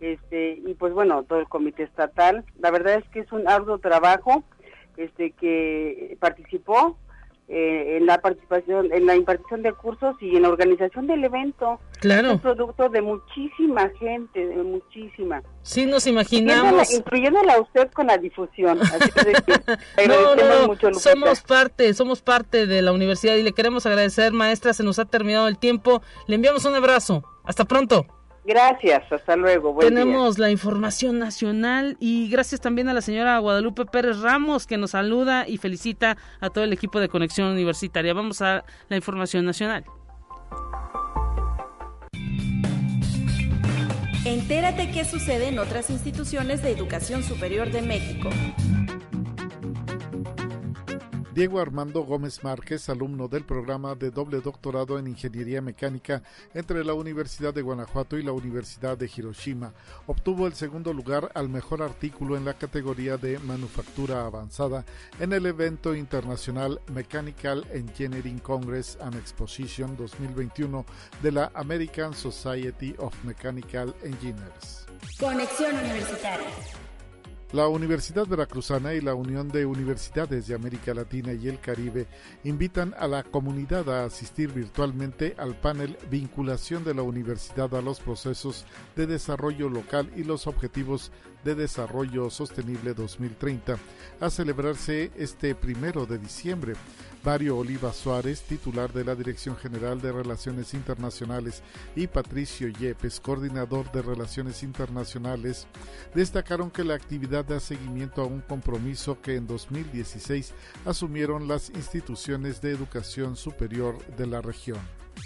este, 0.00 0.60
y 0.66 0.74
pues 0.74 0.92
bueno, 0.92 1.22
todo 1.22 1.40
el 1.40 1.48
comité 1.48 1.84
estatal. 1.84 2.44
La 2.58 2.70
verdad 2.70 2.96
es 2.96 3.08
que 3.10 3.20
es 3.20 3.32
un 3.32 3.48
arduo 3.48 3.78
trabajo 3.78 4.42
este, 4.96 5.30
que 5.32 6.16
participó 6.20 6.98
eh, 7.48 7.98
en 7.98 8.06
la 8.06 8.20
participación, 8.20 8.92
en 8.92 9.04
la 9.04 9.16
impartición 9.16 9.62
de 9.62 9.72
cursos 9.72 10.16
y 10.20 10.36
en 10.36 10.42
la 10.42 10.48
organización 10.48 11.06
del 11.06 11.24
evento. 11.24 11.80
Claro. 12.00 12.28
Es 12.28 12.34
un 12.34 12.40
producto 12.40 12.88
de 12.88 13.02
muchísima 13.02 13.90
gente, 13.98 14.46
de 14.46 14.56
muchísima. 14.62 15.42
Sí, 15.62 15.84
nos 15.84 16.06
imaginamos. 16.06 16.92
Incluyéndola, 16.92 17.54
a 17.54 17.60
usted 17.60 17.90
con 17.92 18.06
la 18.06 18.16
difusión. 18.18 18.80
Así 18.80 19.10
que 19.10 20.06
no, 20.08 20.34
no, 20.36 20.66
mucho, 20.68 20.94
somos 20.94 21.42
parte, 21.42 21.92
somos 21.94 22.22
parte 22.22 22.66
de 22.66 22.80
la 22.80 22.92
universidad 22.92 23.34
y 23.34 23.42
le 23.42 23.52
queremos 23.52 23.86
agradecer, 23.86 24.32
maestra, 24.32 24.72
se 24.72 24.84
nos 24.84 24.98
ha 24.98 25.04
terminado 25.04 25.48
el 25.48 25.58
tiempo. 25.58 26.02
Le 26.26 26.36
enviamos 26.36 26.64
un 26.64 26.74
abrazo. 26.74 27.24
Hasta 27.44 27.64
pronto. 27.64 28.06
Gracias, 28.44 29.04
hasta 29.12 29.36
luego. 29.36 29.76
Tenemos 29.78 30.38
la 30.38 30.50
información 30.50 31.18
nacional 31.18 31.96
y 32.00 32.28
gracias 32.28 32.60
también 32.60 32.88
a 32.88 32.94
la 32.94 33.00
señora 33.00 33.38
Guadalupe 33.38 33.86
Pérez 33.86 34.18
Ramos 34.18 34.66
que 34.66 34.76
nos 34.76 34.92
saluda 34.92 35.46
y 35.46 35.58
felicita 35.58 36.16
a 36.40 36.50
todo 36.50 36.64
el 36.64 36.72
equipo 36.72 36.98
de 36.98 37.08
Conexión 37.08 37.48
Universitaria. 37.48 38.12
Vamos 38.14 38.42
a 38.42 38.64
la 38.88 38.96
información 38.96 39.44
nacional. 39.44 39.84
Entérate 44.24 44.90
qué 44.90 45.04
sucede 45.04 45.48
en 45.48 45.58
otras 45.58 45.90
instituciones 45.90 46.62
de 46.62 46.70
educación 46.70 47.22
superior 47.22 47.70
de 47.70 47.82
México. 47.82 48.30
Diego 51.34 51.60
Armando 51.60 52.02
Gómez 52.02 52.44
Márquez, 52.44 52.90
alumno 52.90 53.26
del 53.26 53.44
programa 53.44 53.94
de 53.94 54.10
doble 54.10 54.42
doctorado 54.42 54.98
en 54.98 55.06
Ingeniería 55.06 55.62
Mecánica 55.62 56.22
entre 56.52 56.84
la 56.84 56.92
Universidad 56.92 57.54
de 57.54 57.62
Guanajuato 57.62 58.18
y 58.18 58.22
la 58.22 58.32
Universidad 58.32 58.98
de 58.98 59.10
Hiroshima, 59.16 59.72
obtuvo 60.06 60.46
el 60.46 60.52
segundo 60.52 60.92
lugar 60.92 61.32
al 61.34 61.48
mejor 61.48 61.80
artículo 61.82 62.36
en 62.36 62.44
la 62.44 62.52
categoría 62.52 63.16
de 63.16 63.38
Manufactura 63.38 64.26
Avanzada 64.26 64.84
en 65.20 65.32
el 65.32 65.46
evento 65.46 65.94
internacional 65.94 66.78
Mechanical 66.92 67.66
Engineering 67.72 68.38
Congress 68.40 68.98
and 69.00 69.14
Exposition 69.16 69.96
2021 69.96 70.84
de 71.22 71.32
la 71.32 71.50
American 71.54 72.12
Society 72.12 72.94
of 72.98 73.14
Mechanical 73.24 73.94
Engineers. 74.02 74.84
Conexión 75.18 75.74
Universitaria. 75.76 76.46
La 77.52 77.68
Universidad 77.68 78.26
Veracruzana 78.26 78.94
y 78.94 79.02
la 79.02 79.14
Unión 79.14 79.48
de 79.48 79.66
Universidades 79.66 80.46
de 80.46 80.54
América 80.54 80.94
Latina 80.94 81.34
y 81.34 81.48
el 81.48 81.60
Caribe 81.60 82.06
invitan 82.44 82.94
a 82.98 83.06
la 83.06 83.22
comunidad 83.24 83.90
a 83.90 84.06
asistir 84.06 84.50
virtualmente 84.50 85.34
al 85.36 85.54
panel 85.54 85.98
Vinculación 86.10 86.82
de 86.82 86.94
la 86.94 87.02
Universidad 87.02 87.74
a 87.74 87.82
los 87.82 88.00
procesos 88.00 88.64
de 88.96 89.06
desarrollo 89.06 89.68
local 89.68 90.10
y 90.16 90.24
los 90.24 90.46
objetivos 90.46 91.12
de 91.44 91.54
Desarrollo 91.54 92.30
Sostenible 92.30 92.94
2030 92.94 93.76
a 94.18 94.30
celebrarse 94.30 95.10
este 95.18 95.54
primero 95.54 96.06
de 96.06 96.16
diciembre. 96.16 96.72
Mario 97.24 97.58
Oliva 97.58 97.92
Suárez, 97.92 98.42
titular 98.42 98.92
de 98.92 99.04
la 99.04 99.14
Dirección 99.14 99.56
General 99.56 100.00
de 100.00 100.12
Relaciones 100.12 100.74
Internacionales, 100.74 101.62
y 101.94 102.06
Patricio 102.06 102.68
Yepes, 102.68 103.20
coordinador 103.20 103.90
de 103.92 104.02
Relaciones 104.02 104.62
Internacionales, 104.62 105.66
destacaron 106.14 106.70
que 106.70 106.84
la 106.84 106.94
actividad 106.94 107.44
da 107.44 107.60
seguimiento 107.60 108.22
a 108.22 108.26
un 108.26 108.40
compromiso 108.40 109.20
que 109.20 109.36
en 109.36 109.46
2016 109.46 110.52
asumieron 110.84 111.46
las 111.46 111.70
instituciones 111.70 112.60
de 112.60 112.72
educación 112.72 113.36
superior 113.36 114.04
de 114.16 114.26
la 114.26 114.40
región. 114.40 114.80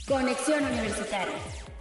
Conexión 0.06 0.64
Universitaria. 0.64 1.75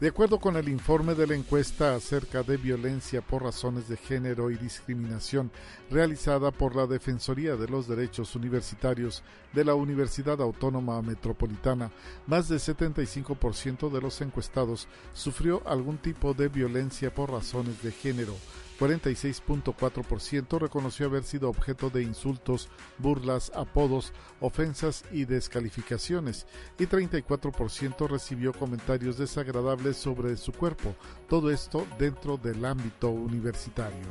De 0.00 0.06
acuerdo 0.06 0.38
con 0.38 0.56
el 0.56 0.68
informe 0.68 1.16
de 1.16 1.26
la 1.26 1.34
encuesta 1.34 1.96
acerca 1.96 2.44
de 2.44 2.56
violencia 2.56 3.20
por 3.20 3.42
razones 3.42 3.88
de 3.88 3.96
género 3.96 4.48
y 4.52 4.56
discriminación 4.56 5.50
realizada 5.90 6.52
por 6.52 6.76
la 6.76 6.86
Defensoría 6.86 7.56
de 7.56 7.66
los 7.66 7.88
Derechos 7.88 8.36
Universitarios 8.36 9.24
de 9.52 9.64
la 9.64 9.74
Universidad 9.74 10.40
Autónoma 10.40 11.02
Metropolitana, 11.02 11.90
más 12.28 12.48
del 12.48 12.60
75% 12.60 13.90
de 13.90 14.00
los 14.00 14.20
encuestados 14.20 14.86
sufrió 15.14 15.66
algún 15.66 15.98
tipo 15.98 16.32
de 16.32 16.46
violencia 16.46 17.12
por 17.12 17.32
razones 17.32 17.82
de 17.82 17.90
género. 17.90 18.36
46.4% 18.78 20.58
reconoció 20.58 21.06
haber 21.06 21.24
sido 21.24 21.48
objeto 21.48 21.90
de 21.90 22.02
insultos, 22.02 22.68
burlas, 22.98 23.50
apodos, 23.54 24.12
ofensas 24.40 25.04
y 25.12 25.24
descalificaciones, 25.24 26.46
y 26.78 26.86
34% 26.86 28.08
recibió 28.08 28.52
comentarios 28.52 29.18
desagradables 29.18 29.96
sobre 29.96 30.36
su 30.36 30.52
cuerpo, 30.52 30.94
todo 31.28 31.50
esto 31.50 31.86
dentro 31.98 32.36
del 32.36 32.64
ámbito 32.64 33.10
universitario. 33.10 34.06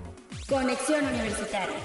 Conexión 0.48 1.06
Universitaria. 1.06 1.78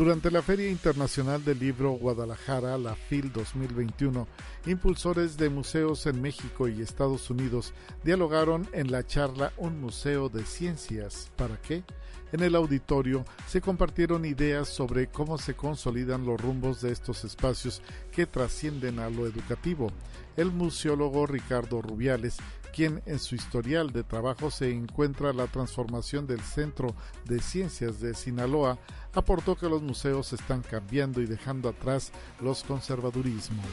Durante 0.00 0.30
la 0.30 0.40
Feria 0.40 0.70
Internacional 0.70 1.44
del 1.44 1.58
Libro 1.58 1.90
Guadalajara, 1.90 2.78
la 2.78 2.94
FIL 2.94 3.30
2021, 3.30 4.26
impulsores 4.64 5.36
de 5.36 5.50
museos 5.50 6.06
en 6.06 6.22
México 6.22 6.68
y 6.68 6.80
Estados 6.80 7.28
Unidos 7.28 7.74
dialogaron 8.02 8.66
en 8.72 8.90
la 8.90 9.06
charla 9.06 9.52
Un 9.58 9.78
Museo 9.78 10.30
de 10.30 10.46
Ciencias. 10.46 11.30
¿Para 11.36 11.60
qué? 11.60 11.84
En 12.32 12.40
el 12.42 12.54
auditorio 12.54 13.26
se 13.46 13.60
compartieron 13.60 14.24
ideas 14.24 14.68
sobre 14.68 15.08
cómo 15.08 15.36
se 15.36 15.52
consolidan 15.52 16.24
los 16.24 16.40
rumbos 16.40 16.80
de 16.80 16.92
estos 16.92 17.24
espacios 17.24 17.82
que 18.10 18.24
trascienden 18.24 19.00
a 19.00 19.10
lo 19.10 19.26
educativo. 19.26 19.92
El 20.34 20.50
museólogo 20.50 21.26
Ricardo 21.26 21.82
Rubiales 21.82 22.38
quien 22.70 23.02
en 23.06 23.18
su 23.18 23.34
historial 23.34 23.92
de 23.92 24.04
trabajo 24.04 24.50
se 24.50 24.70
encuentra 24.70 25.32
la 25.32 25.46
transformación 25.46 26.26
del 26.26 26.40
Centro 26.40 26.94
de 27.24 27.40
Ciencias 27.40 28.00
de 28.00 28.14
Sinaloa, 28.14 28.78
aportó 29.14 29.56
que 29.56 29.68
los 29.68 29.82
museos 29.82 30.32
están 30.32 30.62
cambiando 30.62 31.20
y 31.20 31.26
dejando 31.26 31.68
atrás 31.68 32.12
los 32.40 32.62
conservadurismos. 32.62 33.66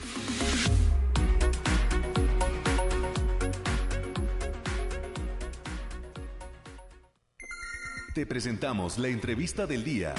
Te 8.14 8.26
presentamos 8.26 8.98
la 8.98 9.10
entrevista 9.10 9.68
del 9.68 9.84
día. 9.84 10.16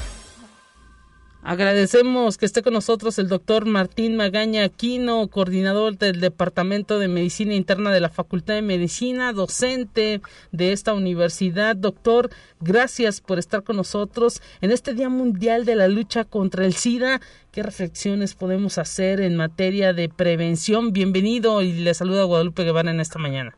Agradecemos 1.43 2.37
que 2.37 2.47
esté 2.47 2.63
con 2.63 2.73
nosotros 2.73 3.19
el 3.19 3.29
doctor 3.29 3.65
Martín 3.65 4.17
Magaña 4.17 4.65
Aquino, 4.65 5.29
coordinador 5.29 5.97
del 5.97 6.21
Departamento 6.21 6.99
de 6.99 7.07
Medicina 7.07 7.55
Interna 7.55 7.93
de 7.93 8.01
la 8.01 8.09
Facultad 8.09 8.55
de 8.55 8.63
Medicina, 8.63 9.33
docente 9.33 10.21
de 10.51 10.73
esta 10.73 10.95
universidad. 10.95 11.77
Doctor, 11.77 12.31
gracias 12.61 13.21
por 13.21 13.39
estar 13.39 13.63
con 13.63 13.77
nosotros 13.77 14.43
en 14.61 14.73
este 14.73 14.95
Día 14.95 15.09
Mundial 15.09 15.65
de 15.65 15.77
la 15.77 15.87
Lucha 15.87 16.25
contra 16.25 16.65
el 16.65 16.75
SIDA. 16.75 17.21
¿Qué 17.53 17.63
reflexiones 17.63 18.35
podemos 18.35 18.77
hacer 18.77 19.21
en 19.21 19.37
materia 19.37 19.93
de 19.93 20.09
prevención? 20.09 20.93
Bienvenido 20.93 21.63
y 21.63 21.73
le 21.73 21.95
saluda 21.95 22.25
Guadalupe 22.25 22.65
Guevara 22.65 22.91
en 22.91 22.99
esta 22.99 23.21
mañana. 23.21 23.55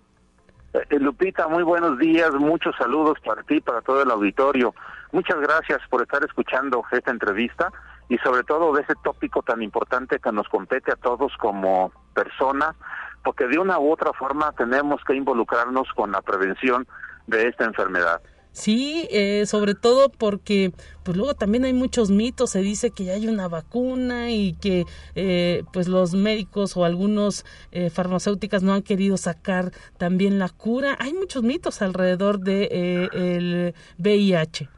Eh, 0.74 0.98
Lupita, 1.00 1.48
muy 1.48 1.62
buenos 1.62 1.98
días, 1.98 2.32
muchos 2.34 2.76
saludos 2.76 3.18
para 3.24 3.42
ti, 3.42 3.60
para 3.60 3.80
todo 3.80 4.02
el 4.02 4.10
auditorio. 4.10 4.74
Muchas 5.12 5.40
gracias 5.40 5.80
por 5.90 6.02
estar 6.02 6.24
escuchando 6.24 6.84
esta 6.92 7.10
entrevista 7.10 7.72
y 8.08 8.18
sobre 8.18 8.44
todo 8.44 8.72
de 8.72 8.82
ese 8.82 8.94
tópico 9.02 9.42
tan 9.42 9.62
importante 9.62 10.18
que 10.18 10.32
nos 10.32 10.48
compete 10.48 10.92
a 10.92 10.96
todos 10.96 11.32
como 11.38 11.92
personas, 12.14 12.76
porque 13.24 13.46
de 13.46 13.58
una 13.58 13.78
u 13.78 13.92
otra 13.92 14.12
forma 14.12 14.52
tenemos 14.52 15.02
que 15.04 15.14
involucrarnos 15.14 15.88
con 15.94 16.12
la 16.12 16.22
prevención 16.22 16.86
de 17.26 17.48
esta 17.48 17.64
enfermedad. 17.64 18.20
Sí, 18.52 19.06
eh, 19.10 19.46
sobre 19.46 19.76
todo 19.76 20.10
porque 20.10 20.72
pues 21.04 21.16
luego 21.16 21.34
también 21.34 21.64
hay 21.64 21.72
muchos 21.72 22.10
mitos, 22.10 22.50
se 22.50 22.60
dice 22.60 22.90
que 22.90 23.04
ya 23.04 23.12
hay 23.12 23.28
una 23.28 23.46
vacuna 23.46 24.32
y 24.32 24.54
que 24.54 24.86
eh, 25.14 25.62
pues 25.72 25.86
los 25.86 26.14
médicos 26.14 26.76
o 26.76 26.84
algunos 26.84 27.44
eh, 27.70 27.90
farmacéuticas 27.90 28.64
no 28.64 28.74
han 28.74 28.82
querido 28.82 29.16
sacar 29.16 29.70
también 29.98 30.40
la 30.40 30.48
cura. 30.48 30.96
Hay 30.98 31.12
muchos 31.12 31.44
mitos 31.44 31.80
alrededor 31.80 32.40
de 32.40 32.68
eh, 32.72 33.08
el 33.12 33.74
VIH. 33.98 34.68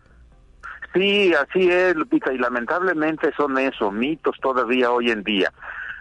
Sí, 0.93 1.33
así 1.35 1.71
es, 1.71 1.97
Lupita, 1.97 2.33
y 2.33 2.39
lamentablemente 2.39 3.33
son 3.37 3.57
eso, 3.59 3.91
mitos 3.91 4.37
todavía 4.41 4.91
hoy 4.91 5.11
en 5.11 5.23
día. 5.23 5.53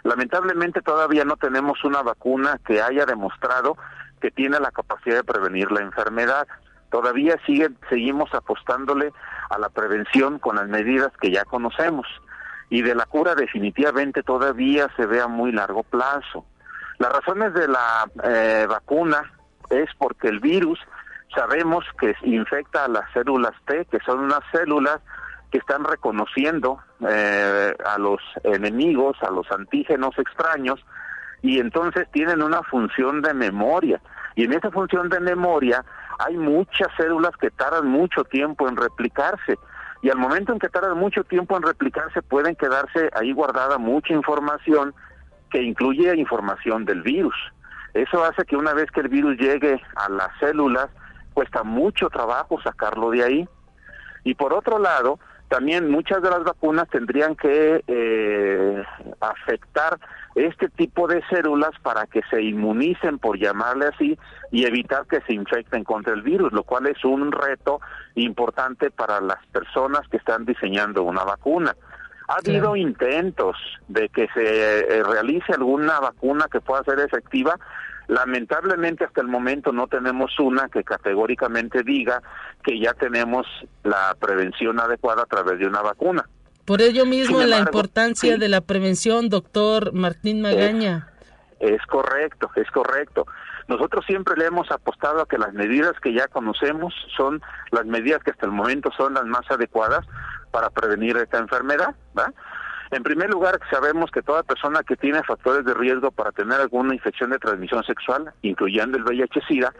Lamentablemente 0.04 0.82
todavía 0.82 1.24
no 1.24 1.36
tenemos 1.36 1.82
una 1.84 2.02
vacuna 2.02 2.58
que 2.66 2.82
haya 2.82 3.06
demostrado 3.06 3.76
que 4.20 4.30
tiene 4.30 4.60
la 4.60 4.70
capacidad 4.70 5.16
de 5.16 5.24
prevenir 5.24 5.70
la 5.72 5.80
enfermedad. 5.80 6.46
Todavía 6.90 7.38
sigue, 7.46 7.70
seguimos 7.88 8.32
apostándole 8.34 9.12
a 9.50 9.58
la 9.58 9.68
prevención 9.68 10.38
con 10.38 10.56
las 10.56 10.68
medidas 10.68 11.12
que 11.20 11.30
ya 11.30 11.44
conocemos 11.44 12.06
y 12.72 12.80
de 12.80 12.94
la 12.94 13.04
cura 13.04 13.34
definitivamente 13.34 14.22
todavía 14.22 14.88
se 14.96 15.06
ve 15.06 15.20
a 15.20 15.26
muy 15.26 15.52
largo 15.52 15.82
plazo. 15.82 16.46
Las 16.98 17.12
razones 17.12 17.52
de 17.52 17.68
la 17.68 18.10
eh, 18.24 18.66
vacuna 18.66 19.30
es 19.68 19.90
porque 19.98 20.28
el 20.28 20.40
virus 20.40 20.78
sabemos 21.34 21.84
que 21.98 22.14
infecta 22.22 22.84
a 22.84 22.88
las 22.88 23.10
células 23.12 23.52
T, 23.66 23.84
que 23.86 23.98
son 24.00 24.20
unas 24.20 24.40
células 24.52 25.00
que 25.50 25.58
están 25.58 25.84
reconociendo 25.84 26.80
eh, 27.08 27.74
a 27.84 27.98
los 27.98 28.20
enemigos, 28.44 29.16
a 29.22 29.30
los 29.30 29.50
antígenos 29.52 30.18
extraños, 30.18 30.84
y 31.42 31.58
entonces 31.58 32.08
tienen 32.12 32.42
una 32.42 32.62
función 32.62 33.20
de 33.20 33.34
memoria. 33.34 34.00
Y 34.34 34.44
en 34.44 34.54
esa 34.54 34.70
función 34.70 35.08
de 35.10 35.20
memoria 35.20 35.84
hay 36.18 36.36
muchas 36.36 36.88
células 36.96 37.36
que 37.36 37.50
tardan 37.50 37.86
mucho 37.86 38.24
tiempo 38.24 38.68
en 38.68 38.76
replicarse. 38.76 39.58
Y 40.02 40.10
al 40.10 40.18
momento 40.18 40.52
en 40.52 40.58
que 40.58 40.68
tardan 40.68 40.98
mucho 40.98 41.22
tiempo 41.24 41.56
en 41.56 41.62
replicarse, 41.62 42.22
pueden 42.22 42.56
quedarse 42.56 43.10
ahí 43.14 43.32
guardada 43.32 43.78
mucha 43.78 44.14
información 44.14 44.94
que 45.50 45.62
incluye 45.62 46.16
información 46.16 46.84
del 46.84 47.02
virus. 47.02 47.34
Eso 47.94 48.24
hace 48.24 48.44
que 48.44 48.56
una 48.56 48.72
vez 48.72 48.90
que 48.90 49.00
el 49.00 49.08
virus 49.08 49.36
llegue 49.36 49.80
a 49.96 50.08
las 50.08 50.28
células, 50.40 50.88
cuesta 51.32 51.62
mucho 51.62 52.08
trabajo 52.08 52.60
sacarlo 52.62 53.10
de 53.10 53.24
ahí. 53.24 53.48
Y 54.24 54.34
por 54.34 54.52
otro 54.52 54.78
lado, 54.78 55.18
también 55.52 55.90
muchas 55.90 56.22
de 56.22 56.30
las 56.30 56.44
vacunas 56.44 56.88
tendrían 56.88 57.36
que 57.36 57.84
eh, 57.86 58.84
afectar 59.20 59.98
este 60.34 60.70
tipo 60.70 61.06
de 61.06 61.22
células 61.28 61.72
para 61.82 62.06
que 62.06 62.22
se 62.30 62.40
inmunicen, 62.40 63.18
por 63.18 63.38
llamarle 63.38 63.88
así, 63.88 64.18
y 64.50 64.64
evitar 64.64 65.06
que 65.06 65.20
se 65.26 65.34
infecten 65.34 65.84
contra 65.84 66.14
el 66.14 66.22
virus, 66.22 66.52
lo 66.52 66.62
cual 66.62 66.86
es 66.86 67.04
un 67.04 67.32
reto 67.32 67.82
importante 68.14 68.90
para 68.90 69.20
las 69.20 69.44
personas 69.48 70.08
que 70.08 70.16
están 70.16 70.46
diseñando 70.46 71.02
una 71.02 71.24
vacuna. 71.24 71.76
Ha 72.28 72.36
habido 72.36 72.74
intentos 72.74 73.56
de 73.88 74.08
que 74.08 74.28
se 74.28 74.80
eh, 74.80 75.02
realice 75.02 75.52
alguna 75.52 76.00
vacuna 76.00 76.46
que 76.50 76.62
pueda 76.62 76.82
ser 76.84 76.98
efectiva, 77.00 77.58
Lamentablemente 78.12 79.06
hasta 79.06 79.22
el 79.22 79.26
momento 79.26 79.72
no 79.72 79.86
tenemos 79.86 80.38
una 80.38 80.68
que 80.68 80.84
categóricamente 80.84 81.82
diga 81.82 82.22
que 82.62 82.78
ya 82.78 82.92
tenemos 82.92 83.46
la 83.84 84.14
prevención 84.20 84.78
adecuada 84.80 85.22
a 85.22 85.26
través 85.26 85.58
de 85.58 85.66
una 85.66 85.80
vacuna. 85.80 86.28
Por 86.66 86.82
ello 86.82 87.06
mismo 87.06 87.40
la 87.40 87.58
importancia 87.58 88.36
de 88.36 88.48
la 88.50 88.60
prevención, 88.60 89.30
doctor 89.30 89.94
Martín 89.94 90.42
Magaña. 90.42 91.08
Es, 91.58 91.70
es 91.70 91.86
correcto, 91.86 92.50
es 92.54 92.70
correcto. 92.70 93.26
Nosotros 93.68 94.04
siempre 94.04 94.34
le 94.36 94.44
hemos 94.44 94.70
apostado 94.70 95.22
a 95.22 95.26
que 95.26 95.38
las 95.38 95.54
medidas 95.54 95.94
que 96.02 96.12
ya 96.12 96.28
conocemos 96.28 96.92
son 97.16 97.40
las 97.70 97.86
medidas 97.86 98.22
que 98.22 98.32
hasta 98.32 98.44
el 98.44 98.52
momento 98.52 98.90
son 98.94 99.14
las 99.14 99.24
más 99.24 99.50
adecuadas 99.50 100.04
para 100.50 100.68
prevenir 100.68 101.16
esta 101.16 101.38
enfermedad, 101.38 101.94
¿va? 102.18 102.30
En 102.92 103.02
primer 103.02 103.30
lugar, 103.30 103.58
sabemos 103.70 104.10
que 104.10 104.20
toda 104.20 104.42
persona 104.42 104.82
que 104.82 104.96
tiene 104.96 105.22
factores 105.22 105.64
de 105.64 105.72
riesgo 105.72 106.10
para 106.10 106.30
tener 106.30 106.60
alguna 106.60 106.94
infección 106.94 107.30
de 107.30 107.38
transmisión 107.38 107.82
sexual, 107.84 108.34
incluyendo 108.42 108.98
el 108.98 109.04
VIH-Sida, 109.04 109.72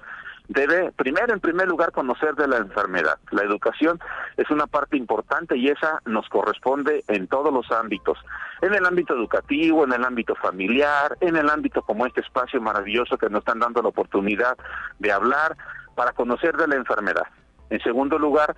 debe 0.48 0.92
primero, 0.92 1.34
en 1.34 1.40
primer 1.40 1.68
lugar, 1.68 1.92
conocer 1.92 2.34
de 2.36 2.48
la 2.48 2.56
enfermedad. 2.56 3.18
La 3.30 3.42
educación 3.42 4.00
es 4.38 4.50
una 4.50 4.66
parte 4.66 4.96
importante 4.96 5.58
y 5.58 5.68
esa 5.68 6.00
nos 6.06 6.26
corresponde 6.30 7.04
en 7.06 7.26
todos 7.26 7.52
los 7.52 7.70
ámbitos. 7.70 8.18
En 8.62 8.72
el 8.72 8.86
ámbito 8.86 9.14
educativo, 9.14 9.84
en 9.84 9.92
el 9.92 10.04
ámbito 10.04 10.34
familiar, 10.34 11.18
en 11.20 11.36
el 11.36 11.50
ámbito 11.50 11.82
como 11.82 12.06
este 12.06 12.22
espacio 12.22 12.62
maravilloso 12.62 13.18
que 13.18 13.28
nos 13.28 13.40
están 13.40 13.58
dando 13.58 13.82
la 13.82 13.88
oportunidad 13.88 14.56
de 14.98 15.12
hablar 15.12 15.54
para 15.94 16.12
conocer 16.12 16.56
de 16.56 16.66
la 16.66 16.76
enfermedad. 16.76 17.26
En 17.68 17.80
segundo 17.80 18.18
lugar, 18.18 18.56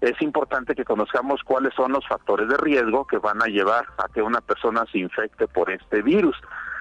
es 0.00 0.20
importante 0.20 0.74
que 0.74 0.84
conozcamos 0.84 1.42
cuáles 1.42 1.74
son 1.74 1.92
los 1.92 2.06
factores 2.06 2.48
de 2.48 2.56
riesgo 2.56 3.06
que 3.06 3.18
van 3.18 3.42
a 3.42 3.46
llevar 3.46 3.86
a 3.98 4.08
que 4.12 4.22
una 4.22 4.40
persona 4.40 4.84
se 4.92 4.98
infecte 4.98 5.48
por 5.48 5.70
este 5.70 6.02
virus. 6.02 6.36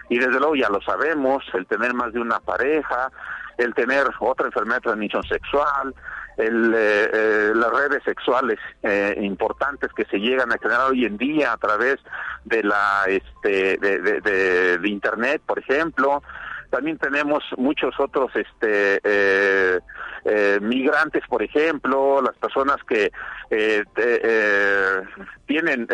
Y 0.09 0.19
desde 0.19 0.39
luego 0.39 0.55
ya 0.55 0.69
lo 0.69 0.81
sabemos, 0.81 1.43
el 1.53 1.65
tener 1.65 1.93
más 1.93 2.13
de 2.13 2.19
una 2.19 2.39
pareja, 2.39 3.11
el 3.57 3.73
tener 3.73 4.07
otra 4.19 4.47
enfermedad 4.47 4.77
de 4.77 4.81
transmisión 4.81 5.23
sexual, 5.23 5.95
el, 6.37 6.73
eh, 6.75 7.09
eh, 7.13 7.51
las 7.55 7.71
redes 7.71 8.03
sexuales 8.03 8.59
eh, 8.83 9.17
importantes 9.21 9.91
que 9.93 10.05
se 10.05 10.19
llegan 10.19 10.51
a 10.51 10.57
generar 10.57 10.91
hoy 10.91 11.05
en 11.05 11.17
día 11.17 11.53
a 11.53 11.57
través 11.57 11.97
de 12.43 12.61
la 12.63 13.05
este 13.07 13.77
de, 13.77 14.77
de 14.79 14.89
internet 14.89 15.41
por 15.45 15.59
ejemplo 15.59 16.21
también 16.75 16.97
tenemos 16.97 17.41
muchos 17.55 17.97
otros 18.01 18.35
este 18.35 18.99
eh, 19.01 19.79
eh, 20.25 20.59
migrantes, 20.61 21.23
por 21.29 21.41
ejemplo, 21.41 22.21
las 22.21 22.35
personas 22.35 22.75
que 22.85 23.13
eh, 23.49 23.83
tienen 25.45 25.87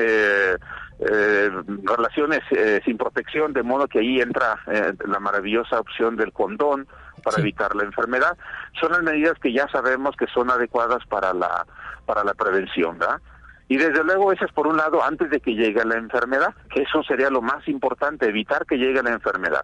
relaciones 1.83 2.39
sin 2.83 2.97
protección, 2.97 3.53
de 3.53 3.61
modo 3.61 3.87
que 3.87 3.99
ahí 3.99 4.21
entra 4.21 4.59
la 4.65 5.19
maravillosa 5.19 5.79
opción 5.79 6.15
del 6.15 6.33
condón 6.33 6.87
para 7.23 7.39
evitar 7.39 7.75
la 7.75 7.83
enfermedad. 7.83 8.35
Son 8.79 8.91
las 8.91 9.03
medidas 9.03 9.37
que 9.39 9.53
ya 9.53 9.67
sabemos 9.67 10.15
que 10.15 10.25
son 10.33 10.49
adecuadas 10.49 11.05
para 11.05 11.31
la 11.33 11.67
para 12.07 12.23
la 12.23 12.33
prevención, 12.33 12.97
¿verdad? 12.97 13.21
Y 13.67 13.77
desde 13.77 14.03
luego 14.03 14.33
eso 14.33 14.45
es 14.45 14.51
por 14.51 14.65
un 14.65 14.77
lado 14.77 15.03
antes 15.03 15.29
de 15.29 15.39
que 15.39 15.53
llegue 15.53 15.85
la 15.85 15.95
enfermedad, 15.95 16.55
que 16.73 16.81
eso 16.81 17.03
sería 17.03 17.29
lo 17.29 17.41
más 17.41 17.67
importante, 17.67 18.27
evitar 18.27 18.65
que 18.65 18.77
llegue 18.77 19.03
la 19.03 19.11
enfermedad. 19.11 19.63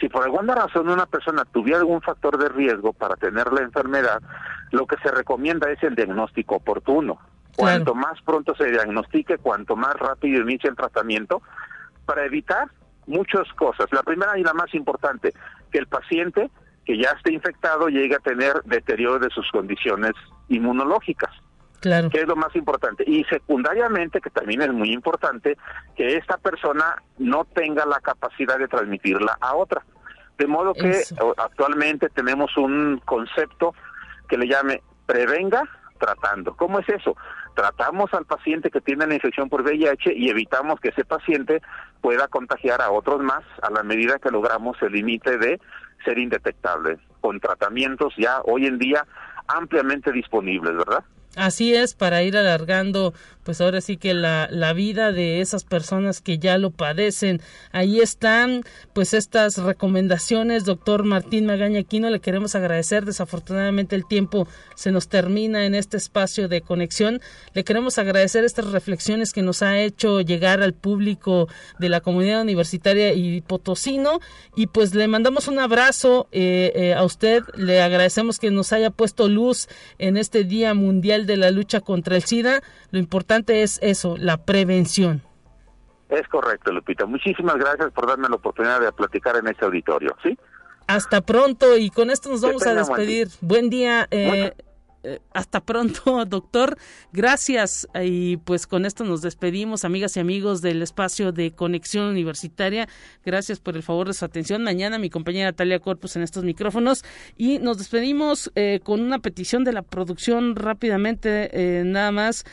Si 0.00 0.08
por 0.08 0.24
alguna 0.24 0.54
razón 0.54 0.88
una 0.88 1.06
persona 1.06 1.44
tuviera 1.44 1.78
algún 1.78 2.02
factor 2.02 2.38
de 2.38 2.48
riesgo 2.48 2.92
para 2.92 3.16
tener 3.16 3.52
la 3.52 3.62
enfermedad, 3.62 4.20
lo 4.72 4.86
que 4.86 4.96
se 5.02 5.10
recomienda 5.10 5.70
es 5.70 5.82
el 5.82 5.94
diagnóstico 5.94 6.56
oportuno. 6.56 7.18
Cuanto 7.56 7.94
más 7.94 8.20
pronto 8.22 8.54
se 8.54 8.70
diagnostique, 8.70 9.38
cuanto 9.38 9.76
más 9.76 9.94
rápido 9.94 10.42
inicie 10.42 10.68
el 10.68 10.76
tratamiento, 10.76 11.40
para 12.04 12.24
evitar 12.26 12.68
muchas 13.06 13.50
cosas. 13.54 13.86
La 13.92 14.02
primera 14.02 14.38
y 14.38 14.42
la 14.42 14.52
más 14.52 14.74
importante, 14.74 15.32
que 15.70 15.78
el 15.78 15.86
paciente 15.86 16.50
que 16.84 16.98
ya 16.98 17.10
esté 17.10 17.32
infectado 17.32 17.88
llegue 17.88 18.14
a 18.14 18.20
tener 18.20 18.62
deterioro 18.64 19.18
de 19.18 19.30
sus 19.30 19.50
condiciones 19.50 20.12
inmunológicas. 20.48 21.30
Claro. 21.86 22.10
Que 22.10 22.22
es 22.22 22.26
lo 22.26 22.34
más 22.34 22.54
importante. 22.56 23.04
Y 23.06 23.22
secundariamente, 23.24 24.20
que 24.20 24.30
también 24.30 24.60
es 24.60 24.72
muy 24.72 24.92
importante, 24.92 25.56
que 25.94 26.16
esta 26.16 26.36
persona 26.36 27.00
no 27.18 27.44
tenga 27.44 27.86
la 27.86 28.00
capacidad 28.00 28.58
de 28.58 28.66
transmitirla 28.66 29.38
a 29.40 29.54
otra. 29.54 29.84
De 30.36 30.48
modo 30.48 30.74
que 30.74 31.04
actualmente 31.36 32.08
tenemos 32.08 32.56
un 32.56 33.00
concepto 33.04 33.72
que 34.28 34.36
le 34.36 34.48
llame 34.48 34.82
prevenga 35.06 35.62
tratando. 36.00 36.56
¿Cómo 36.56 36.80
es 36.80 36.88
eso? 36.88 37.16
Tratamos 37.54 38.12
al 38.14 38.24
paciente 38.24 38.68
que 38.68 38.80
tiene 38.80 39.06
la 39.06 39.14
infección 39.14 39.48
por 39.48 39.62
VIH 39.62 40.12
y 40.12 40.28
evitamos 40.28 40.80
que 40.80 40.88
ese 40.88 41.04
paciente 41.04 41.62
pueda 42.00 42.26
contagiar 42.26 42.82
a 42.82 42.90
otros 42.90 43.22
más 43.22 43.44
a 43.62 43.70
la 43.70 43.84
medida 43.84 44.18
que 44.18 44.30
logramos 44.30 44.76
el 44.82 44.92
límite 44.92 45.38
de 45.38 45.60
ser 46.04 46.18
indetectable, 46.18 46.98
con 47.20 47.38
tratamientos 47.38 48.12
ya 48.18 48.40
hoy 48.42 48.66
en 48.66 48.78
día 48.78 49.06
ampliamente 49.46 50.10
disponibles, 50.10 50.76
¿verdad? 50.76 51.04
Así 51.36 51.74
es, 51.74 51.92
para 51.92 52.22
ir 52.22 52.34
alargando, 52.36 53.12
pues 53.44 53.60
ahora 53.60 53.82
sí 53.82 53.98
que 53.98 54.14
la, 54.14 54.48
la 54.50 54.72
vida 54.72 55.12
de 55.12 55.42
esas 55.42 55.64
personas 55.64 56.22
que 56.22 56.38
ya 56.38 56.56
lo 56.56 56.70
padecen. 56.70 57.42
Ahí 57.72 58.00
están, 58.00 58.64
pues 58.94 59.12
estas 59.12 59.58
recomendaciones, 59.58 60.64
doctor 60.64 61.04
Martín 61.04 61.44
Magaña 61.44 61.80
Aquino, 61.80 62.08
le 62.08 62.20
queremos 62.20 62.54
agradecer. 62.54 63.04
Desafortunadamente 63.04 63.94
el 63.94 64.06
tiempo 64.06 64.48
se 64.74 64.92
nos 64.92 65.08
termina 65.08 65.66
en 65.66 65.74
este 65.74 65.98
espacio 65.98 66.48
de 66.48 66.62
conexión. 66.62 67.20
Le 67.52 67.64
queremos 67.64 67.98
agradecer 67.98 68.44
estas 68.44 68.72
reflexiones 68.72 69.34
que 69.34 69.42
nos 69.42 69.60
ha 69.62 69.78
hecho 69.78 70.22
llegar 70.22 70.62
al 70.62 70.72
público 70.72 71.48
de 71.78 71.90
la 71.90 72.00
comunidad 72.00 72.40
universitaria 72.40 73.12
y 73.12 73.42
potosino. 73.42 74.20
Y 74.56 74.68
pues 74.68 74.94
le 74.94 75.06
mandamos 75.06 75.48
un 75.48 75.58
abrazo 75.58 76.28
eh, 76.32 76.72
eh, 76.74 76.94
a 76.94 77.04
usted. 77.04 77.42
Le 77.56 77.82
agradecemos 77.82 78.38
que 78.38 78.50
nos 78.50 78.72
haya 78.72 78.88
puesto 78.88 79.28
luz 79.28 79.68
en 79.98 80.16
este 80.16 80.44
Día 80.44 80.72
Mundial 80.72 81.25
de 81.26 81.36
la 81.36 81.50
lucha 81.50 81.80
contra 81.80 82.16
el 82.16 82.22
SIDA, 82.22 82.62
lo 82.90 82.98
importante 82.98 83.62
es 83.62 83.78
eso, 83.82 84.16
la 84.16 84.38
prevención. 84.38 85.22
Es 86.08 86.26
correcto, 86.28 86.72
Lupita. 86.72 87.04
Muchísimas 87.06 87.56
gracias 87.56 87.90
por 87.92 88.06
darme 88.06 88.28
la 88.28 88.36
oportunidad 88.36 88.80
de 88.80 88.92
platicar 88.92 89.36
en 89.36 89.48
este 89.48 89.64
auditorio, 89.64 90.16
¿sí? 90.22 90.38
Hasta 90.86 91.20
pronto 91.20 91.76
y 91.76 91.90
con 91.90 92.10
esto 92.10 92.28
nos 92.28 92.42
vamos 92.42 92.64
a 92.64 92.74
despedir. 92.74 93.28
Buen 93.40 93.70
día. 93.70 94.06
Eh, 94.12 94.54
eh, 95.06 95.20
hasta 95.32 95.60
pronto, 95.60 96.24
doctor. 96.26 96.76
Gracias. 97.12 97.86
Y 98.02 98.38
pues 98.38 98.66
con 98.66 98.84
esto 98.84 99.04
nos 99.04 99.22
despedimos, 99.22 99.84
amigas 99.84 100.16
y 100.16 100.20
amigos 100.20 100.62
del 100.62 100.82
espacio 100.82 101.30
de 101.30 101.52
conexión 101.52 102.06
universitaria. 102.06 102.88
Gracias 103.24 103.60
por 103.60 103.76
el 103.76 103.84
favor 103.84 104.08
de 104.08 104.14
su 104.14 104.24
atención. 104.24 104.64
Mañana 104.64 104.98
mi 104.98 105.08
compañera 105.08 105.52
Talia 105.52 105.78
Corpus 105.78 106.16
en 106.16 106.22
estos 106.22 106.42
micrófonos. 106.42 107.04
Y 107.36 107.60
nos 107.60 107.78
despedimos 107.78 108.50
eh, 108.56 108.80
con 108.82 109.00
una 109.00 109.20
petición 109.20 109.62
de 109.62 109.72
la 109.72 109.82
producción 109.82 110.56
rápidamente, 110.56 111.50
eh, 111.52 111.84
nada 111.84 112.10
más, 112.10 112.44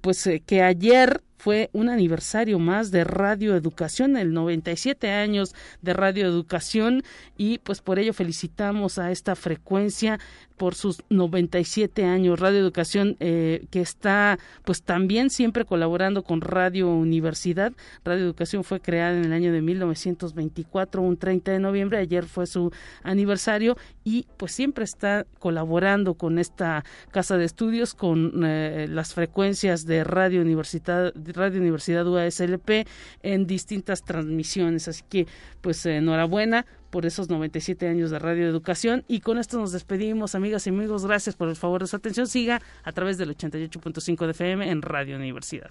pues 0.00 0.28
que 0.46 0.62
ayer 0.62 1.22
fue 1.42 1.70
un 1.72 1.88
aniversario 1.88 2.60
más 2.60 2.92
de 2.92 3.02
Radio 3.02 3.56
Educación, 3.56 4.16
el 4.16 4.32
97 4.32 5.10
años 5.10 5.56
de 5.80 5.92
Radio 5.92 6.24
Educación 6.24 7.02
y 7.36 7.58
pues 7.58 7.80
por 7.80 7.98
ello 7.98 8.12
felicitamos 8.12 8.98
a 8.98 9.10
esta 9.10 9.34
frecuencia 9.34 10.20
por 10.62 10.76
sus 10.76 11.02
97 11.08 12.04
años. 12.04 12.38
Radio 12.38 12.60
Educación 12.60 13.16
eh, 13.18 13.66
que 13.72 13.80
está 13.80 14.38
pues 14.64 14.84
también 14.84 15.28
siempre 15.28 15.64
colaborando 15.64 16.22
con 16.22 16.40
Radio 16.40 16.88
Universidad. 16.88 17.72
Radio 18.04 18.22
Educación 18.22 18.62
fue 18.62 18.78
creada 18.78 19.16
en 19.16 19.24
el 19.24 19.32
año 19.32 19.52
de 19.52 19.60
1924, 19.60 21.02
un 21.02 21.16
30 21.16 21.50
de 21.50 21.58
noviembre. 21.58 21.98
Ayer 21.98 22.26
fue 22.26 22.46
su 22.46 22.70
aniversario 23.02 23.76
y 24.04 24.28
pues 24.36 24.52
siempre 24.52 24.84
está 24.84 25.26
colaborando 25.40 26.14
con 26.14 26.38
esta 26.38 26.84
casa 27.10 27.36
de 27.36 27.44
estudios, 27.44 27.94
con 27.94 28.44
eh, 28.44 28.86
las 28.88 29.14
frecuencias 29.14 29.84
de 29.84 30.04
Radio 30.04 30.42
Universidad, 30.42 31.12
Radio 31.32 31.60
Universidad 31.60 32.06
UASLP 32.06 32.86
en 33.22 33.46
distintas 33.46 34.02
transmisiones. 34.04 34.88
Así 34.88 35.02
que 35.08 35.26
pues 35.60 35.84
enhorabuena 35.86 36.66
por 36.90 37.06
esos 37.06 37.30
97 37.30 37.88
años 37.88 38.10
de 38.10 38.18
Radio 38.18 38.46
Educación. 38.46 39.04
Y 39.08 39.20
con 39.20 39.38
esto 39.38 39.58
nos 39.58 39.72
despedimos, 39.72 40.34
amigas 40.34 40.66
y 40.66 40.70
amigos. 40.70 41.06
Gracias 41.06 41.36
por 41.36 41.48
el 41.48 41.56
favor 41.56 41.80
de 41.80 41.86
su 41.86 41.96
atención. 41.96 42.26
Siga 42.26 42.60
a 42.84 42.92
través 42.92 43.18
del 43.18 43.36
88.5 43.36 44.26
de 44.26 44.30
FM 44.32 44.70
en 44.70 44.82
Radio 44.82 45.16
Universidad. 45.16 45.70